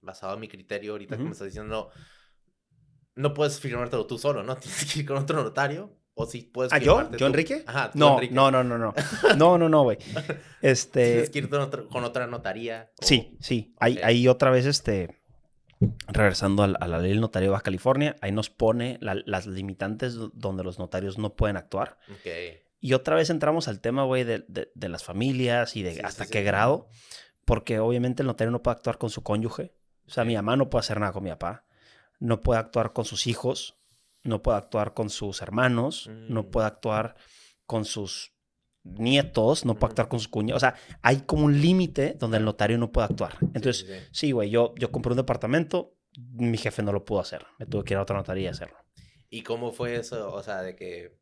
[0.02, 1.28] basado en mi criterio ahorita que Ujú.
[1.30, 1.90] me estás diciendo,
[3.16, 4.56] no, puedes firmártelo tú solo, ¿no?
[4.58, 5.94] Tienes que ir con otro notario.
[6.20, 7.12] O si puedes ¿Ah, yo?
[7.16, 7.28] ¿Yo.
[7.28, 7.64] Enrique?
[7.68, 8.34] Ajá, tú, No, Enrique.
[8.34, 8.94] no, no, no, no.
[9.38, 10.00] No, no, no, güey.
[10.64, 11.12] Este.
[11.12, 12.90] Tienes que ir con otra, con otra notaría.
[13.00, 13.76] o- Sí, sí.
[13.80, 14.04] Ahí, Ok.
[14.04, 15.16] ahí otra vez, este,
[16.08, 20.16] regresando a, la ley del notario de Baja California, ahí nos pone la- las limitantes
[20.16, 22.00] do- donde los notarios no pueden actuar.
[22.12, 22.32] Ok.
[22.80, 26.02] Y otra vez entramos al tema, güey, de, de- de las familias y de Sí,
[26.04, 26.46] hasta sí, qué sí.
[26.46, 26.88] grado,
[27.46, 29.76] porque obviamente el notario no puede actuar con su cónyuge.
[30.08, 31.66] O sea, mi mamá no puede hacer nada con mi papá.
[32.20, 33.78] No puede actuar con sus hijos.
[34.24, 36.10] No puede actuar con sus hermanos.
[36.10, 36.50] No Mm.
[36.52, 37.16] puede actuar
[37.66, 38.34] con sus
[38.84, 39.66] nietos.
[39.66, 40.64] No puede actuar con sus cuñados.
[40.64, 43.36] O sea, hay como un límite donde el notario no puede actuar.
[43.54, 44.08] Entonces, Sí, sí, sí.
[44.12, 45.94] sí, güey, yo, yo compré un departamento.
[46.18, 47.46] Mi jefe no lo pudo hacer.
[47.60, 48.78] Me tuve que ir a otra notaría y hacerlo.
[49.30, 50.34] ¿Y cómo fue eso?
[50.34, 51.20] O sea, de que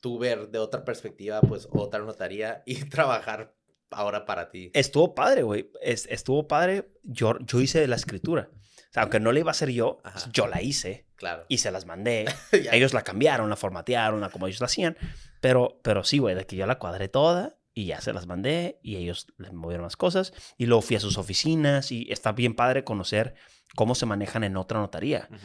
[0.00, 3.54] tú ver de otra perspectiva, pues, otra notaría y trabajar
[3.94, 4.70] ahora para ti.
[4.74, 5.70] Estuvo padre, güey.
[5.82, 6.88] Es- estuvo padre.
[7.02, 8.50] Yo, yo hice la escritura.
[8.52, 10.30] O sea, aunque no la iba a hacer yo, Ajá.
[10.32, 11.46] yo la hice Claro.
[11.48, 12.26] y se las mandé.
[12.72, 14.96] Ellos la cambiaron, la formatearon, a como ellos la hacían.
[15.40, 18.78] Pero, pero sí, güey, de que yo la cuadré toda y ya se las mandé
[18.82, 20.32] y ellos le movieron las cosas.
[20.58, 23.34] Y luego fui a sus oficinas y está bien padre conocer
[23.74, 25.26] cómo se manejan en otra notaría.
[25.30, 25.40] Ujú.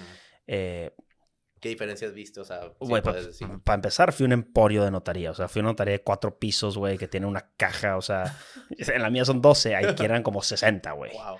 [0.45, 0.93] Eh,
[1.60, 2.39] ¿Qué diferencias viste?
[2.39, 3.47] O sea, Güey, para puedes decir.
[3.66, 5.32] empezar, fui un emporio de notaría.
[5.32, 7.97] O sea, fui una notaría de cuatro pisos, güey, que tiene una caja.
[7.97, 8.38] O sea,
[8.78, 11.12] en la mía son 12, ahí que eran como 60, güey.
[11.14, 11.38] Wow.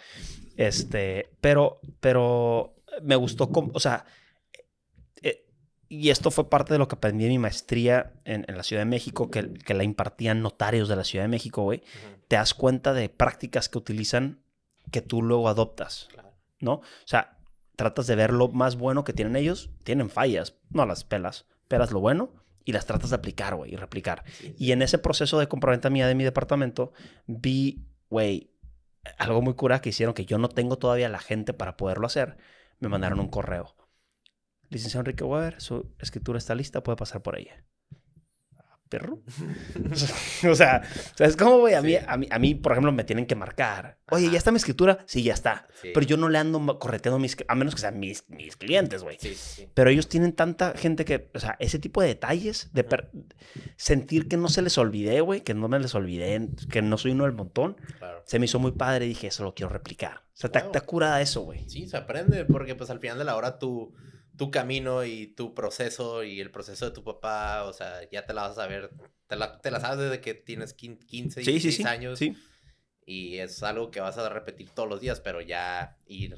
[0.58, 4.06] Este, pero, pero me gustó, como, o sea,
[5.22, 5.46] eh,
[5.88, 8.82] y esto fue parte de lo que aprendí en mi maestría en, en la Ciudad
[8.82, 11.80] de México, que, que la impartían notarios de la Ciudad de México, güey.
[11.80, 12.22] Ujú.
[12.28, 14.42] Te das cuenta de prácticas que utilizan
[14.92, 16.34] que tú luego adoptas, Claro.
[16.60, 16.74] ¿no?
[16.74, 17.38] O sea,
[17.80, 21.92] tratas de ver lo más bueno que tienen ellos, tienen fallas, no las pelas, pelas
[21.92, 22.34] lo bueno
[22.66, 24.26] y las tratas de aplicar, güey, y replicar.
[24.28, 26.92] Sí, Y en ese proceso de compraventa mía de mi departamento,
[27.26, 28.52] vi, güey,
[29.18, 32.36] algo muy cura que hicieron que yo no tengo todavía la gente para poderlo hacer.
[32.80, 33.78] Me mandaron un correo.
[34.68, 37.64] Licenciado Enrique Weber, su escritura está lista, puede pasar por ella.
[38.90, 39.20] Perro.
[40.50, 40.82] o sea,
[41.16, 41.76] ¿sabes cómo, güey?
[41.76, 44.00] A, mí, a, mí, a mí, por ejemplo, me tienen que marcar.
[44.10, 44.34] Oye, Ajá.
[44.34, 45.00] ¿ya está mi escritura?
[45.06, 45.68] Sí, ya está.
[45.82, 45.90] Sí.
[45.94, 47.38] Pero yo no le ando correteando mis...
[47.48, 49.18] A menos que sean mis, mis clientes, güey.
[49.20, 49.68] Sí.
[49.74, 53.12] Pero ellos tienen tanta gente que, o sea, ese tipo de detalles, de per-
[53.78, 57.12] sentir que no se les olvidé, güey, que no me les olvidé, que no soy
[57.12, 58.24] uno del montón, Claro.
[58.26, 60.24] se me hizo muy padre y dije, eso lo quiero replicar.
[60.34, 60.72] O sea, te, Wow.
[60.72, 61.70] te curada eso, güey.
[61.70, 63.94] Sí, se aprende porque pues al final de la hora tu,
[64.40, 68.34] tu camino y tu proceso y el proceso de tu papá, o sea, ya te
[68.34, 68.90] la vas a saber,
[69.28, 71.88] te la, te la sabes desde que tienes quin- 15, Sí, 16 sí, sí.
[71.88, 72.36] años Sí,
[73.06, 76.36] y es algo que vas a repetir todos los días, pero ya ir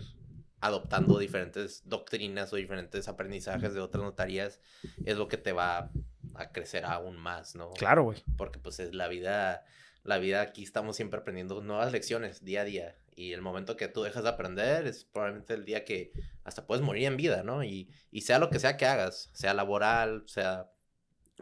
[0.59, 4.59] adoptando diferentes doctrinas o diferentes aprendizajes de otras notarías
[5.05, 5.91] es lo que te va
[6.35, 7.71] a crecer aún más, ¿no?
[7.71, 8.23] claro, güey.
[8.37, 9.63] porque pues es la vida,
[10.03, 13.87] la vida aquí estamos siempre aprendiendo nuevas lecciones día a día y el momento que
[13.87, 16.11] tú dejas de aprender es probablemente el día que
[16.43, 17.63] hasta puedes morir en vida, ¿no?
[17.63, 20.71] Y, y sea lo que sea que hagas, sea laboral, sea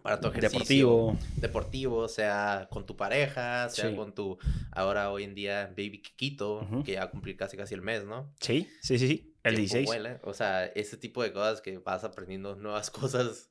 [0.01, 1.17] para tu ejercicio, Deportivo.
[1.41, 3.95] deportivo, sea con tu pareja, sea Sí.
[3.95, 4.37] con tu,
[4.71, 8.05] ahora hoy en día, baby Kikito, que ya va a cumplir casi casi el mes,
[8.05, 8.33] ¿no?
[8.39, 9.35] Sí, sí, sí, sí.
[9.43, 9.85] El Tiempo 16.
[9.87, 10.19] vuela.
[10.23, 13.49] O sea, ese tipo de cosas que vas aprendiendo nuevas cosas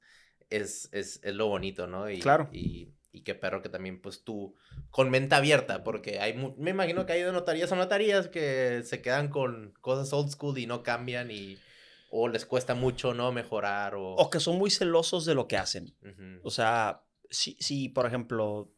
[0.48, 2.08] es, es, es lo bonito, ¿no?
[2.10, 2.48] Y, Claro.
[2.52, 4.54] Y, y qué perro que también, pues tú,
[4.90, 9.00] con mente abierta, porque hay, me imagino que hay de notarías a notarías que se
[9.00, 11.56] quedan con cosas old school y no cambian y,
[12.10, 14.14] o les cuesta mucho no mejorar o...
[14.14, 15.94] O que son muy celosos de lo que hacen.
[16.02, 16.40] Ujú.
[16.42, 18.72] O sea, si, si por ejemplo,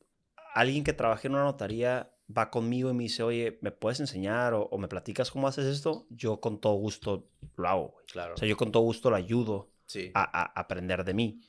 [0.55, 4.55] alguien que trabaja en una notaría va conmigo y me dice, oye, ¿me puedes enseñar
[4.55, 6.07] o, o me platicas cómo haces esto?
[6.11, 7.27] Yo con todo gusto
[7.57, 8.07] lo hago, güey.
[8.07, 8.35] Claro.
[8.35, 10.13] O sea, yo con todo gusto lo ayudo sí.
[10.15, 11.41] a, a aprender de mí.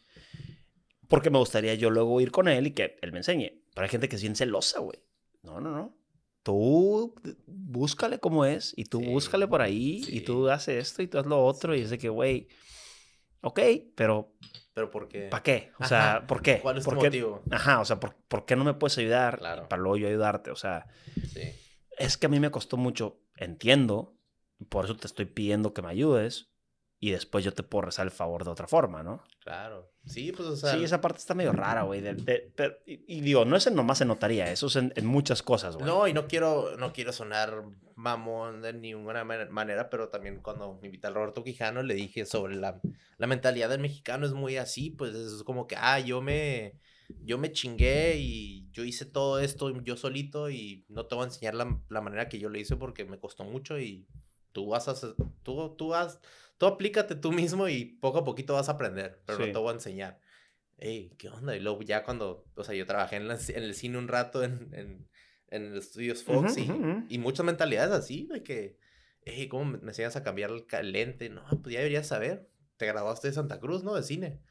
[1.12, 3.62] Porque me gustaría yo luego ir con él y que él me enseñe.
[3.76, 4.98] Pero hay gente que es bien celosa, güey.
[5.44, 5.96] No, no, no.
[6.42, 7.14] Tú
[7.46, 10.22] búscale cómo es y tú Sí, búscale por ahí y sí.
[10.22, 12.48] tú haces esto y tú haz lo otro y es de que, güey,
[13.42, 13.60] ok,
[13.96, 14.34] pero
[14.74, 15.28] Pero porque...
[15.30, 15.72] ¿para qué?
[15.80, 16.28] O sea, Ajá.
[16.28, 16.60] ¿por qué?
[16.62, 17.06] ¿Cuál es tu ¿Por qué?
[17.08, 17.44] motivo?
[17.52, 19.68] Ajá, o sea, ¿por, por qué no me puedes ayudar Claro.
[19.70, 20.50] para luego yo ayudarte?
[20.50, 20.88] O sea,
[21.28, 21.42] Sí.
[22.00, 24.16] es que a mí me costó mucho, entiendo,
[24.70, 26.51] por eso te estoy pidiendo que me ayudes
[27.04, 29.24] y después yo te puedo rezar el favor de otra forma, ¿no?
[29.44, 29.92] Claro.
[30.06, 30.74] Sí, pues, o sea...
[30.74, 32.04] sí, esa parte está medio rara, güey.
[32.86, 35.76] y, y digo, no es en nomás en notaría, eso es en, en muchas cosas,
[35.76, 35.88] güey.
[35.88, 37.64] No, y no quiero, no quiero sonar
[37.96, 42.28] mamón de ninguna man- manera, pero también cuando me invita al Roberto Quijano le dije
[42.28, 42.80] sobre la,
[43.18, 46.80] la mentalidad del mexicano es muy así, pues es como que, ah, yo me,
[47.24, 51.28] yo me chingué y yo hice todo esto yo solito y no te voy a
[51.28, 54.06] enseñar la, la manera que yo lo hice porque me costó mucho y
[54.52, 54.96] tú vas a,
[55.44, 56.20] tú, tú vas,
[56.62, 59.46] tú aplícate tú mismo y poco a poquito vas a aprender, pero Sí.
[59.48, 60.20] no te voy a enseñar.
[60.78, 61.56] Ey, ¿qué onda?
[61.56, 64.44] Y luego ya cuando, o sea, yo trabajé en, la- en el cine un rato
[64.44, 65.10] en, en,
[65.48, 67.06] en los estudios Fox Ujú, y, ujú, ujú.
[67.10, 68.78] y muchas mentalidades así, de que,
[69.24, 71.30] hey, ¿cómo me, me enseñas a cambiar el, lente?
[71.32, 72.48] No, pues ya deberías saber.
[72.78, 73.96] Te graduaste de Santa Cruz, ¿no?
[73.96, 74.44] De cine.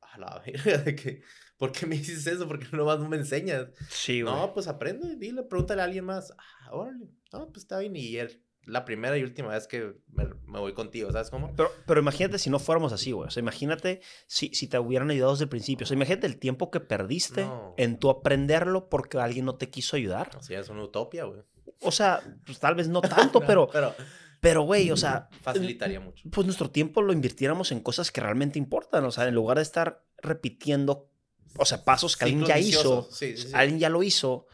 [0.00, 1.20] A la verga, de que,
[1.58, 2.48] ¿por qué me dices eso?
[2.48, 3.66] ¿Por qué no más no me enseñas?
[3.90, 4.34] Sí, güey.
[4.34, 6.32] No, pues aprende, dile, pregúntale a alguien más.
[6.38, 7.10] Ah, órale.
[7.30, 7.94] No, pues está bien.
[7.94, 11.52] Y él, la primera y última vez que me, me voy contigo, ¿sabes cómo?
[11.56, 13.28] Pero, pero imagínate si no fuéramos así, güey.
[13.28, 15.84] O sea, imagínate si, si te hubieran ayudado desde el principio.
[15.84, 17.74] O sea, imagínate el tiempo que perdiste No.
[17.76, 20.30] en tu aprenderlo porque alguien no te quiso ayudar.
[20.38, 21.40] O sea, es una utopía, güey.
[21.82, 23.94] O sea, pues tal vez no tanto, No, pero, Pero
[24.40, 26.28] pero, güey, o sea, facilitaría mucho.
[26.30, 29.04] pues nuestro tiempo lo invirtiéramos en cosas que realmente importan.
[29.04, 31.10] O sea, en lugar de estar repitiendo,
[31.56, 33.52] o sea, pasos que alguien ya hizo, viciosos, Sí, sí, sí.
[33.54, 34.46] alguien ya lo hizo.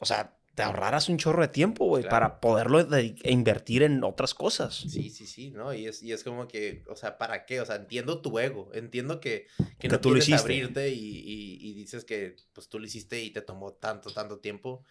[0.00, 2.14] O sea, te ahorraras un chorro de tiempo, güey, Claro.
[2.14, 4.74] para poderlo de- e invertir en otras cosas.
[4.74, 5.72] Sí, sí, sí, ¿no?
[5.72, 7.60] Y es, y es como que, o sea, ¿para qué?
[7.60, 11.58] O sea, entiendo tu ego, entiendo que, que, Que no tú quieres abrirte y, y-
[11.70, 14.84] y dices que, pues, tú lo hiciste y te tomó tanto, tanto tiempo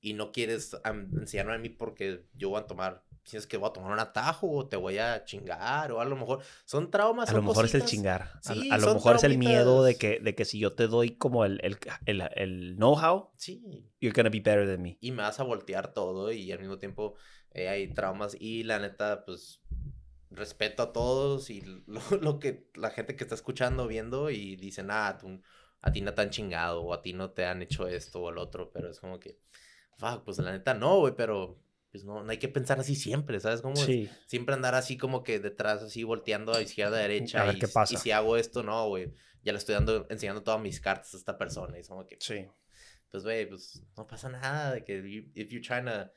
[0.00, 3.72] y no quieres enseñarme a mí porque yo voy a tomar, es que voy a
[3.72, 7.32] tomar un atajo o te voy a chingar o a lo mejor, son traumas, A
[7.32, 8.22] lo mejor es el chingar.
[8.22, 10.86] A- Sí, a, lo mejor es el miedo de que, de que si yo te
[10.86, 13.62] doy como el, el, el, el know-how, Sí,
[14.00, 14.98] you're gonna be better than me.
[15.00, 17.14] y me vas a voltear todo y al mismo tiempo
[17.52, 19.60] eh, hay traumas y la neta, pues
[20.30, 24.88] respeto a todos y lo, lo que la gente que está escuchando, viendo y dicen,
[24.90, 25.40] ah, tú-
[25.82, 28.30] a ti no te han chingado o a ti no te han hecho esto o
[28.30, 29.38] el otro, pero es como que,
[29.98, 31.58] fuck, pues la neta no, güey, pero
[31.94, 33.62] pues no, no hay que pensar así siempre, ¿sabes?
[33.62, 34.10] Como Sí.
[34.26, 37.40] siempre andar así como que detrás, así volteando a izquierda, a derecha.
[37.42, 37.94] A ver y, qué pasa.
[37.94, 39.14] Y si hago esto, no, güey,
[39.44, 42.16] ya le estoy dando, enseñando todas mis cartas a esta persona y es como que,
[42.18, 42.48] Sí.
[43.12, 46.10] pues, güey, pues no pasa nada de que you- if you're trying to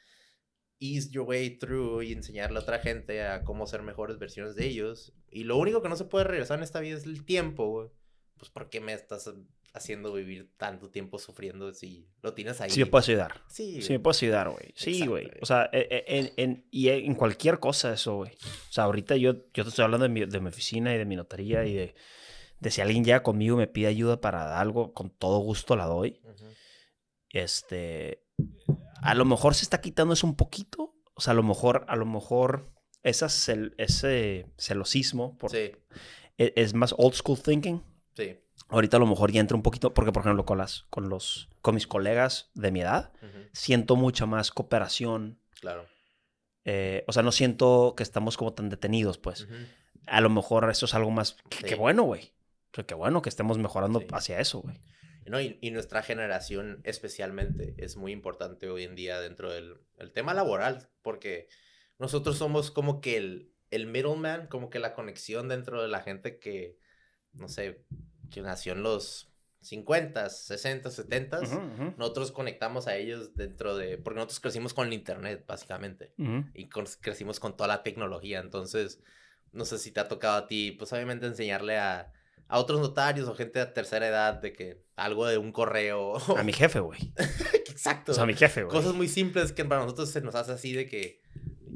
[0.80, 4.66] ease your way through y enseñarle a otra gente a cómo ser mejores versiones de
[4.66, 5.14] ellos.
[5.30, 7.90] Y lo único que no se puede regresar en esta vida es el tiempo, güey.
[8.38, 9.32] Pues, ¿por qué me estás
[9.78, 12.70] haciendo vivir tanto tiempo sufriendo si lo tienes ahí?
[12.70, 13.42] Sí me puedes ayudar.
[13.48, 14.74] Sí, Sí me puedes ayudar, güey.
[14.76, 15.30] Sí, güey.
[15.42, 18.32] O sea, e- e- en, en- y en cualquier cosa eso, güey.
[18.34, 21.06] O sea, ahorita yo, yo te estoy hablando de mi, de mi oficina y de
[21.06, 21.96] mi notaría y de,
[22.60, 25.86] de si alguien llega conmigo y me pide ayuda para algo, con todo gusto la
[25.86, 26.20] doy.
[26.24, 26.46] Ujú.
[27.32, 28.24] este,
[29.02, 30.94] a lo mejor se está quitando eso un poquito.
[31.14, 32.72] O sea, a lo mejor, a lo mejor
[33.04, 35.72] esa cel- ese celosismo por- Sí,
[36.38, 37.82] e- es, más old school thinking.
[38.18, 38.40] Sí.
[38.70, 41.48] Ahorita a lo mejor ya entra un poquito, porque por ejemplo con, las, con, los,
[41.62, 43.14] con mis colegas de mi edad,
[43.54, 45.40] siento mucha más cooperación.
[45.62, 45.86] Claro.
[46.66, 49.48] eh, o sea, no siento que estamos como tan detenidos, pues.
[50.08, 51.38] A lo mejor eso es algo más...
[51.52, 51.64] Sí.
[51.66, 52.34] Qué bueno, güey.
[52.72, 54.08] O sea, qué bueno que estemos mejorando Sí.
[54.12, 54.82] hacia eso, güey.
[55.28, 60.12] No, y, y nuestra generación especialmente es muy importante hoy en día dentro del el
[60.12, 61.48] tema laboral, porque
[62.00, 66.40] nosotros somos como que el, el middleman, como que la conexión dentro de la gente
[66.40, 66.78] que,
[67.38, 67.84] no sé,
[68.32, 69.32] que nació en los
[69.62, 71.42] 50, 60, 70.
[71.42, 76.14] Ujú, ujú, Nosotros conectamos a ellos dentro de, porque nosotros crecimos con el internet, básicamente,
[76.54, 79.02] y con- crecimos con toda la tecnología, entonces,
[79.52, 82.12] no sé si te ha tocado a ti, pues obviamente enseñarle a,
[82.48, 86.14] a otros notarios o gente de tercera edad de que algo de un correo.
[86.38, 87.14] A mi jefe, güey.
[87.68, 88.12] Exacto.
[88.12, 88.76] O sea, a mi jefe, güey.
[88.76, 91.22] Cosas muy simples que para nosotros se nos hace así de que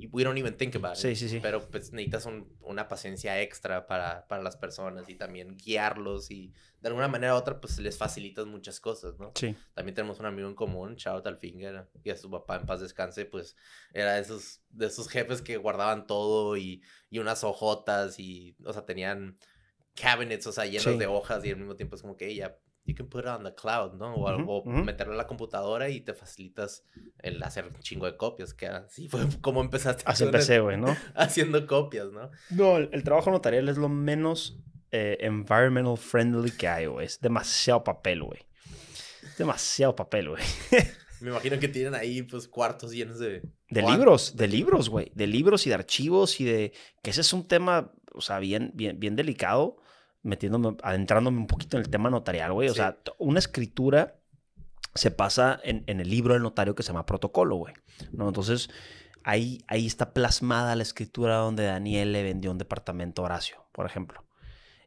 [0.08, 1.02] we don't even think about it.
[1.02, 1.40] Sí, sí, sí.
[1.42, 6.54] Pero pues necesitas un- una paciencia extra para, para las personas y también guiarlos y
[6.80, 9.32] de alguna manera u otra pues les facilitas muchas cosas, ¿no?
[9.36, 9.56] Sí.
[9.74, 12.82] También tenemos un amigo en común, Shout al Finger, y a su papá en paz
[12.82, 13.56] descanse, pues
[13.94, 18.74] era de esos, de esos jefes que guardaban todo y, y unas hojotas y, o
[18.74, 19.38] sea, tenían
[19.96, 20.98] cabinets, o sea, llenos Sí.
[20.98, 22.58] de hojas y al mismo tiempo es como que ya,
[22.92, 24.16] you can put it on the cloud, ¿no?
[24.16, 24.84] O, Ujú, o ujú.
[24.84, 26.86] meterlo en la computadora y te facilitas
[27.20, 30.96] el hacer un chingo de copias, que así fue como empezaste Así empecé, güey, ¿no?
[31.16, 32.30] haciendo copias, ¿no?
[32.50, 34.60] No, el, el trabajo notarial es lo menos
[34.92, 37.06] eh, environmental friendly que hay, güey.
[37.06, 38.40] Es demasiado papel, güey.
[39.38, 40.44] Demasiado papel, güey.
[41.22, 43.44] Me imagino que tienen ahí, pues, cuartos llenos de...
[43.70, 45.12] De libros, de libros, güey.
[45.14, 46.74] De libros y de archivos y de...
[47.04, 49.78] Que ese es un tema, o sea, bien, bien, bien delicado,
[50.24, 52.70] metiéndome, adentrándome un poquito en el tema notarial, güey.
[52.70, 52.78] O Sí.
[52.78, 54.20] sea, una escritura
[54.94, 57.74] se pasa en, en el libro del notario que se llama protocolo, güey.
[58.12, 58.28] ¿no?
[58.28, 58.70] Entonces,
[59.24, 63.86] ahí, ahí está plasmada la escritura donde Daniel le vendió un departamento a Horacio, por
[63.86, 64.26] ejemplo.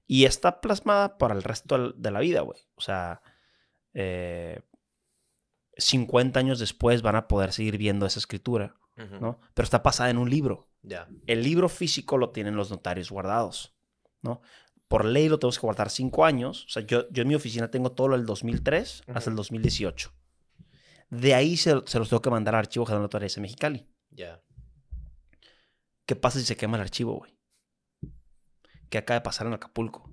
[0.06, 2.61] Y está plasmada para el resto de la vida, güey.
[2.74, 3.23] O sea,
[3.94, 4.61] eh,
[5.77, 8.77] 50 años después van a poder seguir viendo esa escritura,
[9.20, 9.40] ¿no?
[9.55, 10.69] Pero está pasada en un libro.
[10.82, 11.09] Ya.
[11.27, 13.74] El libro físico lo tienen los notarios guardados,
[14.23, 14.40] ¿no?
[14.95, 16.66] Por ley lo tenemos que guardar cinco años.
[16.66, 19.39] O sea, yo, yo en mi oficina tengo todo lo del 2003 hasta el Ujú.
[19.39, 20.12] 2018.
[21.11, 23.89] De ahí se, se los tengo que mandar al Archivo General de de Mexicali.
[24.11, 24.41] Ya.
[26.07, 27.37] ¿Qué pasa si se quema el archivo, güey?
[28.89, 30.09] ¿Qué acaba de pasar en Acapulco?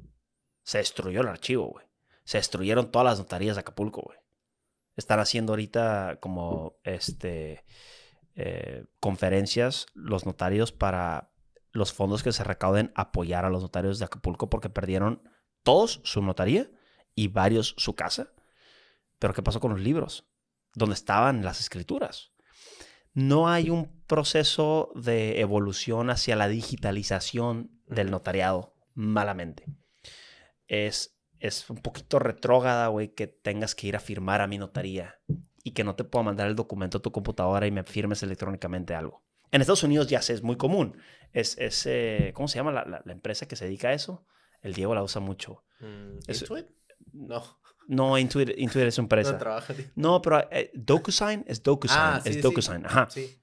[0.64, 1.86] Se destruyó el archivo, güey.
[2.24, 4.18] Se destruyeron todas las notarías de Acapulco, güey.
[4.96, 7.66] Están haciendo ahorita como este
[8.34, 11.31] eh, conferencias los notarios para
[11.72, 15.24] los fondos que se recauden apoyar a los notarios de Acapulco porque perdieron
[15.64, 16.70] todos su notaría
[17.16, 18.34] y varios su casa.
[19.20, 20.28] Pero ¿qué pasó con los libros?
[20.74, 22.32] ¿Dónde estaban las escrituras?
[23.14, 29.66] No hay un proceso de evolución hacia la digitalización del notariado, malamente.
[30.68, 35.20] Es, es un poquito retrógrada, güey, que tengas que ir a firmar a mi notaría
[35.64, 38.96] y que no te pueda mandar el documento a tu computadora y me firmes electrónicamente
[38.96, 39.24] algo.
[39.52, 40.98] En Estados Unidos ya sé, es muy común.
[41.34, 44.26] Es, es eh, ¿cómo se llama la, la- la empresa que se dedica a eso?
[44.62, 45.64] El Diego la usa mucho.
[45.80, 46.68] Mm, Es- ¿Intuit?
[47.14, 47.44] No,
[47.88, 49.32] No, Intuit, Intuit es una empresa.
[49.34, 49.74] no trabaja.
[49.96, 52.00] No, pero eh, DocuSign es DocuSign.
[52.00, 52.42] Ah, sí, es sí.
[52.42, 53.08] DocuSign, ajá.
[53.10, 53.41] Sí,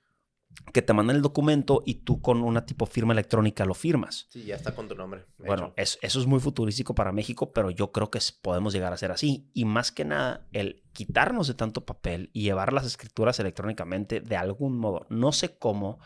[0.72, 4.26] Que te mandan el documento y tú con una tipo firma electrónica lo firmas.
[4.28, 5.24] sí, ya está con tu nombre.
[5.39, 8.97] Bueno, es- eso es muy futurístico para México, pero yo creo que podemos llegar a
[8.97, 9.51] ser así.
[9.55, 14.36] Y más que nada, el quitarnos de tanto papel y llevar las escrituras electrónicamente de
[14.36, 15.06] algún modo.
[15.10, 15.98] No sé cómo.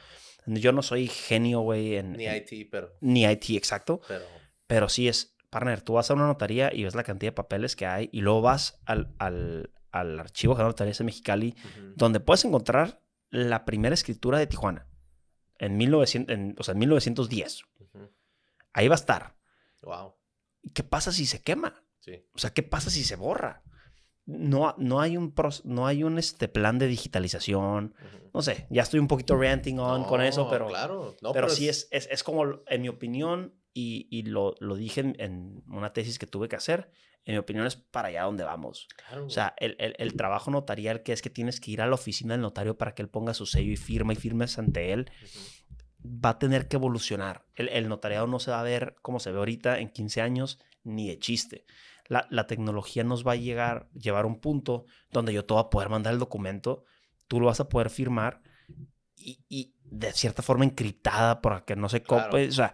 [0.47, 4.25] Yo no soy genio, güey, en, Ni en- IT, pero, ni IT exacto, pero
[4.67, 7.77] pero sí es, partner, tú vas a una notaría y ves la cantidad de papeles
[7.77, 11.55] que hay y luego vas al, al, al archivo general de notarias de Mexicali
[11.95, 13.02] donde puedes encontrar
[13.33, 14.87] la primera escritura de Tijuana
[15.59, 17.63] en, 1900, en- o sea, en 1910.
[17.81, 18.11] ujú.
[18.73, 19.37] Ahí va a estar.
[19.83, 20.15] Wow,
[20.63, 21.83] ¿Y ¿Qué pasa si se quema?
[21.99, 22.25] sí.
[22.35, 23.63] O sea, ¿qué pasa si se borra?
[24.25, 25.35] No, no hay un,
[25.65, 27.95] no hay un este, plan de digitalización.
[28.33, 31.69] No sé, ya estoy un poquito ranting on con eso, pero, Claro, no, pero sí
[31.69, 35.93] es, es, es como, en mi opinión, y, y lo, lo dije en, en una
[35.93, 36.91] tesis que tuve que hacer,
[37.25, 38.89] en mi opinión es para allá donde vamos.
[39.09, 41.87] Claro, O sea, el, el- el trabajo notarial que es que tienes que ir a
[41.87, 44.93] la oficina del notario para que él ponga su sello y firma y firmes ante
[44.93, 46.11] él, ujú.
[46.25, 47.45] va a tener que evolucionar.
[47.55, 50.59] El, el notariado no se va a ver como se ve ahorita en 15 años,
[50.85, 51.65] ni de chiste.
[52.09, 55.63] La, la tecnología nos va a llegar, llevar a un punto donde yo te voy
[55.63, 56.85] a poder mandar el documento,
[57.29, 58.43] tú lo vas a poder firmar
[59.17, 62.31] y, y de cierta forma encriptada para que no se Claro.
[62.31, 62.49] copie.
[62.49, 62.73] O sea,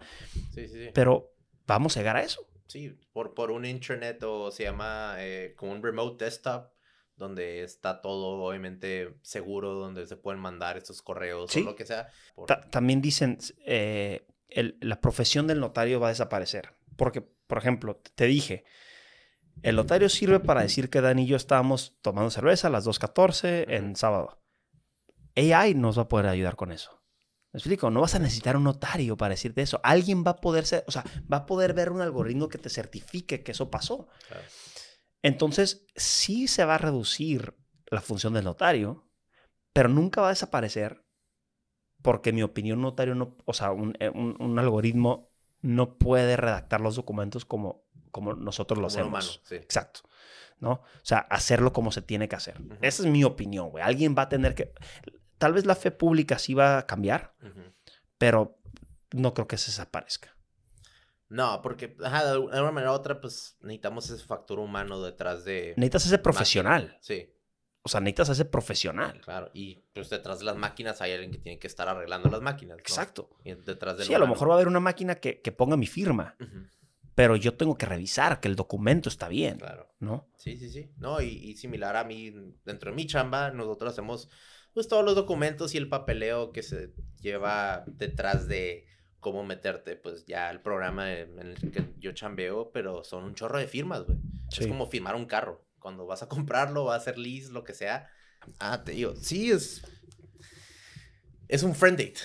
[0.51, 0.89] Sí, sí, sí.
[0.93, 1.31] pero
[1.67, 2.41] vamos a llegar a eso.
[2.69, 6.71] Sí, por, por un internet o se llama eh, como un remote desktop,
[7.17, 11.61] donde está todo obviamente seguro, donde se pueden mandar estos correos Sí.
[11.61, 12.07] o lo que sea.
[12.35, 16.69] por- Ta- también dicen, eh, el- la profesión del notario va a desaparecer.
[16.95, 18.63] Porque, por ejemplo, te dije,
[19.63, 23.65] el notario sirve para decir que Dan y yo estábamos tomando cerveza a las 2.14
[23.67, 24.39] en sábado.
[25.35, 26.98] AI nos va a poder ayudar con eso.
[27.51, 27.89] ¿Me explico?
[27.89, 29.79] No vas a necesitar un notario para decirte eso.
[29.83, 32.69] Alguien va a poder ser, o sea, va a poder ver un algoritmo que te
[32.69, 34.07] certifique que eso pasó.
[34.27, 34.43] Claro.
[35.23, 37.55] Entonces, sí se va a reducir
[37.87, 39.09] la función del notario,
[39.73, 41.03] pero nunca va a desaparecer
[42.01, 45.29] porque en mi opinión, un notario no, o sea, un, eh, un- un algoritmo
[45.61, 49.09] no puede redactar los documentos como, como nosotros lo Como hacemos.
[49.09, 49.55] humano, sí.
[49.55, 50.01] Exacto.
[50.59, 50.71] ¿No?
[50.71, 52.57] O sea, hacerlo como se tiene que hacer.
[52.81, 53.83] Esa es mi opinión, güey.
[53.83, 54.73] Alguien va a tener que.
[55.39, 57.73] Tal vez la fe pública sí va a cambiar, Ujú.
[58.19, 58.59] pero
[59.11, 60.35] no creo que se desaparezca.
[61.29, 65.73] No, porque ajá, de alguna manera u otra, pues necesitamos ese factor humano detrás de.
[65.77, 66.97] Necesitas ese profesional.
[67.01, 67.31] Sí,
[67.83, 69.21] O sea, necesitas ese profesional.
[69.21, 72.41] Claro, y pues detrás de las máquinas hay alguien que tiene que estar arreglando las
[72.41, 72.77] máquinas.
[72.77, 72.81] ¿no?
[72.81, 73.29] Exacto.
[73.43, 75.85] Y detrás Sí, a lo mejor va a haber una máquina que, que ponga mi
[75.87, 76.67] firma, Ujú,
[77.13, 79.93] pero yo tengo que revisar que el documento está bien, Claro.
[79.99, 80.27] ¿no?
[80.35, 80.91] Sí, sí, sí.
[80.97, 82.31] No, y, y similar a mí,
[82.65, 84.29] dentro de mi chamba, nosotros hacemos
[84.73, 88.85] pues todos los documentos y el papeleo que se lleva detrás de
[89.19, 93.57] cómo meterte, pues ya el programa en el que yo chambeo, pero son un chorro
[93.59, 94.17] de firmas, güey.
[94.57, 95.65] Es como firmar un carro.
[95.79, 98.09] Cuando vas a comprarlo, vas a hacer lease, lo que sea.
[98.59, 99.81] Ah, te digo, sí es...
[101.47, 102.19] Es un friend date,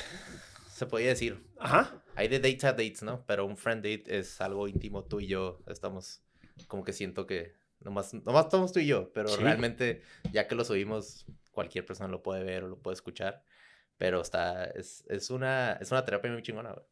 [0.70, 1.42] se podría decir.
[1.58, 2.02] Ajá.
[2.14, 3.24] Hay de dates a dates, ¿no?
[3.26, 5.02] Pero un friend date es algo íntimo.
[5.04, 6.22] Tú y yo estamos,
[6.68, 9.40] como que siento que nomás, nomás estamos tú y yo, pero Sí.
[9.42, 10.02] realmente
[10.32, 13.42] ya que lo subimos, cualquier persona lo puede ver o lo puede escuchar.
[13.96, 16.84] Pero está, es, es una, es una terapia muy chingona, güey,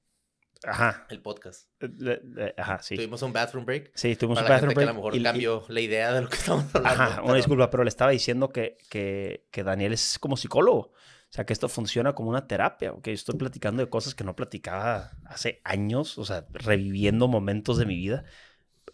[0.64, 1.05] Ajá.
[1.10, 1.68] el podcast.
[1.82, 2.94] Eh, le- le- Ajá, sí.
[2.94, 3.90] Tuvimos un bathroom break.
[3.94, 5.64] Sí, tuvimos Para un la bathroom gente que a break lo mejor y- y- cambió
[5.68, 7.02] la idea de lo que estamos hablando.
[7.02, 10.93] Ajá, una pero- disculpa, pero le estaba diciendo que, que, que Daniel es como psicólogo.
[10.93, 12.94] O sea, que esto funciona como una terapia.
[13.02, 16.18] Que estoy platicando de cosas que no platicaba hace años.
[16.18, 18.24] O sea, reviviendo momentos de mi vida.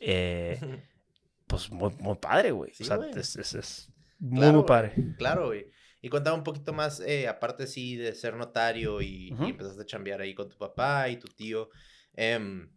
[0.00, 0.58] Eh,
[1.46, 2.72] pues muy, muy padre, güey.
[2.74, 3.10] Sí, o sea, güey.
[3.16, 4.94] es, es- es muy, Claro, muy padre.
[5.16, 5.70] Claro, güey.
[6.00, 9.50] Y contaba un poquito más, eh, aparte sí de ser notario y, y Ujú.
[9.50, 11.70] empezaste a chambear ahí con tu papá y tu tío.
[12.14, 12.70] em,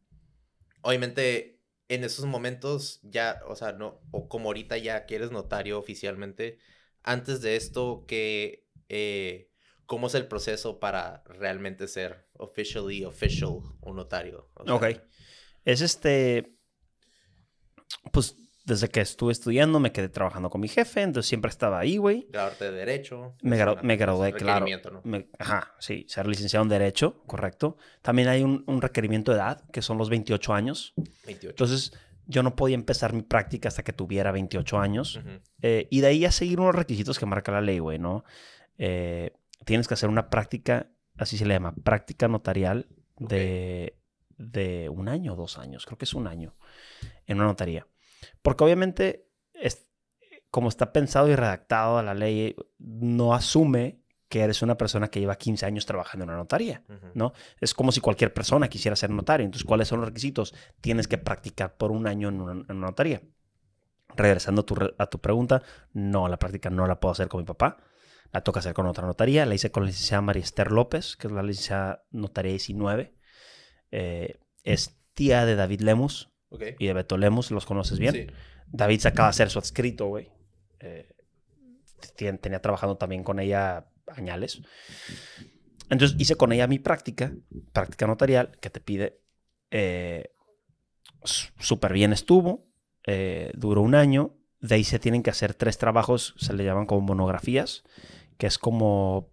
[0.81, 1.59] obviamente,
[1.89, 6.59] en esos momentos ya, o sea, no, o como ahorita ya que eres notario oficialmente,
[7.03, 9.49] antes de esto, que, eh,
[9.85, 14.49] ¿cómo es el proceso para realmente ser officially official un notario?
[14.55, 14.84] O sea, Ok.
[15.65, 16.55] Es este.
[18.11, 18.35] Pues
[18.65, 22.27] desde que estuve estudiando me quedé trabajando con mi jefe, entonces siempre estaba ahí, güey.
[22.29, 23.35] Graduarte de Derecho.
[23.41, 24.65] Me, gra- una- me gradué, claro.
[24.91, 25.01] ¿no?
[25.03, 27.77] Me- ajá, sí, ser licenciado en Derecho, correcto.
[28.01, 30.93] También hay un, un requerimiento de edad, que son los 28 años.
[31.25, 31.49] 28.
[31.49, 31.93] Entonces,
[32.27, 35.19] yo no podía empezar mi práctica hasta que tuviera 28 años.
[35.61, 38.23] Eh, y de ahí a seguir unos requisitos que marca la ley, güey, ¿no?
[38.77, 39.31] Eh,
[39.65, 43.97] tienes que hacer una práctica, así se le llama, práctica notarial de,
[44.38, 46.55] de un año o dos años, creo que es un año,
[47.25, 47.85] en una notaría.
[48.41, 49.88] Porque obviamente, es,
[50.49, 55.35] como está pensado y redactado la ley, no asume que eres una persona que lleva
[55.35, 56.84] 15 años trabajando en una notaría.
[57.14, 57.34] ¿no?
[57.60, 59.45] Es como si cualquier persona quisiera ser notario.
[59.45, 60.56] Entonces, ¿cuáles son los requisitos?
[60.80, 63.22] Tienes que practicar por un año en una, en una notaría.
[64.15, 67.45] Regresando a tu, a tu pregunta, no, la práctica no la puedo hacer con mi
[67.45, 67.77] papá.
[68.31, 69.45] La toca hacer con otra notaría.
[69.45, 73.14] La hice con la licenciada María Esther López, que es la licenciada notaria 19.
[73.91, 76.63] Eh, es tía de David Lemus Ok.
[76.79, 78.13] y de Beto Lemus, ¿los conoces bien?
[78.13, 78.27] Sí.
[78.67, 80.29] David se acaba de hacer su adscrito, güey.
[80.79, 81.09] Eh,
[82.39, 84.61] tenía trabajando también con ella añales.
[85.89, 87.33] Entonces hice con ella mi práctica,
[87.73, 89.19] práctica notarial, que te pide.
[89.71, 90.31] eh,
[91.23, 92.67] Súper bien estuvo.
[93.05, 94.35] eh, duró un año.
[94.59, 97.83] De ahí se tienen que hacer tres trabajos, se le llaman como monografías,
[98.37, 99.31] que es como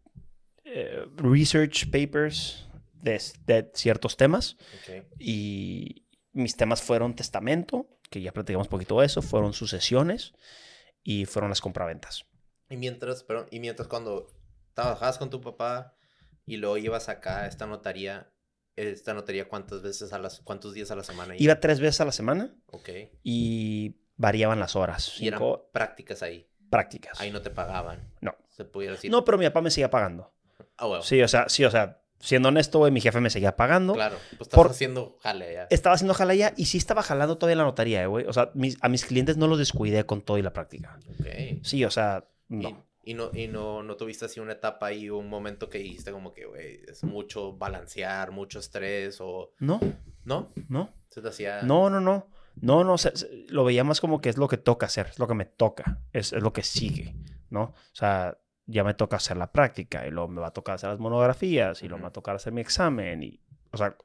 [0.65, 2.69] eh, research papers
[3.03, 4.57] de, de ciertos temas.
[4.89, 5.05] Ok.
[5.19, 6.07] Y
[6.39, 10.33] mis temas fueron testamento, que ya platicamos un poquito de eso, fueron sucesiones
[11.03, 12.25] y fueron las compraventas.
[12.71, 14.27] Y mientras, pero, y mientras cuando
[14.75, 15.95] trabajabas con tu papá
[16.47, 18.31] y luego ibas acá a esta notaría,
[18.77, 21.35] esta notaría cuántas veces a las, cuántos días a la semana?
[21.37, 22.89] Iba tres veces a la semana Ok.
[23.23, 25.21] y variaban las horas.
[25.21, 26.49] Y eran Cinco prácticas ahí.
[26.71, 27.21] prácticas.
[27.21, 28.13] Ahí no te pagaban.
[28.21, 28.37] No.
[28.51, 29.11] Se pudiera decir.
[29.11, 30.33] No, pero mi papá me seguía pagando.
[30.77, 31.03] Ah, bueno.
[31.03, 33.95] Sí, o sea, sí, o sea, siendo honesto, güey, mi jefe me seguía pagando.
[33.95, 34.17] Claro.
[34.31, 35.67] Pues estás Por- haciendo jale ya.
[35.71, 38.27] Estaba haciendo jalaya y sí estaba jalando todavía la notaría, eh, güey.
[38.27, 40.99] O sea, mis- a mis clientes no los descuidé con todo y la práctica.
[41.21, 41.27] Ok.
[41.63, 42.85] Sí, o sea, Y, no.
[43.05, 46.33] y no, y no, no tuviste así una etapa ahí, un momento que dijiste como
[46.33, 49.53] que, güey, es mucho balancear, mucho estrés o...
[49.61, 49.81] No,
[50.25, 50.53] ¿No?
[50.69, 50.93] no.
[51.09, 51.63] Se te hacía...
[51.63, 52.27] No, no, no.
[52.61, 55.21] No, no, se- se- lo veía más como que es lo que toca hacer, es
[55.21, 57.15] lo que me toca, es, es lo que sigue,
[57.51, 57.63] ¿no?
[57.63, 58.37] O sea,
[58.69, 61.83] ya me toca hacer la práctica y luego me va a tocar hacer las monografías
[61.83, 63.41] y luego me va a tocar hacer mi examen y,
[63.73, 63.97] o sea,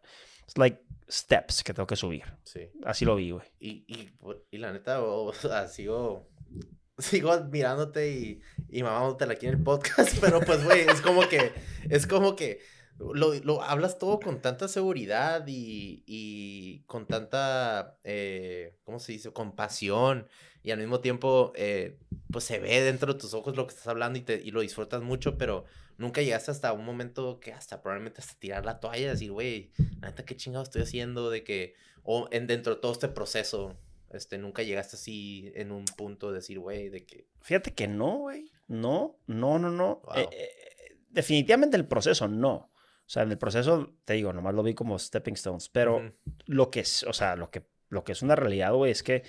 [0.48, 2.24] es like steps que tengo que subir.
[2.44, 2.72] Sí.
[2.86, 3.46] Así lo vi, güey.
[3.60, 4.10] Y, y,
[4.52, 6.30] y la neta, o sea, sigo,
[6.98, 11.52] sigo admirándote y, y mamándotela aquí en el podcast, pero pues, güey, es como que,
[11.90, 12.62] es como que
[13.00, 19.32] lo, lo hablas todo con tanta seguridad y, y con tanta, eh, ¿cómo se dice?
[19.32, 20.28] Compasión
[20.64, 21.98] y al mismo tiempo, eh,
[22.32, 24.62] pues se ve dentro de tus ojos lo que estás hablando y, te, y lo
[24.62, 25.66] disfrutas mucho, pero
[25.98, 29.72] nunca llegaste hasta un momento que hasta probablemente hasta tirar la toalla y decir, güey,
[30.02, 31.30] neta, ¿qué chingado estoy haciendo?
[31.30, 33.78] De que, o en dentro de todo este proceso,
[34.10, 38.20] este, nunca llegaste así en un punto de decir, güey, de que, Fíjate que no,
[38.20, 38.50] güey.
[38.70, 40.02] No, no, no, no.
[40.06, 40.16] Wow.
[40.16, 42.72] Eh, eh, definitivamente el proceso no.
[43.14, 46.14] O sea, en el proceso, te digo, nomás lo vi como stepping stones, pero Ujú,
[46.48, 49.22] lo que es, o sea, lo que, lo que es una realidad, güey, es que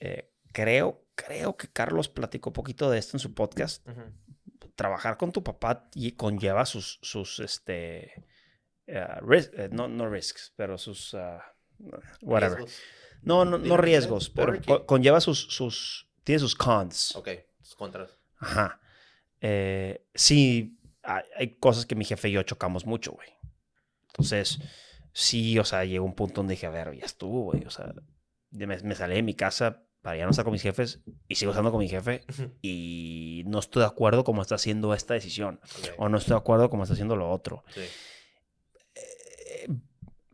[0.00, 3.86] eh, creo, creo que Carlos platicó poquito de esto en su podcast.
[4.74, 8.24] Trabajar con tu papá y conlleva sus, sus, este,
[8.88, 11.44] eh, no, no risks, pero sus, ah,
[12.22, 12.58] whatever.
[12.58, 12.80] Riesgos.
[13.22, 17.14] No, no, no riesgos, pero porque- co- conlleva sus, sus, tiene sus cons.
[17.14, 17.28] Ok,
[17.62, 18.18] sus contras.
[18.38, 18.80] Ajá.
[19.40, 23.28] Eh, sí, hay, hay cosas que mi jefe y yo chocamos mucho, güey.
[24.08, 24.58] Entonces,
[25.12, 27.64] sí, o sea, llegó un punto donde dije, a ver, ya estuvo, güey.
[27.64, 27.94] O sea,
[28.50, 31.50] me, me salí de mi casa para ya no estar con mis jefes y sigo
[31.52, 32.22] estando con mi jefe
[32.62, 35.60] y no estoy de acuerdo cómo está haciendo esta decisión
[35.98, 37.64] o no estoy de acuerdo cómo está haciendo lo otro.
[37.74, 37.82] sí.
[38.94, 39.68] Eh,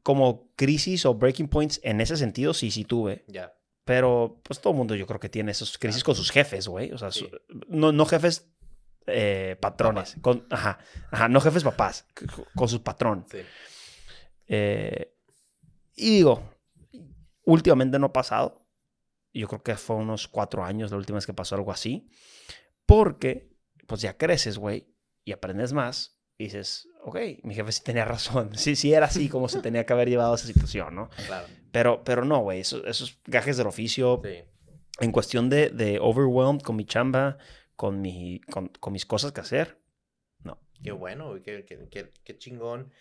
[0.03, 3.25] como crisis o breaking points en ese sentido, sí, sí tuve.
[3.27, 3.53] Ya.
[3.85, 6.93] Pero pues todo el mundo yo creo que tiene esas crisis con sus jefes, güey.
[6.93, 7.21] O sea, Sí.
[7.21, 7.31] su-
[7.69, 8.49] no, no jefes
[9.07, 10.17] eh, patrones.
[10.21, 10.79] Con, ajá,
[11.11, 12.07] ajá, no jefes papás,
[12.55, 13.25] con su patrón.
[13.31, 13.39] Sí.
[14.49, 15.13] Eh,
[15.95, 16.51] y digo,
[17.45, 18.67] últimamente no ha pasado.
[19.33, 22.09] Yo creo que fue unos cuatro años la última vez que pasó algo así.
[22.87, 23.51] Porque,
[23.87, 24.89] pues ya creces, güey,
[25.25, 26.19] y aprendes más.
[26.39, 28.51] Y dices, ok, mi jefe sí tenía razón.
[28.57, 31.09] Sí, sí era así como se tenía que haber llevado esa situación, ¿no?
[31.27, 31.47] Claro.
[31.73, 34.43] Pero, pero no, güey, eso- esos gajes del oficio, Sí.
[35.01, 37.37] en cuestión de, de overwhelmed con mi chamba,
[37.77, 39.81] con, mi, con, con mis cosas que hacer,
[40.45, 40.59] no.
[40.83, 42.93] Qué bueno, qué, qué- qué- qué chingón.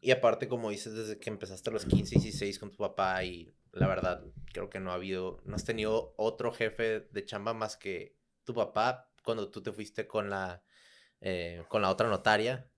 [0.00, 3.54] Y aparte, como dices, desde que empezaste a los 15, 16 con tu papá y
[3.72, 4.22] la verdad,
[4.52, 8.54] creo que no ha habido, no has tenido otro jefe de chamba más que tu
[8.54, 10.62] papá cuando tú te fuiste con la,
[11.20, 12.70] eh, con la otra notaria.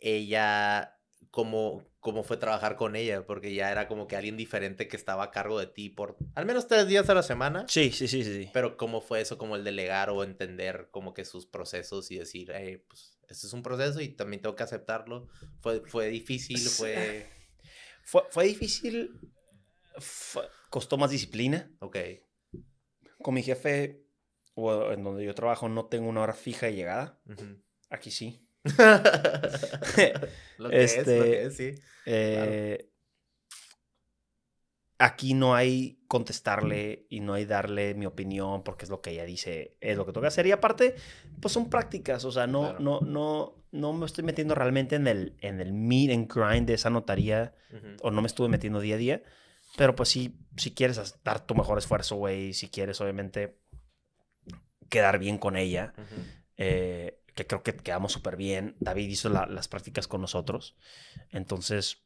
[0.00, 0.98] Ella,
[1.30, 3.26] ¿cómo, ¿cómo fue trabajar con ella?
[3.26, 6.46] Porque ya era como que alguien diferente que estaba a cargo de ti por al
[6.46, 7.64] menos tres días a la semana.
[7.66, 8.48] Sí, sí, sí, sí.
[8.52, 9.38] Pero ¿cómo fue eso?
[9.38, 13.52] Como el delegar o entender como que sus procesos y decir, hey, pues este es
[13.52, 15.26] un proceso y también tengo que aceptarlo.
[15.60, 17.26] Fue, fue difícil, fue...
[18.04, 19.10] Fue, fue difícil,
[19.98, 21.68] fue- costó más disciplina.
[21.80, 21.96] Ok,
[23.20, 24.06] Con mi jefe,
[24.54, 27.18] o en donde yo trabajo, no tengo una hora fija de llegada.
[27.28, 27.60] ujú.
[27.90, 28.45] Aquí sí.
[30.58, 31.74] lo que es, lo Este, que es, sí.
[32.04, 32.90] Eh,
[34.98, 39.26] Aquí no hay contestarle y no hay darle mi opinión porque es lo que ella
[39.26, 40.46] dice, es lo que toca hacer.
[40.46, 40.94] Y aparte,
[41.40, 42.80] pues son prácticas, o sea, no, Claro.
[42.80, 46.72] no, no, no me estoy metiendo realmente en el, en el meet and grind de
[46.74, 47.88] esa notaría Ujú.
[48.00, 49.22] o no me estuve metiendo día a día.
[49.76, 53.58] Pero pues sí, si quieres dar tu mejor esfuerzo, güey, si quieres obviamente
[54.88, 56.22] quedar bien con ella, Ujú.
[56.56, 58.74] eh, que creo que quedamos súper bien.
[58.80, 60.74] David hizo la- las prácticas con nosotros.
[61.30, 62.02] Entonces,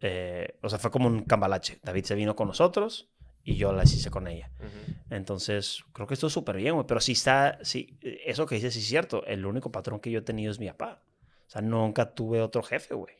[0.00, 1.80] eh, o sea, fue como un cambalache.
[1.82, 3.10] David se vino con nosotros
[3.42, 4.50] y yo las hice con ella.
[4.60, 4.94] Ujú.
[5.10, 6.86] Entonces, creo que esto es súper bien, güey.
[6.86, 9.24] Pero sí está, sí, eso que dices sí es cierto.
[9.26, 11.02] El único patrón que yo he tenido es mi papá.
[11.46, 13.14] O sea, nunca tuve otro jefe, güey.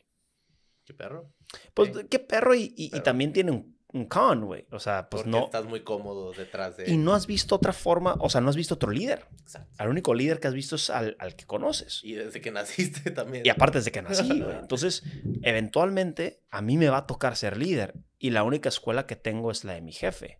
[0.85, 1.33] ¿Qué perro?
[1.73, 2.01] Pues, Sí.
[2.09, 4.67] qué perro y, y- y Pero- también tiene un, un con, güey.
[4.71, 5.45] O sea, pues Porque no.
[5.45, 6.91] estás muy cómodo detrás de...
[6.91, 9.25] Y no has visto otra forma, o sea, no has visto otro líder.
[9.41, 9.73] Exacto.
[9.77, 12.01] Al único líder que has visto es al, al que conoces.
[12.03, 13.45] Y desde que naciste también.
[13.45, 14.55] Y aparte desde que nací, güey.
[14.57, 15.03] Entonces,
[15.43, 17.95] eventualmente, a mí me va a tocar ser líder.
[18.19, 20.39] Y la única escuela que tengo es la de mi jefe.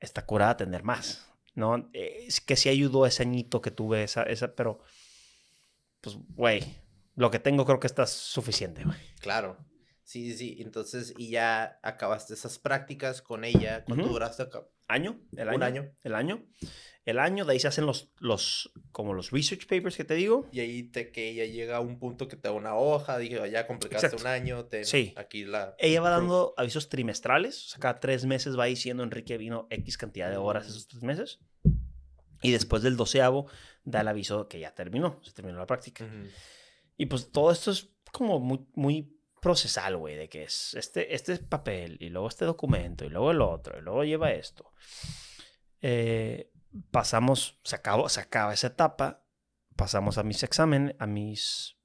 [0.00, 1.26] Está curada a tener más.
[1.54, 1.88] ¿No?
[1.92, 4.78] Eh, Es que sí ayudó ese añito que tuve, esa, esa, pero.
[6.00, 6.62] Pues, güey.
[7.16, 8.98] Lo que tengo creo que está suficiente, güey.
[9.20, 9.56] Claro.
[10.04, 10.56] Sí, sí, sí.
[10.60, 13.84] Entonces, y ya acabaste esas prácticas con ella.
[13.84, 14.12] ¿Cuánto Ujú.
[14.14, 14.66] duraste acá?
[14.86, 15.18] ¿Año?
[15.36, 15.64] ¿El Un año?
[15.82, 15.90] año.
[16.02, 16.44] El año.
[17.06, 20.48] El año, de ahí se hacen los, los, como los research papers que te digo.
[20.52, 23.38] Y ahí te, que ella llega a un punto que te da una hoja, dije,
[23.40, 24.24] "Oh, ya completaste Exacto.
[24.26, 25.12] un año, ten Sí.
[25.16, 25.74] aquí la...
[25.78, 26.20] Ella va proof".
[26.20, 27.66] dando avisos trimestrales.
[27.66, 31.02] O sea, cada tres meses va diciendo Enrique vino X cantidad de horas esos tres
[31.02, 31.40] meses.
[32.42, 33.46] Y después del doceavo
[33.84, 35.18] da el aviso que ya terminó.
[35.22, 36.04] Se terminó la práctica.
[36.04, 36.28] Ujú.
[36.96, 39.13] Y pues todo esto es como muy, muy
[39.44, 43.42] procesal, güey, de que es este, este papel y luego este documento y luego el
[43.42, 44.72] otro y luego lleva esto.
[45.82, 46.50] Eh,
[46.90, 49.22] pasamos, se, acabó, se acaba esa etapa,
[49.76, 51.76] pasamos a mis exámenes, a mis,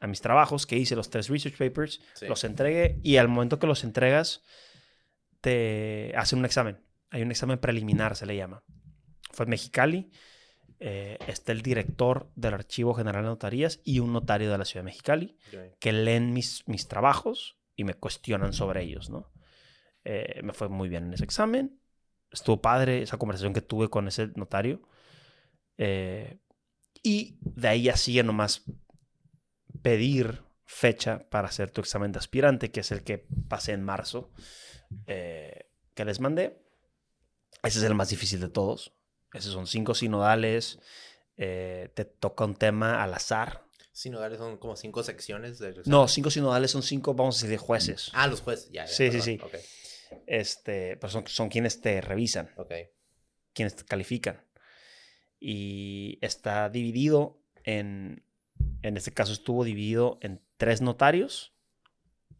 [0.00, 2.26] a mis trabajos que hice, los tres research papers, Sí.
[2.26, 4.42] los entregué y al momento que los entregas
[5.40, 6.84] te hacen un examen.
[7.10, 8.62] Hay un examen preliminar, se le llama.
[9.32, 10.10] Fue en Mexicali.
[10.80, 14.82] Eh, está el director del Archivo General de Notarías y un notario de la Ciudad
[14.82, 15.36] de Mexicali
[15.80, 19.30] que leen mis, mis trabajos y me cuestionan sobre ellos, ¿no?
[20.04, 21.78] Eh, me fue muy bien en ese examen.
[22.30, 24.82] Estuvo padre esa conversación que tuve con ese notario.
[25.76, 26.38] Eh,
[27.02, 28.64] y de ahí ya sigue nomás
[29.82, 34.30] pedir fecha para hacer tu examen de aspirante, que es el que pasé en marzo,
[35.06, 36.60] eh, que les mandé.
[37.62, 38.97] Ese es el más difícil de todos.
[39.32, 40.78] Esos son cinco sinodales.
[41.36, 43.64] eh, te toca un tema al azar.
[43.92, 47.58] Sinodales son como cinco secciones del No, cinco sinodales son cinco, vamos a decir, de
[47.58, 48.10] jueces.
[48.12, 48.84] Ah, los jueces, ya.
[48.84, 49.58] ya, Sí, sí, perdón.
[49.60, 50.18] sí.
[50.26, 52.50] Este, pues son, son quienes te revisan.
[52.56, 52.72] ok.
[53.52, 54.44] quienes califican.
[55.40, 58.24] Y está dividido en,
[58.82, 61.52] en este caso estuvo dividido en tres notarios,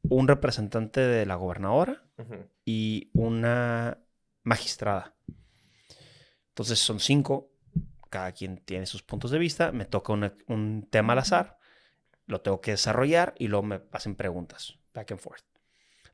[0.08, 2.04] un representante de la gobernadora
[2.64, 3.98] y una
[4.42, 5.14] magistrada.
[6.58, 7.52] Entonces son cinco,
[8.10, 11.56] cada quien tiene sus puntos de vista, me toca una- un tema al azar,
[12.26, 15.44] lo tengo que desarrollar y luego me hacen preguntas, back and forth.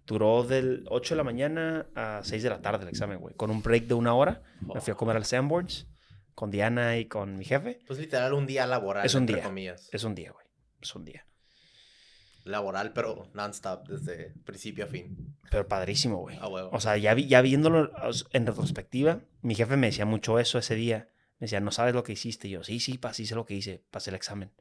[0.05, 3.51] Duró del 8 de la mañana a 6 de la tarde el examen, güey, con
[3.51, 4.43] un break de una hora.
[4.61, 5.87] Me fui a comer al Sanborns
[6.35, 7.79] con Diana y con mi jefe.
[7.87, 9.45] Pues literal un día laboral, Es un entre día.
[9.47, 9.89] comillas.
[9.93, 10.47] Es un día, güey,
[10.83, 11.27] es un día.
[12.45, 15.35] Laboral, pero non-stop, desde principio a fin.
[15.51, 16.37] Pero padrísimo, güey.
[16.39, 16.71] A huevo.
[16.73, 17.91] O sea, ya, vi- ya viéndolo
[18.33, 21.09] en retrospectiva, mi jefe me decía mucho eso ese día.
[21.39, 22.49] Me decía, no sabes lo que hiciste.
[22.49, 23.83] Y yo, sí, sí, pa, sí sé lo que hice.
[23.91, 24.53] Pasé el examen.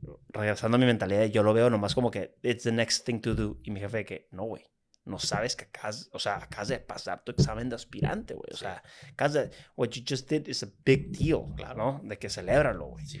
[0.00, 3.20] Pero regresando a mi mentalidad, yo lo veo nomás como que, it's the next thing
[3.20, 3.58] to do.
[3.64, 4.62] Y mi jefe, que, no, güey.
[5.04, 8.48] No sabes que acabas, o sea, acabas de pasar tu examen de aspirante, güey.
[8.52, 8.82] O sea,
[9.12, 11.76] acabas de, what you just did is a big deal, Claro.
[11.76, 12.00] ¿no?
[12.08, 13.06] De que celébralo, güey.
[13.06, 13.20] Sí.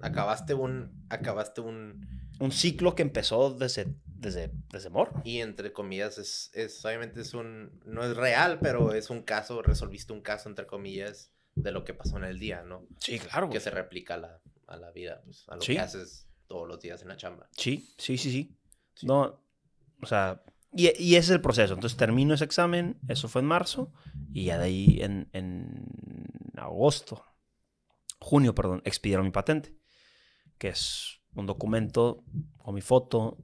[0.00, 1.04] Acabaste un.
[1.10, 2.27] Acabaste un.
[2.40, 5.20] Un ciclo que empezó desde, desde, desde morro.
[5.24, 6.84] Y entre comillas, es, es.
[6.84, 7.80] Obviamente es un.
[7.84, 9.60] No es real, pero es un caso.
[9.62, 12.86] Resolviste un caso, entre comillas, de lo que pasó en el día, ¿no?
[13.00, 15.72] Sí, claro, Que se replica a la, a la vida, pues, a lo Sí.
[15.74, 17.48] que haces todos los días en la chamba.
[17.56, 18.56] Sí, sí, sí, sí.
[18.94, 19.06] Sí.
[19.06, 19.42] No,
[20.00, 20.42] o sea,
[20.72, 21.74] y, y ese es el proceso.
[21.74, 23.92] Entonces termino ese examen, eso fue en marzo,
[24.32, 25.86] y ya de ahí en, en
[26.56, 27.24] agosto,
[28.20, 29.76] junio, perdón, expidieron mi patente,
[30.58, 32.24] que es un documento
[32.58, 33.38] con mi foto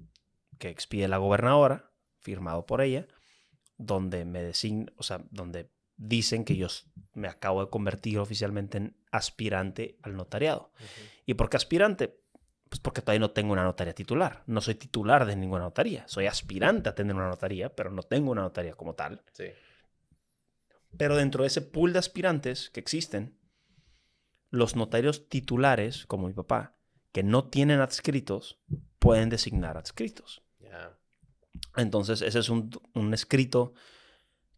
[0.59, 3.07] que expide la gobernadora, firmado por ella,
[3.77, 6.69] donde me design, o sea, donde dicen que yo
[7.13, 10.73] me acabo de convertir oficialmente en aspirante al notariado.
[11.27, 12.21] ¿Y por qué aspirante?
[12.69, 14.43] Pues porque todavía no tengo una notaría titular.
[14.47, 16.07] No soy titular de ninguna notaría.
[16.09, 19.23] Soy aspirante a tener una notaría, pero no tengo una notaría como tal.
[19.33, 19.47] Sí.
[20.97, 23.39] Pero dentro de ese pool de aspirantes que existen,
[24.51, 26.75] los notarios titulares, como mi papá,
[27.15, 28.59] que no tienen adscritos,
[28.99, 30.43] pueden designar adscritos.
[31.77, 33.73] Entonces, ese es un, un escrito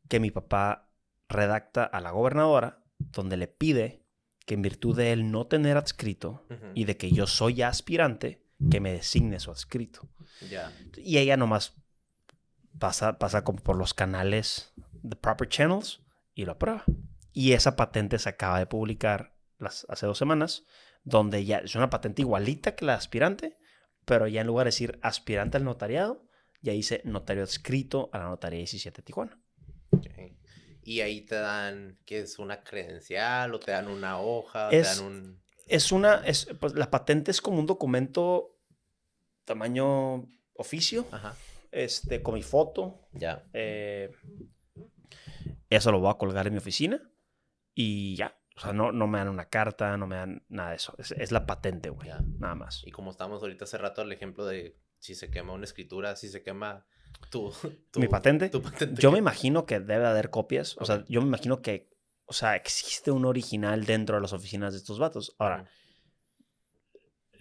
[0.09, 0.91] que mi papá
[1.28, 4.07] redacta a la gobernadora, donde le pide
[4.47, 8.43] que en virtud de él no tener adscrito y de que yo soy ya aspirante,
[8.70, 10.09] que me designe su adscrito.
[10.97, 11.74] Y ella nomás
[12.78, 14.73] pasa, pasa como por los canales,
[15.07, 16.01] the proper channels,
[16.35, 16.85] y lo aprueba.
[17.35, 20.65] Y esa patente se acaba de publicar las, hace dos semanas,
[21.07, 23.57] donde ya es una patente igualita que la de aspirante,
[24.05, 26.27] pero ya en lugar de decir aspirante al notariado,
[26.61, 29.41] ya dice notario adscrito a la notaría 17 de Tijuana.
[30.83, 32.39] Y ahí te dan, ¿qué es?
[32.39, 33.55] ¿Una credencial?
[33.55, 34.70] ¿O te dan una hoja?
[34.70, 35.43] Es- ¿Te dan un...?
[35.69, 38.57] Es una, es, pues la patente es como un documento
[39.45, 41.37] tamaño oficio, Ajá.
[41.73, 43.45] este, con mi foto, Ya.
[43.53, 44.12] Eh,
[45.69, 47.01] eso lo voy a colgar en mi oficina
[47.74, 48.39] y ya.
[48.57, 50.95] O sea, no, no me dan una carta, no me dan nada de eso.
[50.99, 52.09] Es, es la patente, güey.
[52.39, 52.83] Nada más.
[52.87, 56.28] Y como estábamos ahorita hace rato, el ejemplo de si se quema una escritura, si
[56.28, 56.87] se quema
[57.31, 57.53] tu...
[57.91, 58.49] tu Mi patente.
[58.49, 59.01] Tu patente.
[59.01, 60.77] Yo que- me imagino que debe haber copias.
[60.78, 61.91] O sea, yo me imagino que,
[62.24, 65.37] o sea, existe un original dentro de las oficinas de estos vatos.
[65.39, 65.69] Ahora,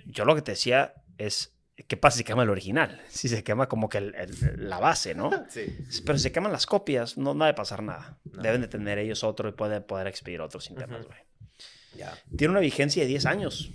[0.05, 1.54] yo lo que te decía es,
[1.87, 3.01] ¿qué pasa si quema el original?
[3.09, 5.29] Si se quema como que el- el- la base, ¿no?
[5.49, 5.65] Sí.
[6.05, 8.17] Pero si se queman las copias, no, no debe pasar nada.
[8.23, 8.41] No.
[8.41, 11.19] Deben de tener ellos otro y pueden poder expedir otro sin temas, güey.
[11.95, 12.13] Ya.
[12.37, 13.71] Tiene una vigencia de 10 años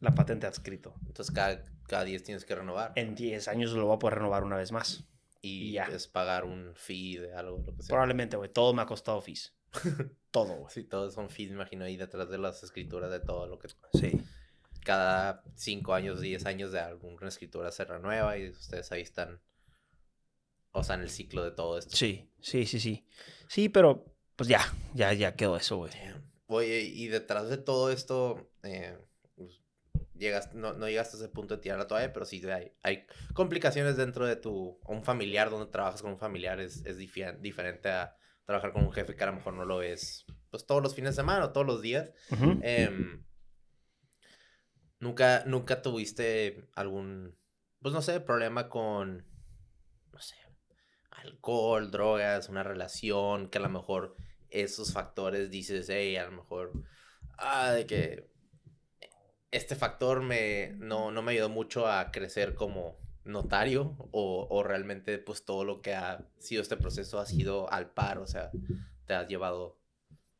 [0.00, 0.94] la patente adscrito.
[1.06, 2.92] Entonces cada, cada 10 tienes que renovar.
[2.96, 5.04] En 10 años lo voy a poder renovar una vez más.
[5.42, 5.84] y y ya.
[5.84, 7.94] es pagar un fee de algo, lo que sea.
[7.94, 8.52] Probablemente, güey.
[8.52, 9.54] Todo me ha costado fees.
[10.30, 10.70] Todo, güey.
[10.72, 13.68] Sí, todos son fees, imagino, ahí detrás de las escrituras de todo lo que...
[13.94, 14.20] Sí.
[14.86, 19.42] Cada 5 años, 10 años de alguna escritura se renueva y ustedes ahí están...
[20.70, 21.96] O sea, en el ciclo de todo esto.
[21.96, 23.04] Sí, sí, sí, sí.
[23.48, 24.60] Sí, pero pues ya,
[24.94, 25.90] ya, ya quedó eso, güey.
[26.46, 28.96] Oye, y detrás de todo esto, eh,
[29.34, 29.60] pues,
[30.14, 33.06] llegas, no, no llegaste a ese punto de tirar la toalla, pero sí hay, hay
[33.34, 38.16] complicaciones dentro de tu, un familiar, donde trabajas con un familiar es, es diferente a
[38.46, 41.16] trabajar con un jefe que a lo mejor no lo ves, pues todos los fines
[41.16, 42.12] de semana o todos los días.
[42.62, 43.25] Em,
[44.98, 47.36] ¿nunca, ¿Nunca tuviste algún,
[47.80, 49.24] pues no sé, problema con,
[50.12, 50.36] no sé,
[51.10, 54.16] alcohol, drogas, una relación, que a lo mejor
[54.50, 56.72] esos factores dices, hey, a lo mejor,
[57.38, 58.30] ah, de que
[59.50, 65.18] este factor me, no, no me ayudó mucho a crecer como notario o, o realmente
[65.18, 68.50] pues todo lo que ha sido este proceso ha sido al par, o sea,
[69.06, 69.78] te has llevado,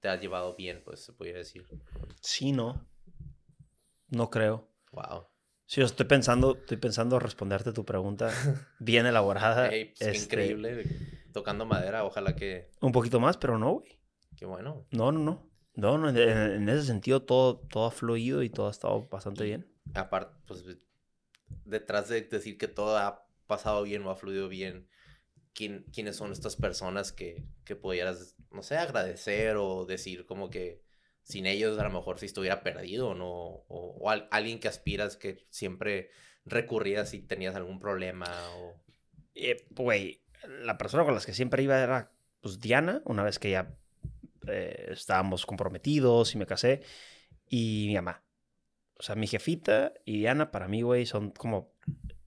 [0.00, 1.66] te has llevado bien, pues se podría decir.
[2.20, 2.86] Sí, no.
[4.08, 4.68] No creo.
[4.92, 5.26] Wow.
[5.66, 8.30] Sí, yo estoy pensando, estoy pensando responderte tu pregunta
[8.78, 9.68] bien elaborada.
[9.68, 10.84] Ey, pues, este, increíble.
[11.32, 12.70] Tocando madera, ojalá que.
[12.80, 13.98] Un poquito más, pero no, güey.
[14.36, 14.86] Qué bueno.
[14.90, 15.50] No, no, no.
[15.74, 19.44] No, no, en, en ese sentido todo, todo ha fluido y todo ha estado bastante
[19.44, 19.70] bien.
[19.94, 20.64] Aparte, pues
[21.64, 24.88] detrás de decir que todo ha pasado bien o ha fluido bien,
[25.52, 30.82] ¿quién, ¿quiénes son estas personas que, que pudieras, no sé, agradecer o decir como que
[31.28, 33.26] sin ellos a lo mejor si estuviera perdido ¿no?
[33.28, 36.10] o, o al- alguien que aspiras que siempre
[36.44, 38.26] recurrías si tenías algún problema
[38.58, 38.80] o...
[39.34, 40.22] Eh, Güey,
[40.62, 43.74] la persona con la que siempre iba era pues, Diana, una vez que ya
[44.46, 46.82] eh, estábamos comprometidos y me casé,
[47.48, 48.22] y mi mamá.
[48.98, 51.74] O sea, mi jefita y Diana para mí, güey, son como...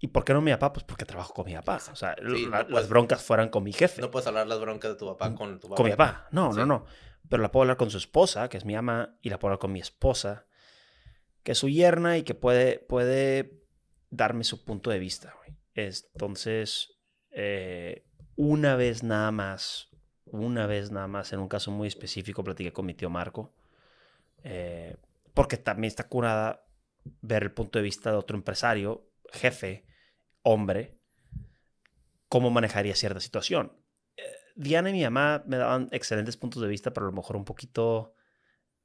[0.02, 0.72] ¿Y por qué no mi papá?
[0.74, 1.80] Pues porque trabajo con mi papá.
[1.92, 4.02] O sea, Sí, la- no las broncas fueran con mi jefe.
[4.02, 5.76] No puedes hablar las broncas de tu papá con tu papá.
[5.78, 6.28] con mi papá.
[6.32, 6.60] No, Sí.
[6.60, 6.86] no, no.
[7.28, 9.60] Pero la puedo hablar con su esposa, que es mi ama, y la puedo hablar
[9.60, 10.48] con mi esposa,
[11.44, 13.60] que es su yerna y que puede, puede
[14.10, 15.36] darme su punto de vista.
[15.74, 17.00] Entonces,
[17.32, 18.06] eh,
[18.36, 19.90] una vez nada más,
[20.26, 23.54] una vez nada más, en un caso muy específico, platiqué con mi tío Marco,
[24.44, 24.98] eh,
[25.34, 26.66] porque también está curada
[27.22, 29.86] ver el punto de vista de otro empresario, jefe,
[30.42, 31.00] hombre,
[32.28, 33.74] cómo manejaría cierta situación.
[34.62, 37.46] Diana y mi mamá me daban excelentes puntos de vista, pero a lo mejor un
[37.46, 38.14] poquito,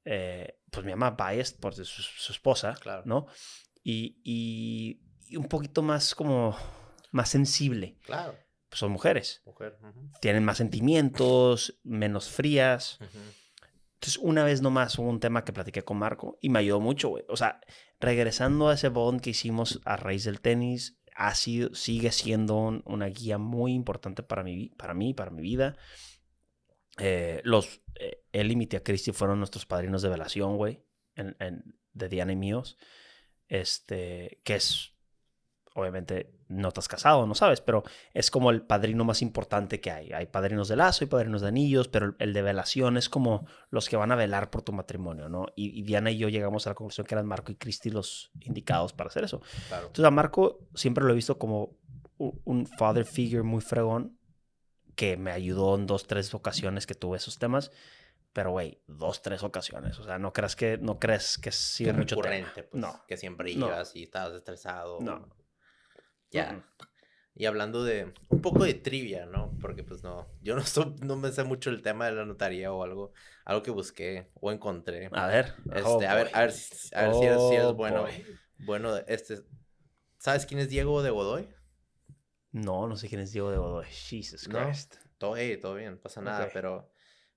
[0.05, 3.02] eh, pues mi mamá biased por su, su esposa, Claro.
[3.06, 3.26] ¿no?
[3.82, 6.56] Y, y- y un poquito más como,
[7.10, 7.98] más sensible.
[8.02, 8.36] Claro,
[8.68, 9.78] Pues son mujeres, mujer.
[10.20, 12.98] tienen más sentimientos, menos frías.
[13.01, 13.18] ujú.
[13.94, 17.09] Entonces, una vez nomás hubo un tema que platiqué con Marco y me ayudó mucho,
[17.09, 17.24] güey.
[17.28, 17.60] O sea,
[18.01, 22.82] regresando a ese bond que hicimos a raíz del tenis, ha sido, sigue siendo un-
[22.86, 25.77] una guía muy importante para, mi, para mí, para mi vida.
[26.99, 30.85] Eh, los, eh, él y mi tía Cristi fueron nuestros padrinos de velación, güey,
[31.16, 32.78] en, en- de Diana y míos.
[33.49, 34.93] Este, que es,
[35.74, 37.82] obviamente, no estás casado, no sabes, pero
[38.12, 40.12] es como el padrino más importante que hay.
[40.12, 43.88] Hay padrinos de lazo y padrinos de anillos, pero el, de velación es como los
[43.88, 45.46] que van a velar por tu matrimonio, ¿no?
[45.56, 48.30] Y, y Diana y yo llegamos a la conclusión que eran Marco y Cristi los
[48.40, 49.40] indicados para hacer eso.
[49.68, 49.86] Claro.
[49.86, 51.76] Entonces a Marco siempre lo he visto como
[52.18, 54.16] un, father figure muy fregón
[54.94, 57.72] que me ayudó en dos, tres ocasiones que tuve esos temas.
[58.32, 59.98] Pero, güey, dos, tres ocasiones.
[59.98, 62.46] O sea, no creas que, no crees que sigue Que mucho tema.
[62.55, 63.02] pues, No.
[63.06, 63.66] que siempre No.
[63.66, 64.98] ibas y estabas estresado.
[65.01, 65.28] No.
[66.35, 66.65] Ya.
[67.36, 69.56] Y hablando de un poco de trivia, ¿no?
[69.61, 72.73] Porque pues no, yo no, soy- no me sé mucho el tema de la notaría
[72.73, 73.12] o algo,
[73.44, 75.09] algo que busqué o encontré.
[75.12, 75.55] A ver.
[75.74, 78.02] Este, oh, a ver, a ver, si- a ver si eres, si eres Oh, bueno.
[78.02, 78.39] boy.
[78.59, 79.43] Bueno, este,
[80.19, 81.48] ¿sabes quién es Diego de Godoy?
[82.52, 83.86] No, no sé quién es Diego de Godoy.
[83.86, 84.65] Jesus No.
[84.65, 84.97] Christ.
[85.19, 86.93] Todo, hey, todo bien, pasa nada, pero,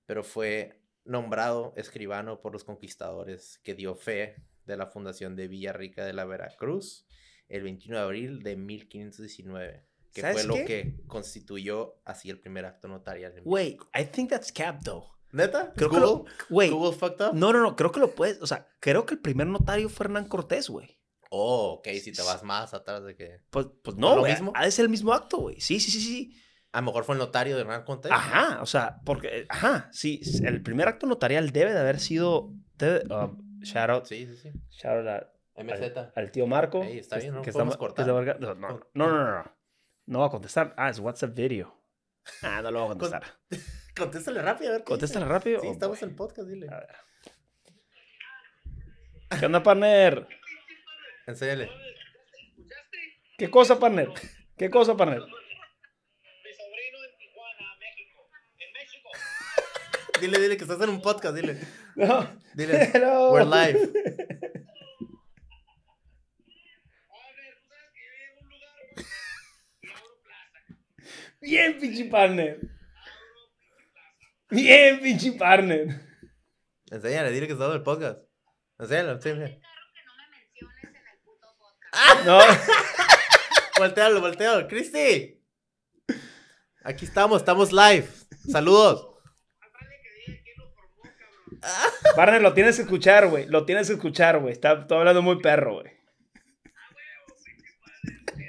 [0.06, 6.04] pero fue nombrado escribano por los conquistadores que dio fe de la fundación de Villarrica
[6.04, 7.06] de la Veracruz
[7.48, 10.64] el 21 de abril de 1519, que fue ¿Sabes lo qué?
[10.64, 13.32] que constituyó así el primer acto notarial.
[13.36, 13.80] en Wait.
[13.98, 15.04] I think that's cap, though.
[15.32, 15.72] ¿Neta?
[15.76, 16.24] Creo que ¿Google?
[16.24, 16.24] lo.
[16.50, 16.72] Wait.
[16.72, 17.34] ¿Google fucked up?
[17.34, 17.76] No, no, no.
[17.76, 18.40] Creo que lo puedes.
[18.40, 20.98] O sea, creo que el primer notario fue Hernán Cortés, güey.
[21.30, 23.42] Oh, ok, si te vas más atrás de que...
[23.50, 24.32] Pues, pues ¿No güey.
[24.32, 24.50] mismo?
[24.54, 25.60] Ha de ser el mismo acto, güey.
[25.60, 26.34] Sí, sí, sí, sí.
[26.72, 28.10] A lo mejor fue el notario de Hernán Cortés.
[28.10, 33.04] Ajá, o sea, porque, ajá, sí, el primer acto notarial debe de haber sido, debe-
[33.12, 34.50] um, shout out, Sí, sí, sí.
[34.70, 35.24] shout out
[35.64, 35.96] MZ.
[35.96, 36.82] al, al tío Marco.
[36.82, 39.08] Ey, está que- bien, no que está No, no, no, no, no,
[39.42, 39.54] no,
[40.06, 40.74] no va a contestar.
[40.76, 41.74] Ah, es WhatsApp video.
[42.42, 43.22] Ah, no lo voy a contestar.
[43.96, 45.32] Contéstale rápido, a ver qué Contéstale dice.
[45.34, 45.60] rápido.
[45.60, 46.08] Sí, Oh, estamos boy.
[46.08, 46.66] en podcast, dile.
[46.70, 46.88] A ver.
[49.40, 50.26] ¿Qué onda, partner?
[51.26, 51.70] Enséñale.
[53.36, 54.08] ¿Qué cosa, partner?
[54.56, 55.20] ¿Qué cosa, partner?
[55.20, 58.30] Mi sobrino en Tijuana, México.
[58.58, 59.08] En México.
[60.20, 61.58] Dile, dile que estás en un podcast, dile.
[61.94, 62.28] No.
[62.54, 62.90] Dile.
[62.94, 63.32] Hello.
[63.32, 64.37] We're live.
[71.40, 72.60] Bien, pinche partner.
[74.50, 76.00] Bien, pinche partner.
[76.90, 78.20] Enséñale, dile que estás en el podcast.
[78.78, 79.60] Enséñale, enséñale.
[82.24, 82.40] no.
[83.78, 84.66] Voltealo, voltealo.
[84.66, 85.40] Cristi.
[86.82, 88.08] Aquí estamos, estamos live.
[88.50, 89.06] Saludos.
[92.16, 93.46] Partner, lo tienes que escuchar, güey.
[93.46, 94.52] Lo tienes que escuchar, güey.
[94.52, 95.98] Está, está hablando muy perro, güey.
[98.36, 98.44] Mi,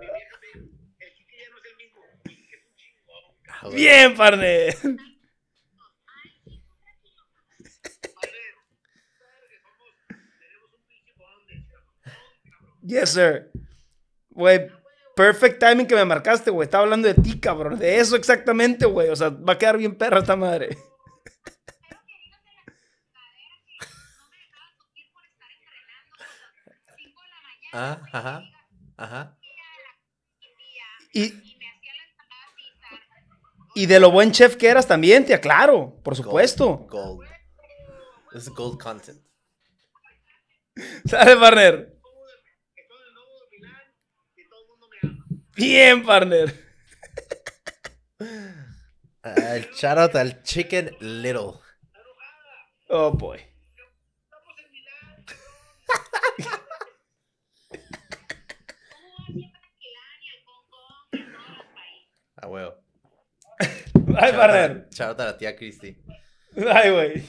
[0.00, 0.68] mi vieja me dijo,
[0.98, 2.00] el Kike ya no es el mismo.
[2.24, 3.24] El Kike es un chingón.
[3.47, 3.47] Ah, güey.
[3.47, 3.47] Bien, partner.
[3.47, 3.47] Padre, sabes que somos, tenemos un
[10.88, 12.08] pinche bond, cabrón.
[12.82, 13.50] Yes, sir.
[14.30, 14.70] Güey,
[15.16, 16.66] perfect timing que me marcaste, güey.
[16.66, 17.78] Estaba hablando de ti, cabrón.
[17.78, 19.08] De eso exactamente, güey.
[19.08, 20.68] O sea, va a quedar bien perra esta madre.
[20.68, 22.70] Espero que digas de la
[23.18, 23.58] cadera
[23.98, 27.72] que no me dejabas dormir por estar entrenando a las 5 de la mañana.
[27.72, 28.42] Ah, ajá.
[28.96, 29.38] Ajá.
[31.12, 31.47] Y,
[33.78, 36.78] Y de lo buen chef que eras también, tía, claro, por supuesto.
[36.90, 37.24] Gold.
[38.32, 39.22] This is gold content.
[41.06, 41.94] ¿Sale, partner?
[45.54, 46.52] Bien, partner.
[49.22, 51.60] Ah, el shout out al Chicken Little.
[52.88, 53.38] Oh, boy.
[62.40, 62.77] Ah, huevo.
[64.18, 64.88] Ay, partner.
[64.92, 65.96] Shout out a la tía Christy.
[66.70, 67.22] Ay, güey.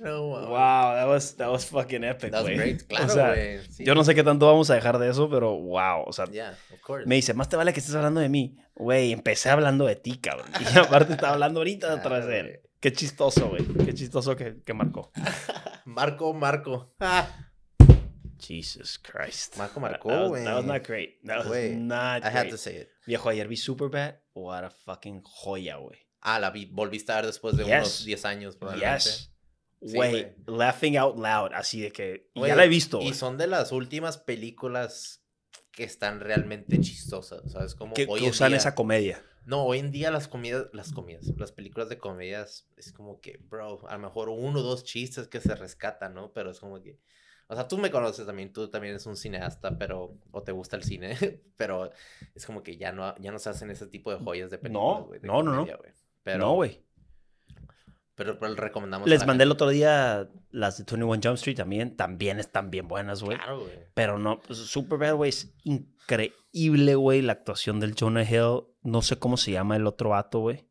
[0.00, 2.56] No, Wow, that was, that was fucking epic, That was güey.
[2.56, 2.86] great.
[2.86, 3.34] Claro, o sea.
[3.70, 3.84] Sí.
[3.84, 6.54] yo no sé qué tanto vamos a dejar de eso, pero wow, o sea, Yeah,
[7.06, 8.56] me dice, más te vale que estés hablando de mí.
[8.74, 10.48] Güey, empecé hablando de ti, cabrón.
[10.74, 12.60] Y aparte estaba hablando ahorita Claro, vez de él.
[12.78, 13.64] Qué chistoso, güey.
[13.84, 15.10] Qué chistoso que, que marcó.
[15.86, 16.92] Marco, Marco.
[17.00, 17.26] Ah,
[18.38, 19.56] Jesus Christ.
[19.56, 20.44] Marco That- marcó, that was-.
[20.44, 21.20] That was not great.
[21.24, 22.88] That was Güey, not I had to say it.
[23.06, 24.20] Viejo, ayer vi Superbad.
[24.34, 25.98] What a fucking joya, güey.
[26.20, 27.72] Ah, la vi, volviste a ver después de Yes.
[27.78, 28.58] unos 10 años.
[28.80, 29.32] Yes.
[29.82, 32.30] Sí, Güey, laughing out loud, así de que...
[32.34, 33.14] y Güey, ya la he visto, Y güey.
[33.14, 35.22] son de las últimas películas
[35.70, 37.74] que están realmente chistosas, ¿sabes?
[37.74, 39.22] Como Que, hoy que usan día- esa comedia.
[39.44, 43.38] No, hoy en día las comidas, las comidas, las películas de comedias es como que,
[43.48, 46.32] bro, a lo mejor uno o dos chistes que se rescatan, ¿no?
[46.32, 46.98] Pero es como que,
[47.48, 50.76] o sea, tú me conoces también, tú también eres un cineasta, pero, o te gusta
[50.76, 51.16] el cine,
[51.56, 51.90] pero
[52.34, 55.00] es como que ya no, ya no se hacen ese tipo de joyas de películas,
[55.06, 55.66] No, de no, no, no.
[56.22, 56.82] Pero, no, güey.
[58.16, 59.06] Pero, pero recomendamos.
[59.08, 61.96] Les mandé el otro día las de 21 Jump Street también.
[61.96, 63.36] También están bien buenas, güey.
[63.36, 63.72] Claro, güey.
[63.92, 68.64] Pero no, pues, Superbad, güey, es increíble, güey, la actuación del Jonah Hill.
[68.82, 70.66] No sé cómo se llama el otro vato, güey.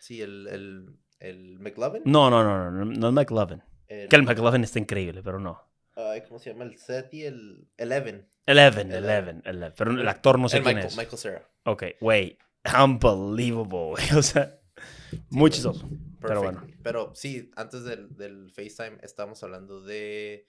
[0.00, 2.02] Sí, el, el, el McLovin.
[2.04, 3.62] No, no, no, no, no, no es McLovin.
[3.86, 5.67] El- Que el McLovin está increíble, pero no.
[6.28, 6.64] ¿Cómo se llama?
[6.64, 8.28] El Seth y el Eleven.
[8.46, 9.42] Eleven, Eleven.
[9.44, 9.74] Eleven.
[9.76, 10.96] Pero el actor no sé el quién Michael, es.
[10.96, 11.48] Michael Cera.
[11.64, 12.38] Ok, güey.
[12.84, 14.04] Unbelievable, güey.
[14.16, 14.58] O sea,
[15.30, 15.88] muy chistoso.
[16.20, 16.66] Pero bueno.
[16.82, 20.46] Pero sí, antes del, del FaceTime estábamos hablando de.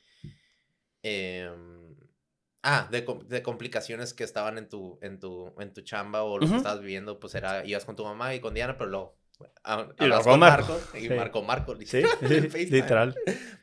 [1.02, 1.96] em,
[2.64, 6.48] ah, de, de complicaciones que estaban en tu, en tu, en tu chamba o lo
[6.48, 9.19] que estabas viviendo, pues era, ibas con tu mamá y con Diana, pero luego.
[9.64, 10.80] Ah, Y luego con Marco.
[10.96, 11.10] Y Sí.
[11.10, 12.02] Marco, Marco, Sí,
[12.50, 13.16] sí, literal.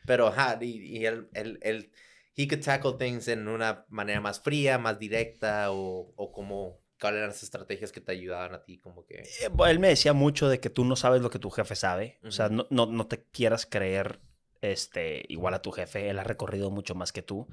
[0.07, 1.91] Pero, ajá, y, y él, él, él,
[2.37, 7.19] he could tackle things en una manera más fría, más directa, o, o como, cuáles
[7.19, 9.21] eran las estrategias que te ayudaban a ti, como que...
[9.21, 12.19] Eh, Él me decía mucho de que tú no sabes lo que tu jefe sabe.
[12.25, 14.21] O sea, no, no, no te quieras creer
[14.61, 16.09] este, igual a tu jefe.
[16.11, 17.49] Él ha recorrido mucho más que tú.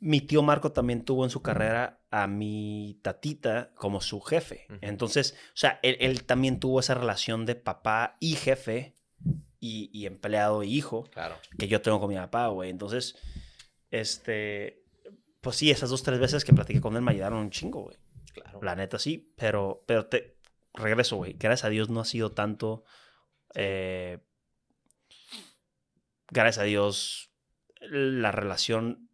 [0.00, 4.66] Mi tío Marco también tuvo en su carrera a mi tatita como su jefe.
[4.80, 8.96] Entonces, o sea, él, él también tuvo esa relación de papá y jefe
[9.60, 11.36] y, y empleado y hijo Claro.
[11.58, 12.70] que yo tengo con mi papá, güey.
[12.70, 13.16] Entonces,
[13.90, 14.82] este,
[15.40, 17.96] pues sí, esas dos, tres veces que platiqué con él me ayudaron un chingo, güey.
[18.32, 18.60] Claro.
[18.62, 20.36] La neta sí, pero, pero te
[20.74, 21.34] regreso, güey.
[21.38, 22.84] Gracias a Dios no ha sido tanto.
[23.54, 24.18] eh,
[26.32, 27.30] gracias a Dios
[27.80, 29.08] la relación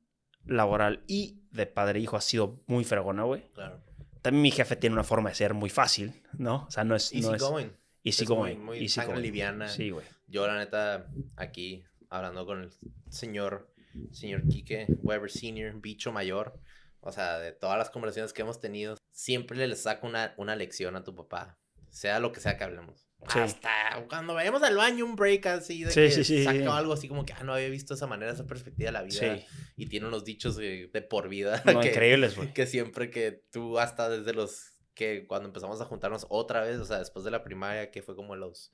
[0.44, 3.50] laboral y de padre e hijo ha sido muy fregona, güey.
[3.52, 3.82] Claro.
[4.22, 6.64] También mi jefe tiene una forma de ser muy fácil, ¿no?
[6.66, 7.12] O sea, no es.
[7.12, 7.68] Easy no es going.
[8.04, 8.56] easy Es muy- going.
[8.58, 9.22] muy easy sangre going.
[9.22, 9.68] liviana.
[9.68, 10.06] Sí, güey.
[10.26, 12.70] Yo, la neta, aquí, hablando con el
[13.08, 13.72] señor,
[14.12, 16.58] señor Quique Weber Senior, bicho mayor,
[17.00, 20.96] o sea, de todas las conversaciones que hemos tenido, siempre le saco una, una lección
[20.96, 21.56] a tu papá,
[21.88, 23.07] sea lo que sea que hablemos.
[23.32, 23.38] Sí.
[23.40, 23.70] Hasta
[24.08, 27.32] cuando vayamos al baño, un break así, de Sí, que sí, algo así como que,
[27.32, 29.36] ah, no había visto esa manera, esa perspectiva de la vida.
[29.36, 29.44] Sí.
[29.76, 31.62] Y tiene unos dichos de, de por vida.
[31.66, 32.52] No, que- increíbles, güey.
[32.54, 36.84] que siempre que tú hasta desde los que cuando empezamos a juntarnos otra vez, o
[36.84, 38.72] sea, después de la primaria, que fue como los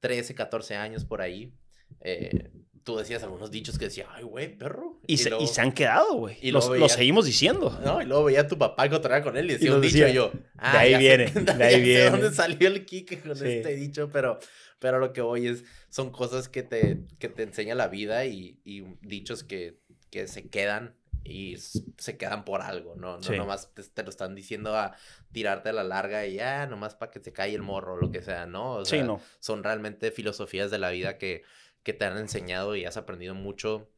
[0.00, 1.52] 13, 14 años por ahí,
[2.00, 2.50] eh,
[2.84, 4.98] tú decías algunos dichos que decía, ay, güey, perro.
[5.06, 6.38] Y, se, y se han quedado, güey.
[6.40, 7.78] y Los, seguimos diciendo.
[7.84, 10.06] No, y luego veía a tu papá y cotorreaba con él y decía un dicho
[10.08, 11.24] y yo, ah, "De ahí ya sé- viene,
[11.58, 12.10] de ahí ya sé viene".
[12.10, 13.46] dónde salió el Kike con Sí.
[13.46, 14.38] este dicho, pero,
[14.78, 18.58] pero lo que voy es, son cosas que te, que te enseña la vida y,
[18.64, 20.94] y dichos que, que se quedan
[21.24, 23.16] y se quedan por algo, ¿no?
[23.18, 23.36] No Sí.
[23.36, 24.94] nomás te, te lo están diciendo a
[25.30, 28.10] tirarte a la larga y ya, nomás para que se caiga el morro o lo
[28.10, 28.76] que sea, ¿no?
[28.76, 29.20] O Sí, sea, no.
[29.40, 31.42] son realmente filosofías de la vida que,
[31.88, 33.88] que te han enseñado y has aprendido mucho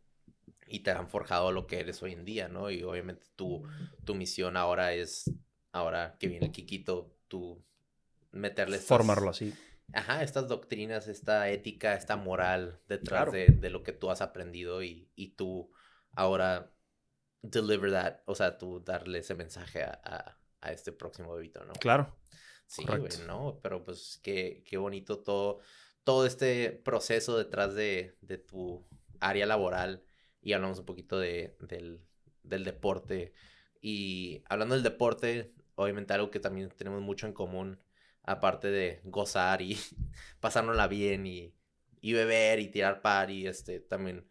[0.69, 2.71] y te han forjado lo que eres hoy en día, ¿no?
[2.71, 3.69] Y obviamente tu,
[4.05, 5.29] tu misión ahora es,
[5.73, 7.61] ahora que viene el Kikito, tú
[8.31, 9.53] meterle estas- Formarlo así.
[9.93, 13.33] Ajá, estas doctrinas, esta ética, esta moral detrás Claro.
[13.33, 15.73] de, de lo que tú has aprendido y, y tú
[16.15, 16.73] ahora
[17.43, 21.73] deliver that, o sea, tú darle ese mensaje a, a, a este próximo bebito, ¿no?
[21.73, 22.17] Claro.
[22.69, 25.59] Sí, güey, no, pero pues qué, qué bonito todo,
[26.05, 28.85] todo este proceso detrás de, de tu
[29.21, 30.05] área laboral
[30.43, 32.01] y hablamos un poquito de, del,
[32.43, 33.33] del deporte
[33.81, 37.79] y hablando del deporte, obviamente algo que también tenemos mucho en común,
[38.23, 39.79] aparte de gozar y
[40.41, 41.55] pasárnosla bien y,
[42.01, 44.27] y beber y tirar par y este también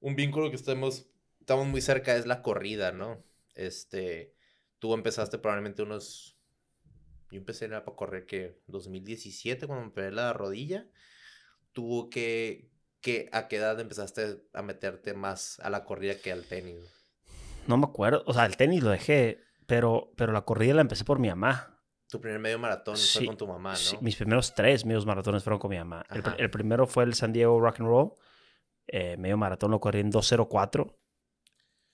[0.00, 1.08] un vínculo que estamos,
[1.40, 3.24] estamos muy cerca es la corrida, ¿no?
[3.54, 4.34] Este,
[4.78, 6.35] tú empezaste probablemente unos,
[7.30, 10.86] yo empecé para correr que 2017 cuando me pegué la rodilla,
[11.72, 12.70] tú que,
[13.00, 16.78] que a qué edad empezaste a meterte más a la corrida que al tenis.
[17.66, 18.22] No me acuerdo.
[18.26, 21.72] O sea, el tenis lo dejé, pero, pero la corrida la empecé por mi mamá.
[22.08, 23.76] Tu primer medio maratón Sí, fue con tu mamá, ¿no?
[23.76, 26.04] Sí, mis primeros tres medios maratones fueron con mi mamá.
[26.10, 28.12] El, el primero fue el San Diego Rock and Roll.
[28.86, 30.94] Eh, medio maratón lo corrí en 2.04.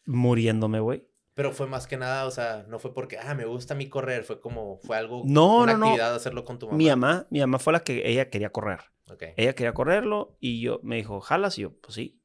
[0.04, 1.08] Muriéndome, güey.
[1.34, 4.22] Pero fue más que nada, o sea, no fue porque, ah, me gusta mí correr,
[4.24, 5.86] fue como, fue algo, No, una no, no.
[5.86, 6.76] actividad hacerlo con tu mamá.
[6.76, 8.80] Mi mamá, mi mamá fue la que ella quería correr.
[9.10, 9.22] Ok.
[9.36, 11.58] Ella quería correrlo y yo me dijo, ¿jalas?
[11.58, 12.20] Y yo, pues sí.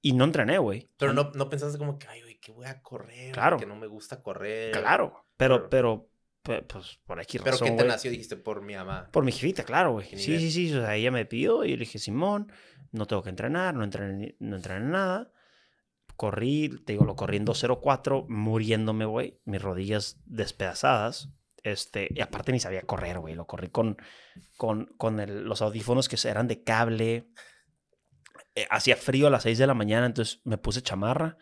[0.00, 0.90] Y no entrené, güey.
[0.96, 3.56] Pero no, no pensaste como que, ay, güey, que voy a correr, Claro.
[3.58, 4.72] que no me gusta correr.
[4.72, 5.24] Claro.
[5.36, 6.08] Pero, pero,
[6.42, 7.88] pe- pues por aquí Pero razón, ¿qué te güey.
[7.88, 8.10] nació?
[8.10, 9.08] Dijiste, por mi mamá.
[9.12, 10.08] Por mi jefita, claro, güey.
[10.08, 10.74] ¿Qué Sí, sí, sí.
[10.74, 12.50] O sea, ella me pidió y yo le dije, Simón,
[12.90, 15.30] no tengo que entrenar, no entrené, no entrené nada.
[16.22, 19.40] Corrí, te digo, lo corrí en 2.04, muriéndome, güey.
[19.44, 21.30] Mis rodillas despedazadas.
[21.64, 23.34] Este, y aparte ni sabía correr, güey.
[23.34, 23.96] Lo corrí con,
[24.56, 27.26] con, con los audífonos que eran de cable.
[28.54, 31.38] Eh, hacía frío a las 6 de la mañana, entonces me puse chamarra.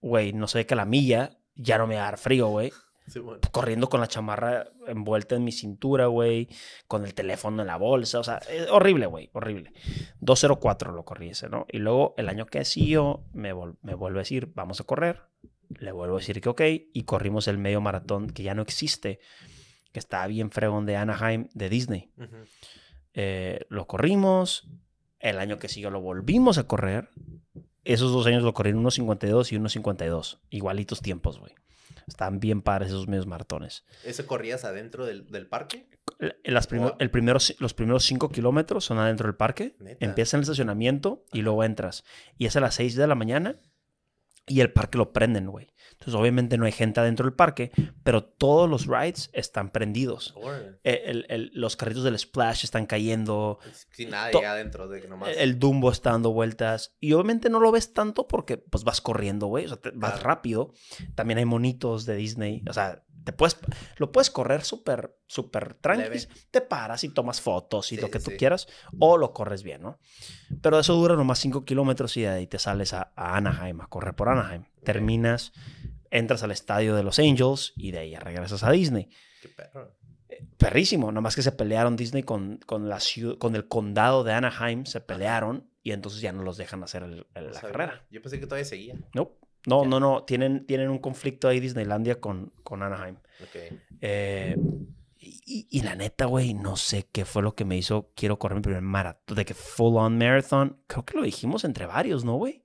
[0.00, 2.72] Güey, no sé que a la milla ya no me va a dar frío, güey
[3.08, 3.40] Sí, bueno.
[3.50, 6.48] corriendo con la chamarra envuelta en mi cintura, güey,
[6.86, 9.72] con el teléfono en la bolsa, o sea, es horrible, güey, horrible.
[10.20, 11.66] 204 lo corrí ese, ¿no?
[11.70, 15.22] Y luego el año que siguió me, me vuelve a decir, vamos a correr,
[15.68, 16.62] le vuelvo a decir que ok,
[16.92, 19.20] y corrimos el medio maratón que ya no existe,
[19.92, 22.10] que está bien fregón de Anaheim, de Disney.
[23.14, 24.68] Eh, lo corrimos,
[25.18, 27.10] el año que siguió lo volvimos a correr,
[27.84, 31.54] esos dos años lo corrí en 1.52 y 1.52, igualitos tiempos, güey.
[32.08, 33.84] Están bien padres esos medios maratones.
[34.04, 35.88] ¿Ese corrías adentro del, del parque?
[36.18, 39.76] El- Las prim- el primero, los primeros cinco kilómetros son adentro del parque.
[39.78, 40.04] Neta.
[40.04, 42.04] Empieza en el estacionamiento y luego entras.
[42.38, 43.60] Y es a las 6 de la mañana
[44.46, 45.68] y el parque lo prenden, güey.
[46.00, 47.72] Entonces, obviamente no hay gente adentro del parque,
[48.04, 50.32] pero todos los rides están prendidos.
[50.84, 53.58] El- el- los carritos del splash están cayendo.
[53.90, 55.30] Sin nada adentro de que nomás.
[55.36, 56.94] El Dumbo está dando vueltas.
[57.00, 59.64] Y obviamente no lo ves tanto porque pues vas corriendo, güey.
[59.64, 60.28] O sea, te- vas Claro.
[60.28, 60.72] rápido.
[61.16, 62.62] También hay monitos de Disney.
[62.68, 63.58] O sea, te puedes,
[63.96, 66.04] lo puedes correr súper, súper tranqui.
[66.04, 66.28] Leve.
[66.50, 68.36] Te paras y tomas fotos y Sí, lo que tú sí.
[68.38, 68.68] quieras.
[69.00, 69.98] O lo corres bien, ¿no?
[70.62, 73.88] Pero eso dura nomás 5 kilómetros y de ahí te sales a, a Anaheim, a
[73.88, 74.64] correr por Anaheim.
[74.84, 75.52] Terminas,
[76.10, 79.08] entras al estadio de los Angels y de ahí ya regresas a Disney
[79.42, 79.94] Qué perro.
[80.56, 81.12] perrísimo.
[81.12, 85.00] Nomás que se pelearon Disney con, con, la ciu- con el condado de Anaheim, se
[85.00, 88.06] pelearon y entonces ya no los dejan hacer el- el- No la carrera.
[88.10, 88.94] Yo pensé que todavía seguía.
[89.14, 89.32] No,
[89.66, 90.24] no, no, no.
[90.24, 93.16] Tienen, tienen un conflicto ahí Disneylandia con, con Anaheim.
[94.00, 94.56] Eh,
[95.20, 98.12] y, y la neta, güey, no sé qué fue lo que me hizo.
[98.14, 100.80] Quiero correr mi primer maratón, de que full on marathon.
[100.86, 102.62] Creo que lo dijimos entre varios, ¿no, güey?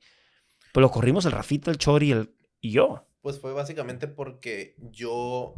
[0.71, 3.07] Pues lo corrimos el Rafita, el Chori el, y yo.
[3.23, 5.55] Pues fue básicamente porque yo,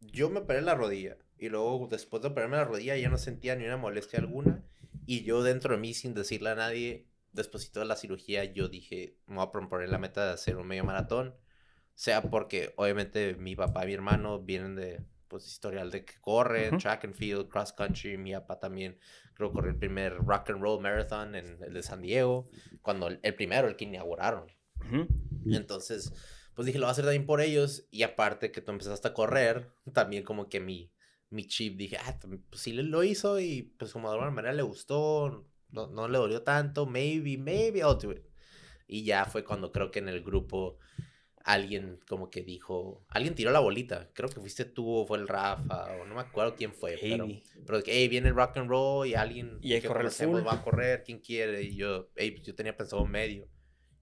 [0.00, 3.56] yo me operé la rodilla y luego después de operarme la rodilla ya no sentía
[3.56, 4.62] ni una molestia alguna
[5.06, 9.16] y yo dentro de mí sin decirle a nadie, después de la cirugía yo dije,
[9.26, 11.34] me voy a proponer la meta de hacer un medio maratón,
[11.94, 16.76] sea porque obviamente mi papá y mi hermano vienen de pues historial de que corren,
[16.76, 18.98] track and field, cross country, mi papá también
[19.32, 22.44] creo corrió el primer rock and roll marathon en el de San Diego,
[22.82, 24.52] cuando el, el primero, el que inauguraron.
[24.84, 25.06] Ujú.
[25.46, 26.12] Entonces,
[26.60, 27.86] pues dije, lo voy a hacer también por ellos.
[27.90, 30.92] Y aparte que tú empezaste a correr, también como que mi,
[31.30, 32.18] mi chip, dije, ah,
[32.50, 36.18] pues sí lo hizo y pues como de alguna manera le gustó, no, no le
[36.18, 38.26] dolió tanto, maybe, maybe I'll do it.
[38.86, 40.76] Y ya fue cuando creo que en el grupo
[41.46, 45.28] alguien como que dijo, alguien tiró la bolita, creo que fuiste tú o fue el
[45.28, 47.42] Rafa, o no me acuerdo quién fue, pero, Maybe.
[47.66, 50.12] pero que, hey, viene el rock and roll y alguien Y que correr
[50.46, 51.62] va a correr, ¿quién quiere?
[51.62, 53.48] Y yo, hey, pues yo tenía pensado medio.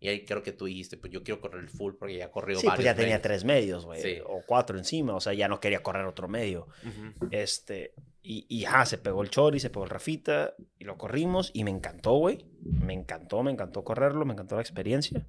[0.01, 2.57] Y ahí creo que tú dijiste, pues yo quiero correr el full porque ya corrió
[2.59, 3.23] Sí, pues varios ya tenía medios.
[3.23, 4.01] tres medios, güey.
[4.01, 4.19] Sí.
[4.27, 5.15] O cuatro encima.
[5.17, 6.69] O sea, ya no quería correr otro medio.
[6.87, 7.29] Ujú.
[7.33, 11.51] Este, y, y ajá, se pegó el Chori, se pegó el Rafita y lo corrimos
[11.53, 12.47] y me encantó, güey.
[12.63, 15.27] Me encantó, me encantó correrlo, me encantó la experiencia.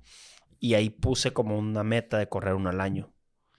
[0.60, 3.12] Y ahí puse como una meta de correr uno al año.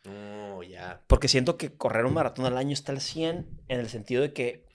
[0.09, 1.03] Oh, ya.
[1.09, 4.33] Porque siento que correr un maratón al año está al 100 en el sentido de
[4.33, 4.67] que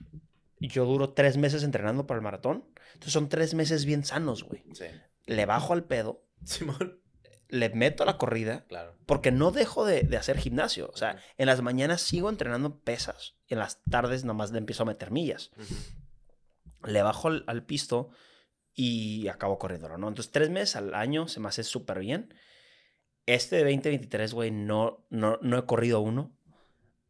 [0.60, 2.64] yo duro tres meses entrenando para el maratón.
[2.92, 4.64] Entonces son tres meses bien sanos, güey.
[4.74, 4.84] Sí.
[5.26, 7.00] Le bajo al pedo, Simón.
[7.48, 8.96] le meto a la corrida Claro.
[9.06, 10.90] porque no dejo de, de hacer gimnasio.
[10.92, 14.82] O sea, en las mañanas sigo entrenando pesas y en las tardes nomás le empiezo
[14.82, 15.50] a meter millas.
[16.84, 18.10] Le bajo al, al pisto
[18.74, 20.08] y acabo corriéndolo, ¿no?
[20.08, 22.34] Entonces, tres meses al año se me hace súper bien.
[23.26, 26.36] Este de 2023, güey, no, no, no he corrido uno.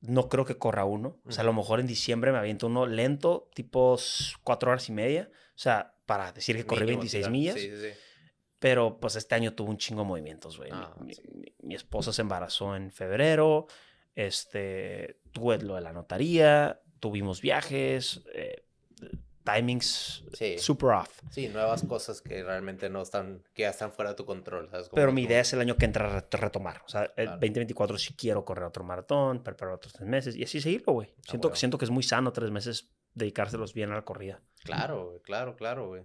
[0.01, 1.21] no creo que corra uno.
[1.25, 3.99] O sea, a lo mejor en diciembre me aviento uno lento, tipo
[4.45, 5.31] cuatro horas y media.
[5.33, 7.55] O sea, para decir que corrí Mínimo, 26 sí, millas.
[7.57, 7.99] Sí, sí, sí.
[8.59, 10.71] Pero pues este año tuvo un chingo de movimientos, güey.
[10.71, 11.23] Mi- Ah, mi, sí.
[11.35, 13.67] mi- mi esposa se embarazó en febrero.
[14.15, 16.81] Este, tuve lo de la notaría.
[17.01, 18.23] Tuvimos viajes.
[18.35, 18.63] eh,
[19.45, 20.59] timings Sí.
[20.59, 21.21] super off.
[21.31, 25.13] Sí, nuevas cosas que realmente no están, que ya están fuera de tu control, Pero
[25.13, 26.83] mi tú- idea es el año que entra re- retomar.
[26.85, 27.31] O sea, el Claro.
[27.39, 31.15] 2024 sí quiero correr otro maratón, preparar otros tres meses y así seguirlo, güey.
[31.29, 31.57] Siento, huevo.
[31.57, 34.43] siento que es muy sano tres meses dedicárselos bien a la corrida.
[34.65, 36.03] Claro, güey, claro, claro, güey.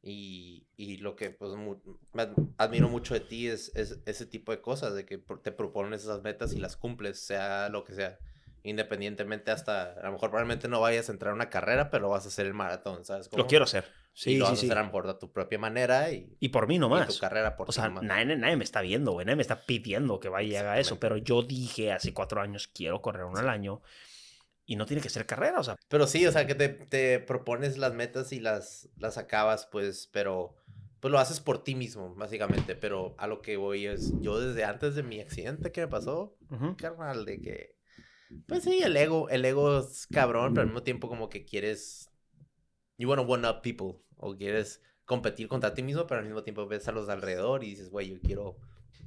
[0.00, 1.80] Y, y lo que pues mu-
[2.12, 5.52] me ad- admiro mucho de ti es, es ese tipo de cosas, de que te
[5.52, 8.18] propones esas metas y las cumples, sea lo que sea.
[8.62, 12.24] Independientemente hasta, a lo mejor probablemente no vayas a entrar a una carrera, pero vas
[12.24, 13.26] a hacer el maratón, ¿sabes?
[13.26, 13.46] Lo cómo?
[13.46, 13.84] quiero hacer.
[14.14, 14.66] y Sí, lo sí, vas sí.
[14.66, 17.08] a hacer a lo mejor a tu propia manera y, Y por mí y nomás.
[17.08, 18.04] tu carrera por O sea, nomás.
[18.04, 19.24] nadie, nadie me está viendo, güey.
[19.26, 20.98] Nadie me está pidiendo que vaya y haga eso.
[21.00, 23.80] Pero yo dije hace cuatro años, quiero correr uno al año.
[24.70, 25.76] Y no tiene que ser carrera, o sea.
[25.88, 30.10] Pero sí, o sea, que te, te propones las metas y las, las acabas, pues,
[30.12, 30.56] pero
[31.00, 32.76] pues lo haces por ti mismo, básicamente.
[32.76, 36.36] Pero a lo que voy es, yo desde antes de mi accidente que me pasó,
[36.76, 37.76] carnal, de que,
[38.46, 42.10] pues sí, el ego, el ego es cabrón, pero al mismo tiempo como que quieres,
[42.98, 46.66] you wanna one up people, o quieres competir contra ti mismo, pero al mismo tiempo
[46.66, 48.58] ves a los de alrededor y dices, güey, yo quiero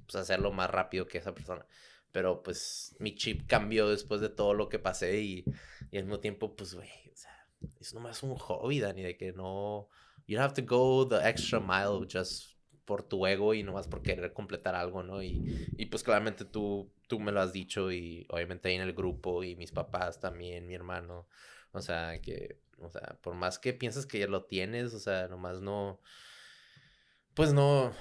[0.07, 1.67] pues, hacerlo más rápido que esa persona.
[2.11, 5.45] Pero pues mi chip cambió después de todo lo que pasé y,
[5.91, 7.47] y al mismo tiempo, pues, güey, o sea,
[7.79, 9.87] es nomás un hobby, Dani, de que no,
[10.27, 12.51] you have to go the extra mile just
[12.85, 15.23] por tu ego y nomás por querer completar algo, ¿no?
[15.23, 18.93] Y, y pues claramente tú, tú me lo has dicho y obviamente ahí en el
[18.93, 21.27] grupo y mis papás también, mi hermano.
[21.71, 25.27] O sea, que, o sea, por más que piensas que ya lo tienes, o sea,
[25.27, 26.01] nomás no,
[27.33, 27.93] pues no,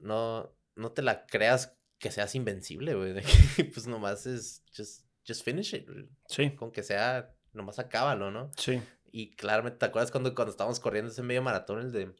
[0.00, 3.14] no, no te la creas que seas invencible, güey.
[3.72, 5.88] pues nomás es, just, just finish it.
[6.28, 8.50] Sí, Con que sea, nomás acábalo, ¿no?
[8.58, 8.82] sí.
[9.14, 12.14] Y claramente, ¿te acuerdas cuando, cuando estábamos corriendo ese medio maratón, el de,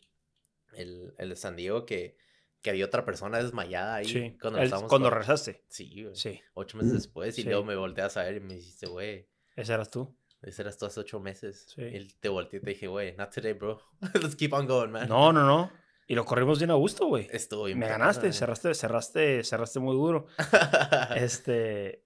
[0.74, 2.16] el, el de San Diego, que,
[2.60, 4.04] que había otra persona desmayada ahí?
[4.04, 4.36] Sí.
[4.40, 5.64] Cuando, El- estábamos cuando regresaste.
[5.68, 6.14] Sí, güey.
[6.14, 6.40] Sí.
[6.54, 7.48] Ocho meses después, y Sí.
[7.48, 9.26] luego me volteas a ver y me dijiste, güey,
[9.56, 10.14] Ese eras tú.
[10.42, 11.66] ese eras tú hace ocho meses.
[11.74, 11.82] Sí.
[11.82, 13.80] Y te volteé y te dije, güey, not today, bro.
[14.22, 15.08] Let's keep on going, man.
[15.08, 15.72] No, no, no.
[16.12, 17.26] Y lo corrimos bien a gusto, güey.
[17.32, 20.26] Estuvo bien Me ganaste, cerraste, cerraste, cerraste muy duro.
[21.16, 22.04] Este,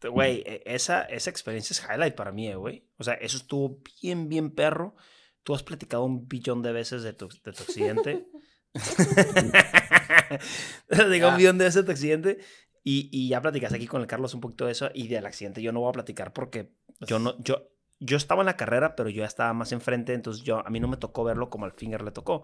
[0.00, 2.84] te- güey, e- esa, esa experiencia es highlight para mí, eh, güey.
[2.98, 4.96] O sea, eso estuvo bien, bien perro.
[5.44, 8.26] Tú has platicado un billón de veces de tu, de tu accidente.
[11.10, 11.36] Digo, un Ah.
[11.36, 12.38] billón de veces de tu accidente.
[12.82, 14.90] Y, y ya platicaste aquí con el Carlos un poquito de eso.
[14.92, 16.72] Y del accidente yo no voy a platicar porque
[17.02, 17.68] yo no, yo,
[18.00, 20.12] yo estaba en la carrera, pero yo ya estaba más enfrente.
[20.12, 22.42] Entonces yo, a mí no me tocó verlo como al Finger le tocó.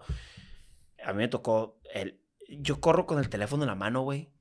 [1.03, 2.21] A mí me tocó el...
[2.47, 4.31] Yo corro con el teléfono en la mano, güey.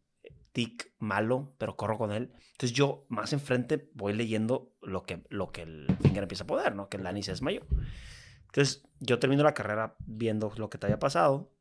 [0.52, 2.32] Tic malo, pero corro con él.
[2.52, 6.74] Entonces yo más enfrente voy leyendo lo que, lo que el Finger empieza a poder,
[6.74, 6.88] ¿no?
[6.88, 7.62] Que el Dani se desmayó.
[8.46, 11.52] Entonces yo termino la carrera viendo lo que te había pasado.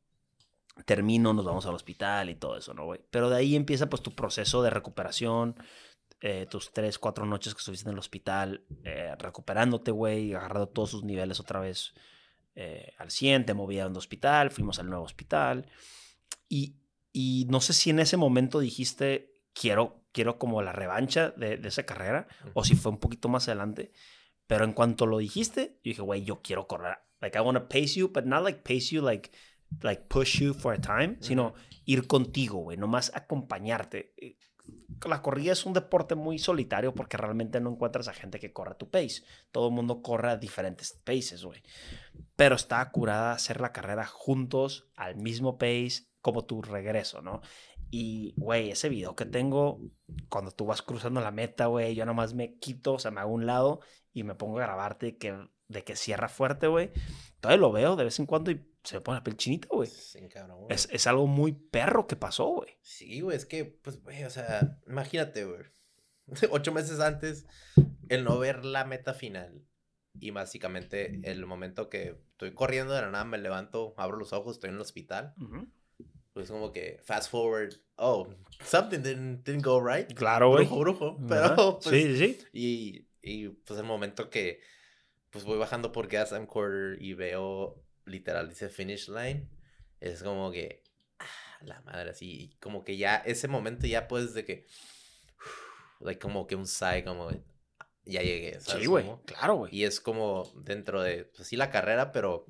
[0.86, 3.02] Termino, nos vamos al hospital y todo eso, ¿no, güey?
[3.12, 5.56] Pero de ahí empieza pues tu proceso de recuperación.
[6.22, 10.90] eh, tus tres, cuatro noches que estuviste en el hospital eh, recuperándote, güey, agarrando todos
[10.92, 11.94] sus niveles otra vez
[12.60, 15.68] eh, al 100, te movían de hospital, fuimos al nuevo hospital.
[16.50, 16.78] Y,
[17.14, 21.68] y no sé si en ese momento dijiste, quiero, quiero como la revancha de, de
[21.68, 23.92] esa carrera, o si fue un poquito más adelante.
[24.48, 26.98] Pero en cuanto lo dijiste, yo dije, güey, yo quiero correr.
[27.22, 29.30] Like, I want to pace you, but not like pace you, like,
[29.84, 31.54] like push you for a time, sino
[31.86, 34.16] ir contigo, güey, nomás acompañarte.
[35.06, 38.78] La corrida es un deporte muy solitario porque realmente no encuentras a gente que corra
[38.78, 39.24] tu pace.
[39.52, 41.62] Todo el mundo corre a diferentes paces, güey.
[42.36, 47.42] Pero está curada hacer la carrera juntos, al mismo pace, como tu regreso, ¿no?
[47.90, 49.80] Y, güey, ese video que tengo,
[50.30, 53.32] cuando tú vas cruzando la meta, güey, yo nomás me quito, o sea, me hago
[53.32, 53.80] un lado
[54.14, 55.38] y me pongo a grabarte que,
[55.68, 56.92] de que cierra fuerte, güey.
[57.40, 59.90] Todavía lo veo de vez en cuando y se me pone la piel chinita, güey.
[59.90, 60.74] Sí, cabrón, güey.
[60.74, 62.78] Es, es algo muy perro que pasó, güey.
[62.82, 65.60] Sí, güey, es que, pues, güey, o sea, imagínate, güey.
[66.52, 67.46] Ocho meses antes,
[68.08, 69.62] el no ver la meta final.
[70.20, 74.56] Y básicamente el momento que estoy corriendo de la nada, me levanto, abro los ojos,
[74.56, 75.34] estoy en el hospital.
[75.42, 75.68] Ujú.
[76.32, 78.30] Pues como que, fast forward, oh,
[78.64, 80.14] something didn't, didn't go right.
[80.14, 80.66] Claro, güey.
[80.66, 81.18] Brujo, brujo.
[81.28, 82.48] Pero, pues, sí, sí, sí.
[82.54, 84.62] Y, y pues el momento que
[85.30, 89.48] pues voy bajando por Gas and Quarter y veo literal dice finish line,
[90.00, 90.84] es como que
[91.20, 91.26] ah,
[91.62, 94.66] la madre así, como que ya ese momento ya puedes de que
[96.00, 97.30] like como que un sigh como
[97.80, 99.06] "Ah, ya llegué, ¿sabes Sí, güey.
[99.26, 99.76] Claro, güey.
[99.76, 102.46] Y es como dentro de pues sí la carrera, pero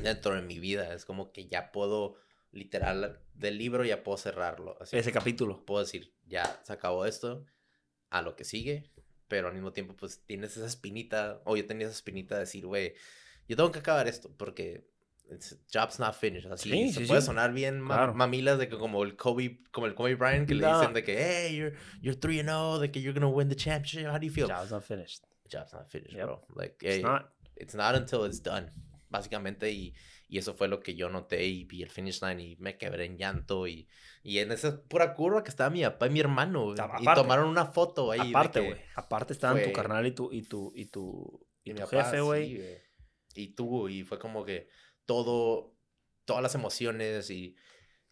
[0.00, 2.16] dentro de mi vida es como que ya puedo
[2.52, 5.64] literal del libro ya puedo cerrarlo, así Ese capítulo.
[5.66, 7.44] puedo decir, ya se acabó esto,
[8.10, 8.90] a lo que sigue,
[9.26, 12.64] pero al mismo tiempo, pues tienes esa espinita, o yo tenía esa espinita de decir,
[12.64, 12.94] güey,
[13.48, 14.86] yo tengo que acabar esto, porque
[15.30, 16.50] it's- job's not finished.
[16.50, 17.26] Así Sí, se sí, puede sí.
[17.26, 18.14] sonar bien ma- Claro.
[18.14, 20.78] mamilas de que como el Kobe, como el Kobe Bryant, que le No.
[20.78, 23.56] dicen de que, hey, you're, you're 3 and 0, de que you're gonna win the
[23.56, 24.48] championship, how do you feel?
[24.48, 25.24] Job's not finished.
[25.50, 26.24] Job's not finished, Yep.
[26.26, 26.46] bro.
[26.56, 27.30] Like, It's hey, not.
[27.56, 28.70] it's not until it's done,
[29.10, 29.94] básicamente, y,
[30.28, 33.04] y eso fue lo que yo noté y vi el finish line y me quebré
[33.04, 33.86] en llanto y,
[34.22, 37.20] y en esa pura curva que estaba mi papá y mi hermano Ta- y aparte.
[37.22, 38.30] tomaron una foto ahí.
[38.30, 38.80] Aparte, güey.
[38.96, 42.04] Aparte estaban tu fue- carnal y tu, y tu, y tu, y mi tu papá,
[42.04, 42.82] jefe, güey.
[43.34, 44.68] Y tú, y fue como que
[45.04, 45.74] todo,
[46.24, 47.56] todas las emociones y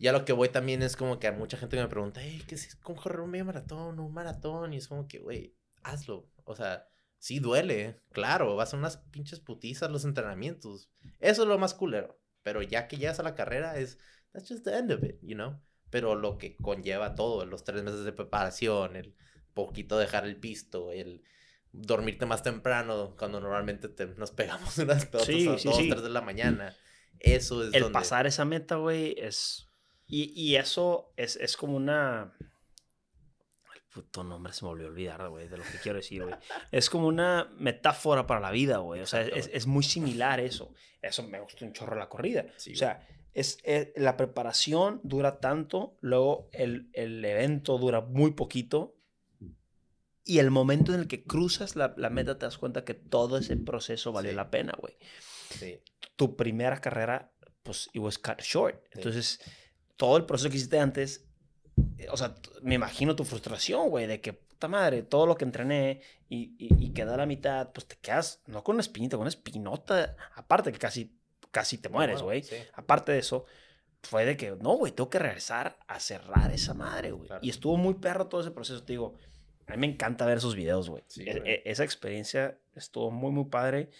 [0.03, 2.57] ya lo que voy también es como que a mucha gente me pregunta, hey, ¿qué
[2.57, 4.73] es cómo correr un medio maratón o un maratón?
[4.73, 5.55] Y es como que, güey,
[5.85, 6.29] hazlo.
[6.43, 6.89] O sea,
[7.19, 10.91] sí duele, claro, vas a unas pinches putizas los entrenamientos.
[11.21, 12.21] Eso es lo más culero.
[12.43, 13.99] Pero ya que llegas a la carrera es,
[14.33, 15.61] that's just the end of it, you know?
[15.91, 19.15] Pero lo que conlleva todo, los tres meses de preparación, el
[19.55, 21.23] poquito dejar el pisto, el
[21.73, 25.89] dormirte más temprano cuando normalmente te- nos pegamos unas pelotas Sí, a sí, dos, sí.
[25.89, 26.77] tres de la mañana.
[27.19, 27.95] Eso es El donde...
[27.99, 29.69] pasar esa meta, güey, es...
[30.07, 32.35] Y, y eso es, es como una...
[33.75, 36.35] El puto nombre se me volvió a olvidar, güey, de lo que quiero decir, güey.
[36.73, 39.01] Es como una metáfora para la vida, güey.
[39.01, 40.75] O sea, es, es muy similar eso.
[41.01, 42.47] Eso me gusta un chorro la corrida.
[42.57, 48.95] O sea, es, es- la preparación dura tanto, luego el, el evento dura muy poquito.
[50.25, 53.39] Y el momento en el que cruzas la, la meta te das cuenta que todo
[53.39, 54.37] ese proceso valió Sí.
[54.37, 54.97] la pena, güey
[55.51, 55.81] Sí,
[56.17, 57.33] tu primera carrera,
[57.63, 58.77] pues, it was cut short.
[58.85, 58.91] Sí.
[58.95, 59.41] Entonces,
[59.97, 61.27] todo el proceso que hiciste antes,
[61.99, 65.45] eh, o sea, me imagino tu frustración, güey, de que, puta madre, todo lo que
[65.45, 69.17] entrené y, y, y queda a la mitad, pues te quedas, no con una espinita,
[69.17, 71.19] con una espinota, aparte que casi,
[71.51, 72.43] casi te mueres, bueno, güey.
[72.43, 72.57] sí.
[72.75, 73.45] Aparte de eso,
[74.03, 77.27] fue de que, no, güey, tengo que regresar a cerrar esa madre, güey.
[77.29, 77.45] Claro.
[77.45, 79.15] Y estuvo muy perro todo ese proceso, te digo.
[79.73, 81.03] A mí me encanta ver esos videos, güey.
[81.07, 83.91] Sí, E- e- esa experiencia estuvo muy, muy padre.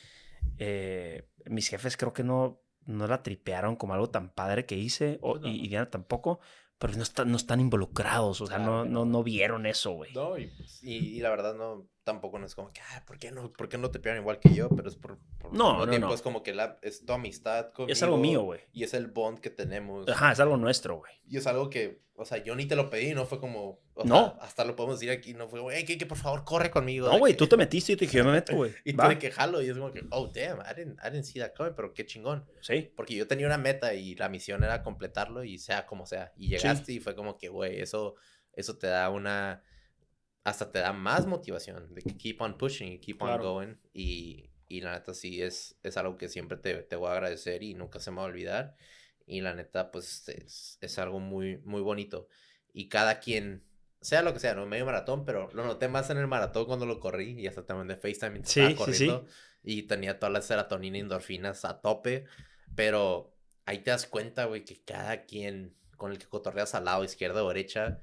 [0.59, 5.19] Eh, mis jefes creo que no, no la tripearon como algo tan padre que hice,
[5.23, 5.49] o- no.
[5.49, 6.41] y, y Diana tampoco,
[6.79, 9.11] pero no, están no están involucrados, o sea, Claro no, que no, no.
[9.13, 10.13] no vieron eso, güey.
[10.15, 13.19] No, y, pues, y, y la verdad no, tampoco no es como que, ah, ¿por
[13.19, 14.69] qué no, por qué no te pegan igual que yo?
[14.71, 16.15] Pero es por, por No, no, tiempo no.
[16.15, 17.93] es como que la, es tu amistad conmigo.
[17.93, 18.61] Es algo mío, güey.
[18.73, 20.09] Y es el bond que tenemos.
[20.09, 21.13] Ajá, es algo nuestro, güey.
[21.29, 24.05] Y es algo que, o sea, yo ni te lo pedí, no fue como, o
[24.05, 24.17] No.
[24.37, 27.09] sea, hasta lo podemos decir aquí, no fue, güey, que, que por favor corre conmigo.
[27.09, 28.75] No, güey, tú te metiste y te dije, yo me meto, güey.
[28.85, 31.41] Y de que jalo, y es como que, oh, damn, I didn't, I didn't see
[31.41, 32.45] that coming, pero qué chingón.
[32.61, 36.33] Sí, Porque yo tenía una meta y la misión era completarlo y sea como sea.
[36.37, 38.17] Y llegaste y fue como que, güey, eso,
[38.53, 39.63] eso te da una,
[40.45, 43.45] hasta te da más motivación de que keep on pushing y keep on Claro.
[43.45, 43.75] going.
[43.93, 47.63] Y, y la neta sí es, es algo que siempre te, te voy a agradecer
[47.63, 48.77] y nunca se me va a olvidar.
[49.27, 52.29] Y la neta, pues es, es algo muy, muy bonito.
[52.73, 53.65] Y cada quien,
[54.01, 56.87] sea lo que sea, no medio maratón, pero lo noté más en el maratón cuando
[56.87, 59.07] lo corrí y hasta también de FaceTime Sí, estaba sí, sí.
[59.07, 59.27] corriendo.
[59.63, 62.25] Y tenía toda la serotonina y endorfinas a tope.
[62.75, 63.37] Pero
[63.67, 67.45] ahí te das cuenta, güey, que cada quien con el que cotorreas al lado, izquierda
[67.45, 68.01] o derecha,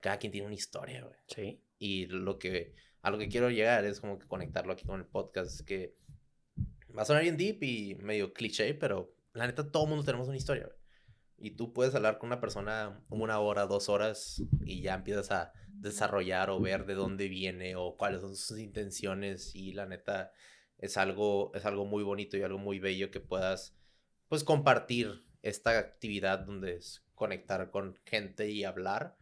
[0.00, 1.16] cada quien tiene una historia, güey.
[1.26, 1.60] sí.
[1.82, 5.06] Y lo que, a lo que quiero llegar es como que conectarlo aquí con el
[5.06, 5.96] podcast, es que
[6.96, 10.36] va a sonar bien deep y medio cliché, pero la neta todo mundo tenemos una
[10.36, 10.70] historia.
[11.38, 15.52] Y tú puedes hablar con una persona una hora, dos horas y ya empiezas a
[15.70, 20.30] desarrollar o ver de dónde viene o cuáles son sus intenciones y la neta
[20.78, 23.76] es algo, es algo muy bonito y algo muy bello que puedas
[24.28, 29.16] pues compartir esta actividad donde es conectar con gente y hablar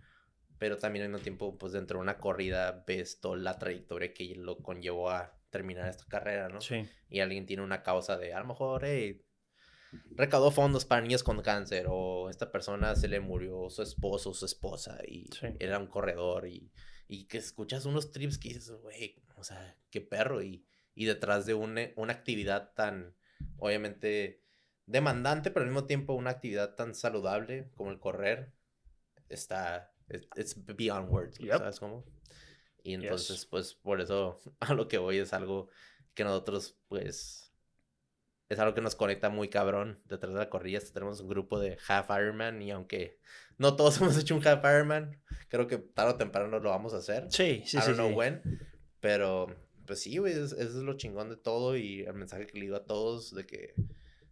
[0.61, 4.35] pero también al mismo tiempo, pues dentro de una corrida ves toda la trayectoria que
[4.37, 6.61] lo conllevó a terminar esta carrera, ¿no?
[6.61, 6.87] Sí.
[7.09, 9.25] Y alguien tiene una causa de, a lo mejor, hey,
[10.17, 14.35] recaudó fondos para niños con cáncer, o esta persona se le murió su esposo o
[14.35, 15.47] su esposa, y Sí.
[15.61, 16.71] era un corredor, y,
[17.09, 21.47] y que escuchas unos trips que dices, güey, o sea, qué perro, y, y detrás
[21.47, 23.17] de una, una actividad tan,
[23.57, 24.45] obviamente,
[24.85, 28.53] demandante, pero al mismo tiempo una actividad tan saludable como el correr,
[29.31, 29.95] está,
[30.37, 31.59] it's beyond words, Yep.
[31.59, 32.05] ¿sabes cómo?
[32.83, 35.69] Y entonces, pues, por eso a lo que voy es algo
[36.15, 37.53] que nosotros, pues,
[38.49, 40.81] es algo que nos conecta muy cabrón detrás de la corrida.
[40.93, 43.19] Tenemos un grupo de Half Ironman y aunque
[43.59, 46.99] no todos hemos hecho un Half Ironman, creo que tarde o temprano lo vamos a
[46.99, 47.27] hacer.
[47.31, 47.87] Sí, sí, I sí.
[47.87, 48.15] don't know sí.
[48.15, 48.43] when,
[49.01, 49.55] pero
[49.87, 52.65] pues sí, güey, es- eso es lo chingón de todo y el mensaje que le
[52.65, 53.75] digo a todos de que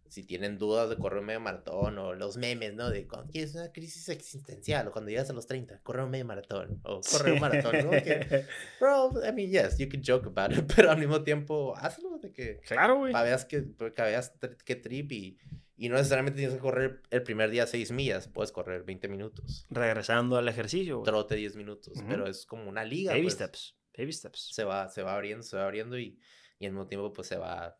[0.09, 2.89] si tienen dudas de correr un medio maratón o los memes, ¿no?
[2.89, 6.25] De cuando tienes una crisis existencial o cuando llegas a los 30, correr un medio
[6.25, 7.91] maratón o correr un maratón, ¿no?
[7.91, 8.45] Que,
[8.79, 12.31] bro, I mean, yes, you can joke about it, pero al mismo tiempo, hazlo de
[12.33, 13.11] que Claro, güey.
[13.13, 15.37] para veas que, para veas tr- qué trip y,
[15.77, 19.65] y no necesariamente tienes que correr el primer día 6 millas, puedes correr 20 minutos,
[19.69, 21.05] Regresando al ejercicio, güey.
[21.05, 23.11] trote 10 minutos, pero es como una liga.
[23.11, 23.33] Baby pues.
[23.35, 23.75] steps.
[23.97, 24.49] Baby steps.
[24.53, 26.19] se va, se va abriendo, se va abriendo y,
[26.57, 27.78] y al mismo tiempo pues se va,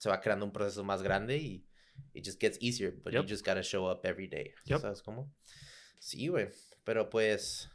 [0.00, 1.66] se va creando un proceso más grande y
[2.14, 3.28] it just gets easier, but you Yep.
[3.28, 4.54] just gotta show up every day.
[4.64, 4.80] Yep.
[4.80, 5.30] ¿Sabes cómo?
[5.98, 6.48] Sí, güey.
[6.84, 7.68] Pero pues,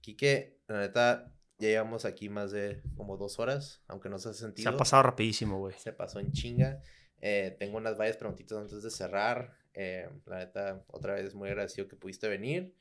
[0.00, 4.32] Quique, la neta, ya llevamos aquí más de como dos horas, aunque no se ha
[4.32, 4.70] Se sentido.
[4.70, 5.74] ha pasado rapidísimo, güey.
[5.78, 6.80] Se pasó en chinga.
[7.20, 9.56] Eh, tengo unas varias preguntitas antes de cerrar.
[9.74, 12.72] Eh, la neta, otra vez muy agradecido que pudiste venir.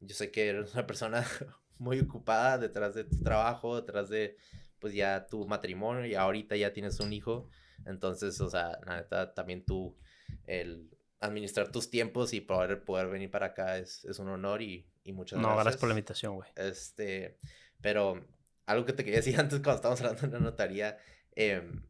[0.00, 1.24] Yo sé que eres una persona
[1.78, 4.36] muy ocupada detrás de tu trabajo, detrás de
[4.78, 7.48] pues ya tu matrimonio y ahorita ya tienes un hijo.
[7.86, 9.96] Entonces, o sea, la neta, también tú,
[10.46, 10.90] el
[11.20, 15.12] administrar tus tiempos y poder, poder venir para acá es, es un honor y, y
[15.12, 15.64] muchas No, gracias.
[15.64, 16.48] gracias por la invitación, güey.
[16.56, 17.38] Este,
[17.80, 18.24] pero
[18.66, 20.98] algo que te quería decir antes cuando estábamos hablando en la notaría,
[21.34, 21.82] em,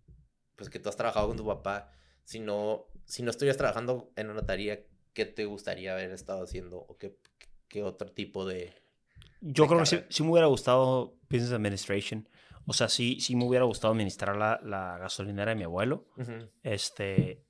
[0.56, 1.93] pues que tú has trabajado con tu papá,
[2.24, 6.78] si no, si no estuvieras trabajando en la notaría, ¿qué te gustaría haber estado haciendo?
[6.78, 7.16] ¿O qué,
[7.69, 8.73] qué otro tipo de...
[9.40, 12.28] Yo de creo que sí, sí me hubiera gustado Business Administration.
[12.69, 16.07] O sea, sí, sí me hubiera gustado administrar la, la gasolinera de mi abuelo.
[16.62, 17.43] Este.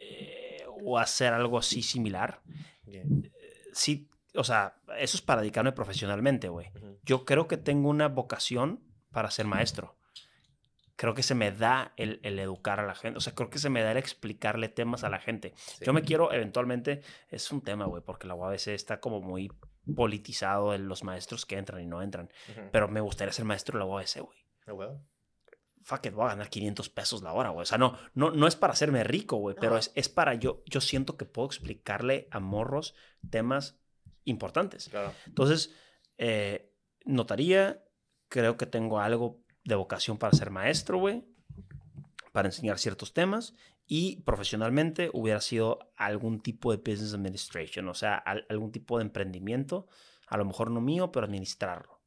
[0.00, 2.42] eh, o hacer algo así similar.
[2.84, 3.30] bien,
[3.72, 6.72] Sí, o sea, eso es para dedicarme profesionalmente, güey.
[7.04, 8.80] Yo creo que tengo una vocación
[9.12, 9.96] para ser maestro.
[10.96, 13.16] Creo que se me da el, el educar a la gente.
[13.18, 15.54] O sea, creo que se me da el explicarle temas a la gente.
[15.56, 19.50] sí, Yo me quiero, eventualmente, es un tema, güey, porque la UABC está como muy
[19.94, 22.30] politizado en los maestros que entran y no entran.
[22.70, 24.38] Pero me gustaría ser maestro de la UABC, güey.
[24.66, 25.02] Ah, huevo.
[25.82, 27.62] Fuck it, voy a ganar 500 pesos la hora, güey.
[27.62, 30.62] O sea, no, no, no es para hacerme rico, güey, pero es, es para yo,
[30.66, 32.94] yo siento que puedo explicarle a morros
[33.30, 33.78] temas
[34.24, 34.88] importantes.
[34.90, 35.12] Claro.
[35.26, 35.74] Entonces,
[36.18, 36.74] eh,
[37.06, 37.82] notaría,
[38.28, 41.24] creo que tengo algo de vocación para ser maestro, güey,
[42.32, 43.54] para enseñar ciertos temas
[43.86, 49.04] y profesionalmente hubiera sido algún tipo de business administration, o sea, al- algún tipo de
[49.04, 49.88] emprendimiento,
[50.28, 51.99] a lo mejor no mío, pero administrarlo.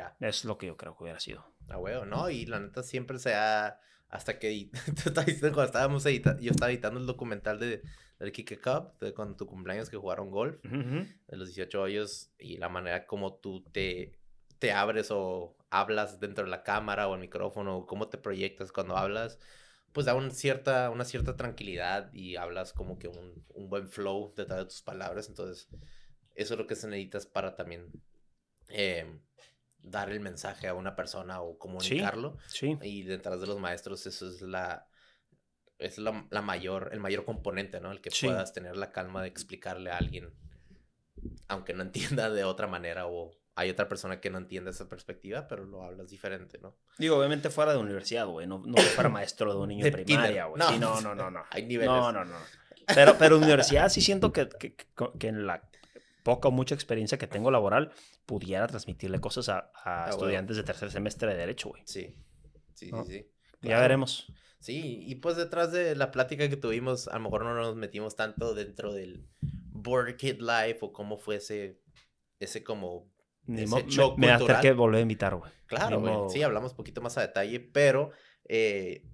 [0.00, 0.16] Ya.
[0.28, 1.44] Es lo que yo creo que hubiera sido.
[1.68, 2.30] A huevo, ¿no?
[2.30, 3.78] Y la neta siempre se ha...
[4.08, 4.70] Hasta que
[5.40, 7.82] cuando estábamos editando, yo estaba editando el documental de,
[8.18, 10.56] del Kike Cup, de con tu cumpleaños que jugaron golf.
[10.64, 11.06] Ujú, ujú.
[11.28, 14.18] de los 18 hoyos y la manera como tú te,
[14.58, 18.72] te abres o hablas dentro de la cámara o el micrófono o cómo te proyectas
[18.72, 19.38] cuando hablas,
[19.92, 24.34] pues da un cierta, una cierta tranquilidad y hablas como que un, un buen flow
[24.36, 25.28] detrás de tus palabras.
[25.28, 25.68] Entonces,
[26.34, 27.92] eso es lo que se necesitas para también
[28.70, 29.20] eh,
[29.82, 32.36] dar el mensaje a una persona o comunicarlo.
[32.46, 32.78] Sí.
[32.82, 34.86] Y detrás de los maestros eso es la...
[35.78, 37.90] Es la, la mayor, el mayor componente, ¿no?
[37.90, 38.26] El que Sí.
[38.26, 40.30] puedas tener la calma de explicarle a alguien,
[41.48, 41.82] aunque no
[42.22, 45.82] entienda de otra manera o hay otra persona que no entiende esa perspectiva, pero lo
[45.82, 46.76] hablas diferente, ¿no?
[46.98, 48.46] Digo, obviamente fuera de universidad, güey.
[48.46, 50.58] No, no fuera maestro de un niño De primaria, güey.
[50.60, 50.68] No.
[50.68, 51.44] Sí, no, no, no, no.
[51.50, 51.90] Hay niveles.
[51.90, 52.36] No, no, no.
[52.94, 54.74] Pero, pero universidad sí siento que, que-
[55.18, 55.69] que en la
[56.22, 57.92] poca o mucha experiencia que tengo laboral
[58.26, 60.10] pudiera transmitirle cosas a, a huevo.
[60.10, 61.82] estudiantes de tercer semestre de Derecho, güey.
[61.86, 62.14] Sí,
[62.74, 63.04] sí, No.
[63.04, 63.26] sí, sí.
[63.62, 64.32] Ya veremos.
[64.58, 68.14] Sí, y pues detrás de la plática que tuvimos, a lo mejor no nos metimos
[68.16, 69.26] tanto dentro del
[69.72, 71.80] Border Kid Life o cómo fue ese,
[72.40, 73.10] ese como
[73.46, 74.62] Ni Ese mo- me, me vas a tener cultural.
[74.62, 75.50] que volver a invitar, güey.
[75.66, 76.14] Claro, güey.
[76.30, 78.10] Sí, hablamos un poquito más a detalle, pero
[78.48, 79.06] eh,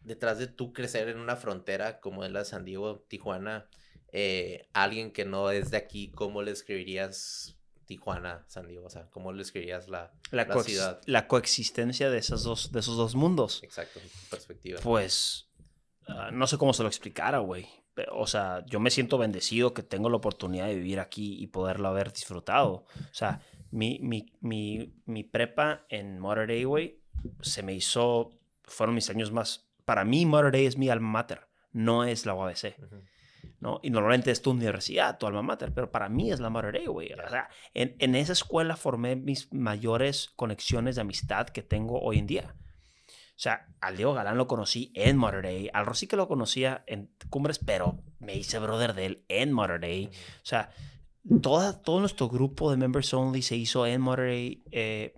[0.00, 3.68] detrás de tú crecer en una frontera como es la de San Diego, Tijuana,
[4.12, 7.56] eh, alguien que no es de aquí, ¿cómo le escribirías
[7.86, 8.86] Tijuana, San Diego?
[8.86, 11.00] O sea, ¿cómo le escribirías la, La, la ciudad?
[11.06, 13.62] la coexistencia de, esas dos, de esos dos mundos.
[13.62, 14.80] Exacto, perspectiva.
[14.82, 15.48] Pues
[16.06, 17.66] ah, no sé cómo se lo explicara, güey.
[18.12, 21.88] O sea, yo me siento bendecido que tengo la oportunidad de vivir aquí y poderlo
[21.88, 22.86] haber disfrutado.
[22.96, 27.02] O sea, mi, mi, mi, mi prepa en Mater Day, güey,
[27.40, 31.48] se me hizo, fueron mis años más, para mí Mater Day es mi alma mater,
[31.72, 33.02] no es la UABC, Ujú.
[33.62, 33.78] ¿No?
[33.82, 37.12] Y normalmente es tu universidad, tu alma mater, pero para mí es la Mater güey.
[37.12, 42.18] O sea, en, en esa escuela formé mis mayores conexiones de amistad que tengo hoy
[42.18, 42.56] en día.
[42.56, 46.82] O sea, al Diego Galán lo conocí en Mater Day, al Rosy que lo conocía
[46.88, 49.54] en Cumbres, pero me hice brother de él en.
[49.54, 49.64] Ujú.
[49.64, 50.10] O
[50.42, 50.70] sea,
[51.40, 54.64] toda, todo nuestro grupo de members only se hizo en Monterey.
[54.72, 55.14] eh,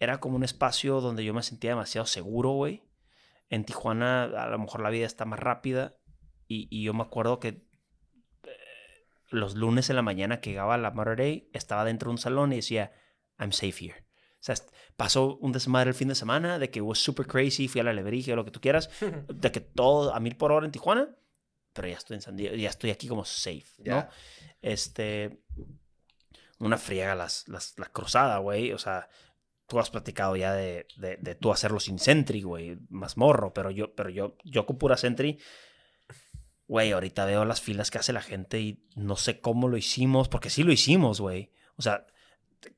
[0.00, 2.84] era como un espacio donde yo me sentía demasiado seguro, güey.
[3.50, 5.97] En Tijuana a lo mejor la vida está más rápida.
[6.48, 8.56] Y, y yo me acuerdo que eh,
[9.28, 12.52] los lunes en la mañana que llegaba a la Monterey, estaba dentro de un salón
[12.52, 12.92] y decía,
[13.38, 14.04] I'm safe here.
[14.40, 14.54] O sea,
[14.96, 17.90] pasó un desmadre el fin de semana de que was super crazy, fui a la
[17.90, 18.90] alebrije, lo que tú quieras,
[19.28, 21.14] de que todo a mil por hora en Tijuana,
[21.72, 23.84] pero ya estoy en San Diego, ya estoy aquí como safe, ¿no?
[23.84, 24.10] Ya.
[24.62, 25.42] Este,
[26.58, 29.08] una friega las, las, la cruzada, güey, o sea,
[29.66, 33.70] tú has platicado ya de, de, de tú hacerlo sin Sentry, güey, más morro, pero
[33.70, 35.38] yo, pero yo, yo con pura Sentry,
[36.68, 40.28] güey, ahorita veo las filas que hace la gente y no sé cómo lo hicimos,
[40.28, 42.06] porque sí lo hicimos, güey, o sea,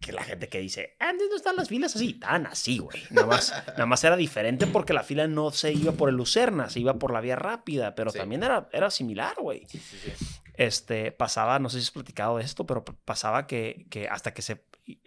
[0.01, 3.03] que la gente que dice, antes no están las filas así, tan así, güey.
[3.11, 6.69] Nada más, nada más era diferente porque la fila no se iba por el Lucerna,
[6.71, 8.19] se iba por la vía rápida, pero Sí.
[8.19, 9.65] también era, era similar, güey.
[9.69, 10.13] Sí, sí, sí.
[10.55, 14.43] Este, pasaba, no sé si has platicado de esto, pero pasaba que, que hasta que
[14.43, 14.65] se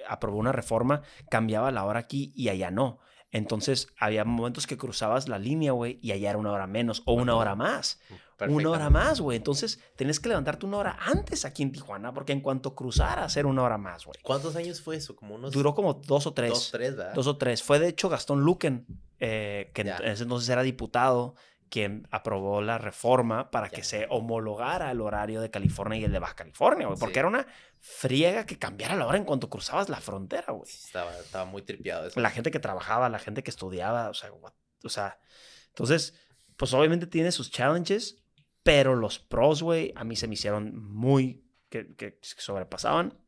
[0.08, 3.00] aprobó una reforma, cambiaba la hora aquí y allá no.
[3.30, 7.14] Entonces, había momentos que cruzabas la línea, güey, y allá era una hora menos o
[7.14, 8.00] una hora más.
[8.48, 9.38] Una hora más, güey.
[9.38, 13.48] Entonces, tenés que levantarte una hora antes aquí en Tijuana, porque en cuanto cruzaras era
[13.48, 14.20] una hora más, güey.
[14.22, 15.16] ¿Cuántos años fue eso?
[15.16, 16.50] Como unos Duró como dos o tres.
[16.50, 17.14] dos, tres, ¿verdad?
[17.14, 17.64] Dos o tres.
[17.64, 18.86] Fue de hecho Gastón Luquen,
[19.20, 21.36] eh, que en ese entonces era diputado,
[21.70, 26.20] quien aprobó la reforma para que se homologara el horario de California y el de
[26.20, 27.00] Baja California, güey.
[27.00, 27.20] Porque Sí.
[27.20, 27.48] era una
[27.80, 30.70] friega que cambiara la hora en cuanto cruzabas la frontera, güey.
[30.70, 32.20] Estaba, estaba muy tripeado eso.
[32.20, 34.54] La gente que trabajaba, la gente que estudiaba, o sea, what-
[34.84, 35.20] o sea,
[35.70, 36.14] entonces,
[36.58, 38.23] pues obviamente tiene sus challenges,
[38.64, 43.20] pero los pros, güey, a mí se me hicieron muy, que, que sobrepasaban.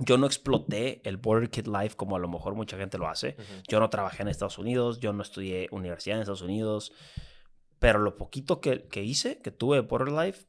[0.00, 3.36] Yo no exploté el Border Kid Life como a lo mejor mucha gente lo hace.
[3.38, 3.62] Ujú.
[3.68, 6.92] Yo no trabajé en Estados Unidos, yo no estudié universidad en Estados Unidos,
[7.78, 10.46] pero lo poquito que, que hice, que tuve de Border Life,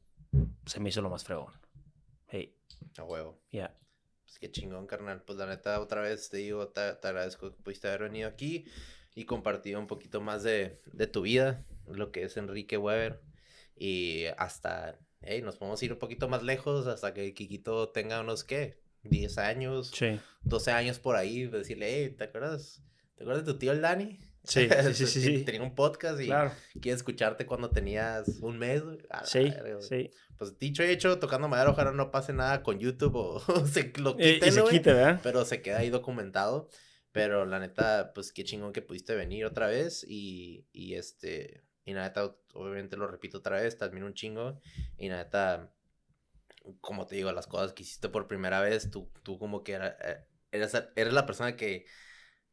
[0.65, 1.53] se me hizo lo más fregón.
[2.27, 2.55] Hey,
[2.97, 3.39] A huevo.
[3.51, 3.75] ya.
[4.25, 5.23] Pues qué chingón, carnal.
[5.23, 8.65] Pues la neta, otra vez te digo, te, te agradezco que pudiste haber venido aquí
[9.15, 13.21] y compartido un poquito más de, de tu vida, lo que es Enrique Weber.
[13.81, 18.43] Y hasta, hey, nos podemos ir un poquito más lejos hasta que Kikito tenga unos,
[18.43, 18.77] ¿qué?
[19.03, 21.47] 10 años, Sí, 12 años por ahí.
[21.47, 22.83] Decirle, hey, ¿te acuerdas?
[23.15, 24.19] ¿Te acuerdas de tu tío el Dani?
[24.43, 25.21] sí, sí, sí, sí.
[25.21, 25.43] sí.
[25.45, 26.51] Tenía un podcast y Claro.
[26.81, 28.83] quiere escucharte cuando tenías un mes.
[29.23, 30.11] Sí, sí.
[30.37, 34.15] Pues dicho y hecho, tocando madera, ojalá no pase nada con YouTube o se lo
[34.19, 35.19] Eh, quiten, y se quite, ¿verdad?
[35.23, 36.67] Pero se queda ahí documentado.
[37.11, 40.05] Pero la neta, pues qué chingón que pudiste venir otra vez.
[40.07, 41.63] Y, y este.
[41.89, 44.61] Y la neta, obviamente lo repito otra vez, te admiro un chingo.
[44.99, 45.73] Y la neta,
[46.81, 49.97] como te digo, las cosas que hiciste por primera vez, tú, tú como que era,
[50.01, 51.87] eh, eres, eres la persona que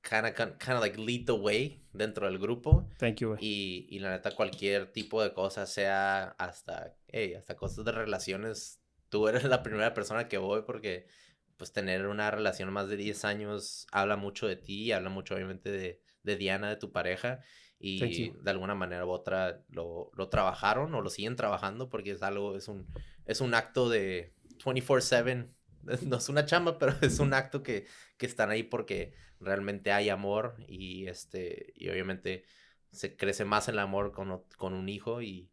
[0.01, 2.89] kind of, like lead the way dentro del grupo.
[2.99, 3.37] Thank you.
[3.39, 8.81] Y, y la neta, cualquier tipo de cosa, sea hasta, hey, hasta cosas de relaciones,
[9.11, 11.09] tú eres la primera persona que voy porque,
[11.59, 15.71] pues, tener una relación más de 10 años habla mucho de ti, habla mucho, obviamente,
[15.71, 17.43] de, de Diana, de tu pareja.
[17.79, 22.23] Y de alguna manera u otra lo, lo trabajaron o lo siguen trabajando porque es
[22.23, 22.87] algo, es un,
[23.27, 24.33] es un acto de
[24.65, 25.49] 24/7.
[26.09, 27.87] No es una chamba, pero es un acto que,
[28.17, 32.45] que están ahí porque realmente hay amor y este y obviamente
[32.91, 35.49] se crece más el amor con, con un hijo y,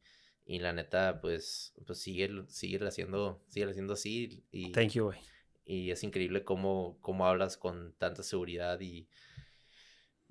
[0.46, 5.12] y la neta pues pues sigue sigue haciendo sigue haciendo así y, Thank you,
[5.66, 9.08] y es increíble cómo, cómo hablas con tanta seguridad y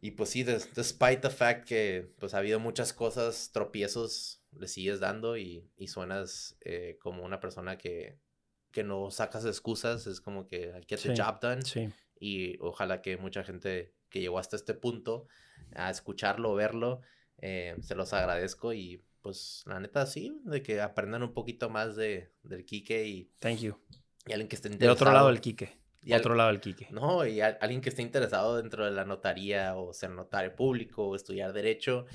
[0.02, 4.68] y pues sí des- despite the fact que pues ha habido muchas cosas tropiezos le
[4.68, 8.18] sigues dando y, y suenas eh, como una persona que
[8.70, 11.88] que no sacas excusas es como que get the Sí, job done Sí.
[12.18, 15.26] y ojalá que mucha gente que llegó hasta este punto
[15.74, 17.00] a escucharlo, verlo,
[17.38, 21.96] eh, se los agradezco y pues la neta sí, de que aprendan un poquito más
[21.96, 23.78] de, del Quique y, Thank you.
[24.26, 24.94] y alguien que esté Del interesado.
[25.04, 25.78] otro lado del Quique.
[26.04, 26.88] Y al- Otro lado del Quique.
[26.90, 31.06] No, y al- alguien que esté interesado dentro de la notaría o ser notario público
[31.08, 32.06] o estudiar derecho,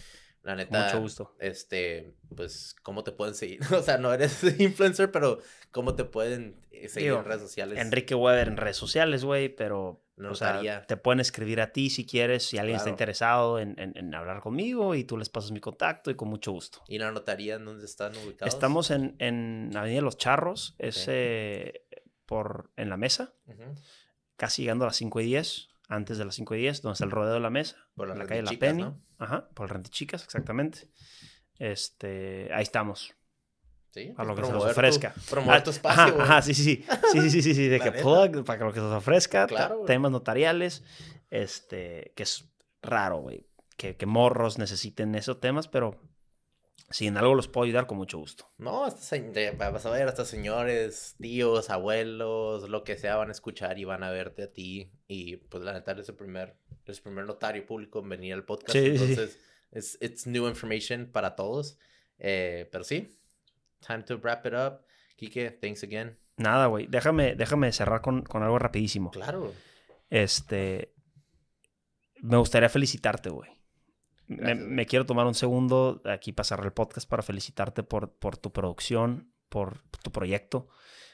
[0.44, 1.36] la neta, Mucho gusto.
[1.40, 3.60] este, pues, ¿cómo te pueden seguir?
[3.82, 5.40] O sea, no eres influencer, pero
[5.72, 7.80] ¿cómo te pueden eh, seguir Digo, en redes sociales?
[7.80, 11.90] Enrique Weber en redes sociales, güey, pero La o sea, te pueden escribir a ti
[11.90, 15.52] si quieres, si alguien está interesado en, en- en hablar conmigo y tú les pasas
[15.52, 16.82] mi contacto y con mucho gusto.
[16.88, 18.54] ¿Y la notaría en dónde están ubicados?
[18.54, 21.06] Estamos en, en Avenida Los Charros, es Ok.
[21.10, 21.84] eh,
[22.28, 23.74] por, en la mesa, Ujú.
[24.36, 27.06] casi llegando a las 5 y 10, antes de las 5 y 10, donde está
[27.06, 28.84] el rodeo de la mesa, Por las la calle La Penny.
[28.84, 29.02] ¿no?
[29.18, 30.90] Ajá, por el Rentichicas, exactamente.
[31.58, 33.14] Este, ahí estamos.
[33.92, 35.16] Sí, A lo que se nos promover tu- ofrezca.
[35.30, 36.86] promover Ah, tu espacio, Ajá, ajá, sí, sí, sí.
[37.12, 39.48] Sí, sí, sí, sí, de La que plug, para que lo que se nos ofrezca,
[39.48, 40.84] Claro, temas notariales,
[41.32, 42.48] este, que es
[42.82, 43.48] raro, güey,
[43.78, 46.00] que, que morros necesiten esos temas, pero
[46.90, 48.50] si en algo los puedo ayudar, con mucho gusto.
[48.58, 49.12] No, vas
[49.86, 54.12] a ver hasta señores, tíos, abuelos, lo que sea, van a escuchar y van a
[54.12, 54.92] verte a ti.
[55.08, 56.56] Y pues la neta eres el primer,
[56.86, 58.72] eres el primer notario público en venir al podcast.
[58.72, 59.04] Sí, sí, sí.
[59.04, 59.40] entonces,
[59.72, 61.78] es it's new information para todos.
[62.20, 63.20] Eh, pero sí,
[63.86, 64.86] time to wrap it up.
[65.18, 66.18] Kike, thanks again.
[66.38, 69.12] Nada, güey, déjame, déjame cerrar con, con algo rapidísimo.
[69.12, 69.54] Claro.
[70.10, 70.94] Este,
[72.22, 73.57] me gustaría felicitarte, güey.
[74.28, 79.32] Me, quiero tomar un segundo aquí cerrar el podcast para felicitarte por, por tu producción,
[79.50, 80.68] por tu proyecto.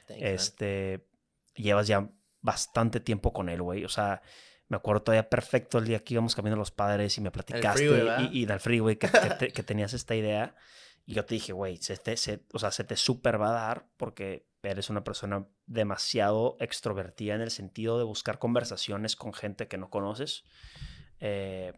[0.07, 0.33] Thanks, man.
[0.33, 1.07] Este,
[1.55, 2.09] llevas ya
[2.41, 3.85] bastante tiempo con él, güey.
[3.85, 4.21] O sea,
[4.67, 8.29] me acuerdo todavía perfecto el día que íbamos caminando los padres y me platicaste freeway,
[8.31, 10.55] y, y del freeway que, que, te- que tenías esta idea.
[11.05, 13.53] Y yo te dije, güey, se te, se- o sea, se te súper va a
[13.67, 19.67] dar porque eres una persona demasiado extrovertida en el sentido de buscar conversaciones con gente
[19.67, 20.45] que no conoces.
[21.19, 21.73] Eh,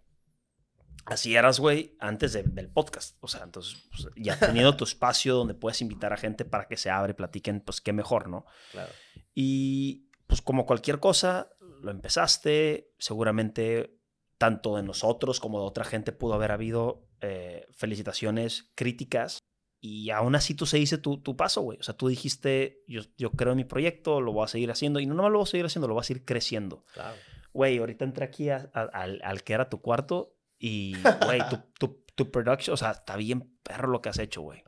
[1.05, 3.17] así eras, güey, antes de- del podcast.
[3.21, 6.77] O sea, entonces, pues, ya teniendo tu espacio donde puedes invitar a gente para que
[6.77, 8.45] se abre, platiquen, pues qué mejor, ¿no?
[8.71, 8.91] Claro.
[9.33, 11.49] Y pues como cualquier cosa,
[11.81, 13.99] lo empezaste, seguramente
[14.37, 19.39] tanto de nosotros como de otra gente pudo haber habido eh, felicitaciones, críticas,
[19.79, 21.77] y aún así tú seguiste tu, tu paso, güey.
[21.79, 24.99] O sea, tú dijiste, yo, yo creo en mi proyecto, lo voy a seguir haciendo,
[24.99, 26.83] y no nomás lo voy a seguir haciendo, lo voy a seguir creciendo.
[26.93, 27.15] Claro.
[27.53, 30.34] Güey, ahorita entré aquí a- a- al, al que era tu cuarto
[30.67, 34.41] y, güey, tu, tu, tu production, o sea, está bien perro lo que has hecho,
[34.41, 34.63] güey.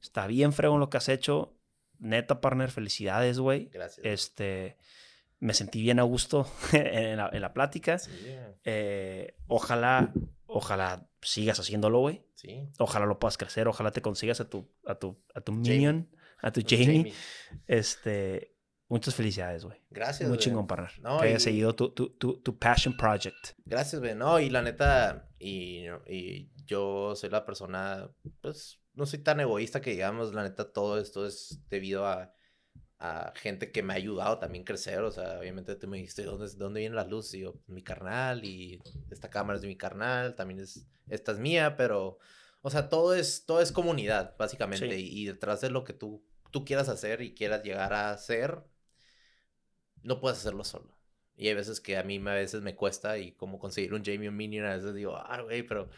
[0.00, 1.56] Está bien fregón lo que has hecho.
[1.98, 3.66] Neta, partner, felicidades, güey.
[3.72, 4.04] Gracias.
[4.04, 4.76] Este,
[5.40, 7.98] me sentí bien a gusto en la, en la plática.
[7.98, 8.10] Sí,
[8.64, 10.12] Eh, ojalá,
[10.46, 12.24] ojalá sigas haciéndolo, güey.
[12.34, 12.68] sí.
[12.78, 13.68] Ojalá lo puedas crecer.
[13.68, 15.70] Ojalá te consigas a tu, a tu, a tu Jamie.
[15.70, 16.10] minion,
[16.40, 17.12] a tu Pues, Jamie.
[17.66, 18.51] Este,
[18.92, 19.80] muchas felicidades, güey.
[19.90, 20.28] Gracias.
[20.28, 20.90] Muy chingón, partner.
[21.00, 23.54] No, que hayas y- seguido tu, tu, tu, tu passion project.
[23.64, 24.14] Gracias, güey.
[24.14, 28.10] No, y la neta, y, y yo soy la persona,
[28.40, 32.34] pues, no soy tan egoísta que digamos, la neta, todo esto es debido a,
[32.98, 35.00] a gente que me ha ayudado también a crecer.
[35.00, 37.32] O sea, obviamente tú me dijiste, ¿dónde, dónde viene la luz?
[37.34, 41.38] Y yo, mi carnal, y esta cámara es de mi carnal, también es, esta es
[41.38, 42.18] mía, pero,
[42.60, 44.94] o sea, todo es, todo es comunidad, básicamente.
[44.94, 45.02] Sí.
[45.02, 48.62] Y, y detrás de lo que tú, tú quieras hacer y quieras llegar a hacer,
[50.02, 50.96] no puedes hacerlo solo.
[51.36, 54.04] Y hay veces que a mí me- a veces me cuesta y como conseguir un
[54.04, 55.88] Jamie Minion, a veces digo, ah, güey, pero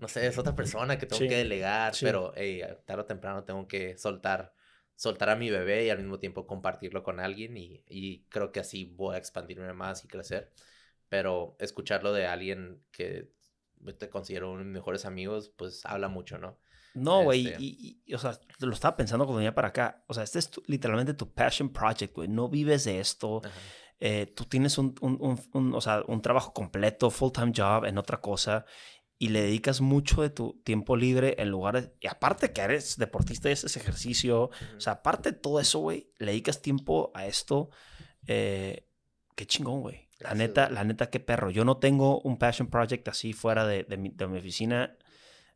[0.00, 2.02] no sé, es otra persona que tengo Sí, que delegar, sí.
[2.02, 4.54] pero hey, tarde o temprano tengo que soltar,
[4.96, 8.60] soltar a mi bebé y al mismo tiempo compartirlo con alguien y, y creo que
[8.60, 10.52] así voy a expandirme más y crecer.
[11.08, 13.30] Pero escucharlo de alguien que
[13.98, 16.58] te considero uno de mis mejores amigos, pues habla mucho, ¿no?
[16.94, 20.04] No, güey, Este- y, y- o sea, lo estaba pensando cuando venía para acá.
[20.06, 22.28] O sea, este es tu- literalmente tu passion project, güey.
[22.28, 23.42] No vives de esto.
[24.00, 27.96] Eh, tú tienes un, un- un- un- o sea, un trabajo completo, full-time job en
[27.98, 28.64] otra cosa
[29.18, 31.94] y le dedicas mucho de tu tiempo libre en lugar de...
[32.00, 36.10] Y aparte que eres deportista y haces ejercicio, o sea, aparte de todo eso, güey,
[36.18, 37.70] le dedicas tiempo a esto.
[38.26, 38.86] eh,
[39.36, 40.08] qué chingón, güey.
[40.18, 41.50] La neta, la neta, qué perro.
[41.50, 44.96] Yo no tengo un passion project así fuera de, de mi, de mi oficina.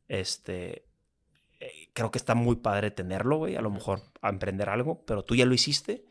[0.09, 0.88] Este,
[1.99, 3.57] creo que está muy padre tenerlo, güey.
[3.57, 6.05] A lo mejor a emprender algo, pero tú ya lo hiciste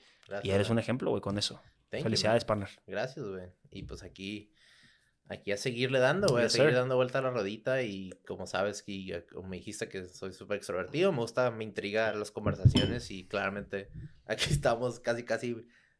[0.43, 1.61] y eres un ejemplo, güey, con eso.
[1.89, 2.69] Thank you, Felicidades, partner.
[2.85, 3.45] Gracias, güey.
[3.71, 4.51] Y pues aquí,
[5.29, 6.77] aquí a seguirle dando, güey, a seguir sir.
[6.77, 7.81] dando vuelta a la rodita.
[7.83, 12.13] Y como sabes, que como me dijiste que soy súper extrovertido, me gusta, me intriga
[12.13, 13.09] las conversaciones.
[13.09, 13.89] Y claramente
[14.25, 15.55] aquí estamos casi, casi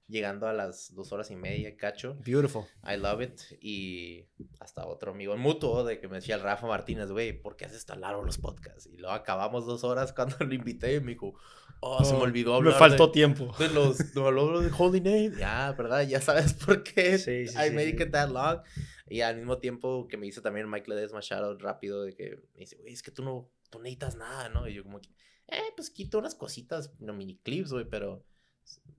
[0.07, 2.15] llegando a las dos horas y media, cacho.
[2.25, 2.63] Beautiful.
[2.83, 3.39] I love it.
[3.61, 4.25] Y
[4.59, 7.65] hasta otro amigo en mutuo de que me decía el Rafa Martínez, güey, ¿por qué
[7.65, 8.87] haces tan largo los podcasts?
[8.87, 11.33] Y luego acabamos dos horas cuando lo invité y me dijo,
[11.81, 12.73] oh, se me olvidó hablar.
[12.73, 13.53] Me faltó de- tiempo.
[13.59, 15.31] de los de los de Holy Name.
[15.37, 16.07] Ya, ¿verdad?
[16.07, 17.17] Ya sabes por qué.
[17.17, 18.61] Sí, sí, I sí, made it that long.
[19.09, 22.59] Y al mismo tiempo que me dice también Mike Ledesma shout rápido de que me
[22.61, 24.67] dice, güey, es que tú no, tú necesitas nada, ¿no?
[24.67, 25.09] Y yo como que,
[25.47, 28.25] eh, pues quito unas cositas, no mini clips, güey, pero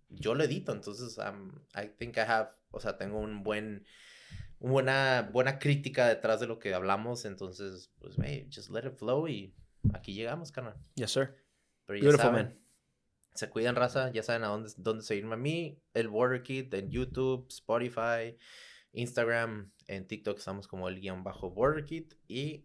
[0.09, 3.85] yo lo edito, entonces um, I think I have, o sea, tengo un buen,
[4.59, 8.97] una buena, buena crítica detrás de lo que hablamos, entonces, pues, hey, just let it
[8.97, 9.55] flow y
[9.93, 10.75] aquí llegamos, carnal.
[10.95, 11.35] Yes, sir.
[11.87, 12.59] Pero Beautiful, saben, man.
[13.35, 14.11] se cuidan, raza.
[14.13, 15.81] Ya saben a dónde, dónde seguirme a mí.
[15.95, 18.37] El Water Kid en YouTube, Spotify,
[18.93, 19.73] Instagram.
[19.87, 22.13] En TikTok estamos como el guion bajo Water Kid.
[22.27, 22.63] Y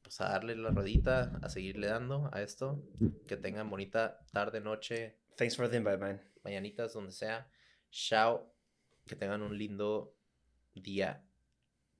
[0.00, 2.82] pues a darle la rodita, a seguirle dando a esto.
[3.28, 6.20] Que tengan bonita tarde, noche, Thanks for the invite, man.
[6.44, 7.48] Mañanitas, donde sea.
[7.90, 8.52] Chao.
[9.06, 10.14] Que tengan un lindo
[10.74, 11.24] día.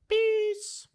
[0.07, 0.89] Peace.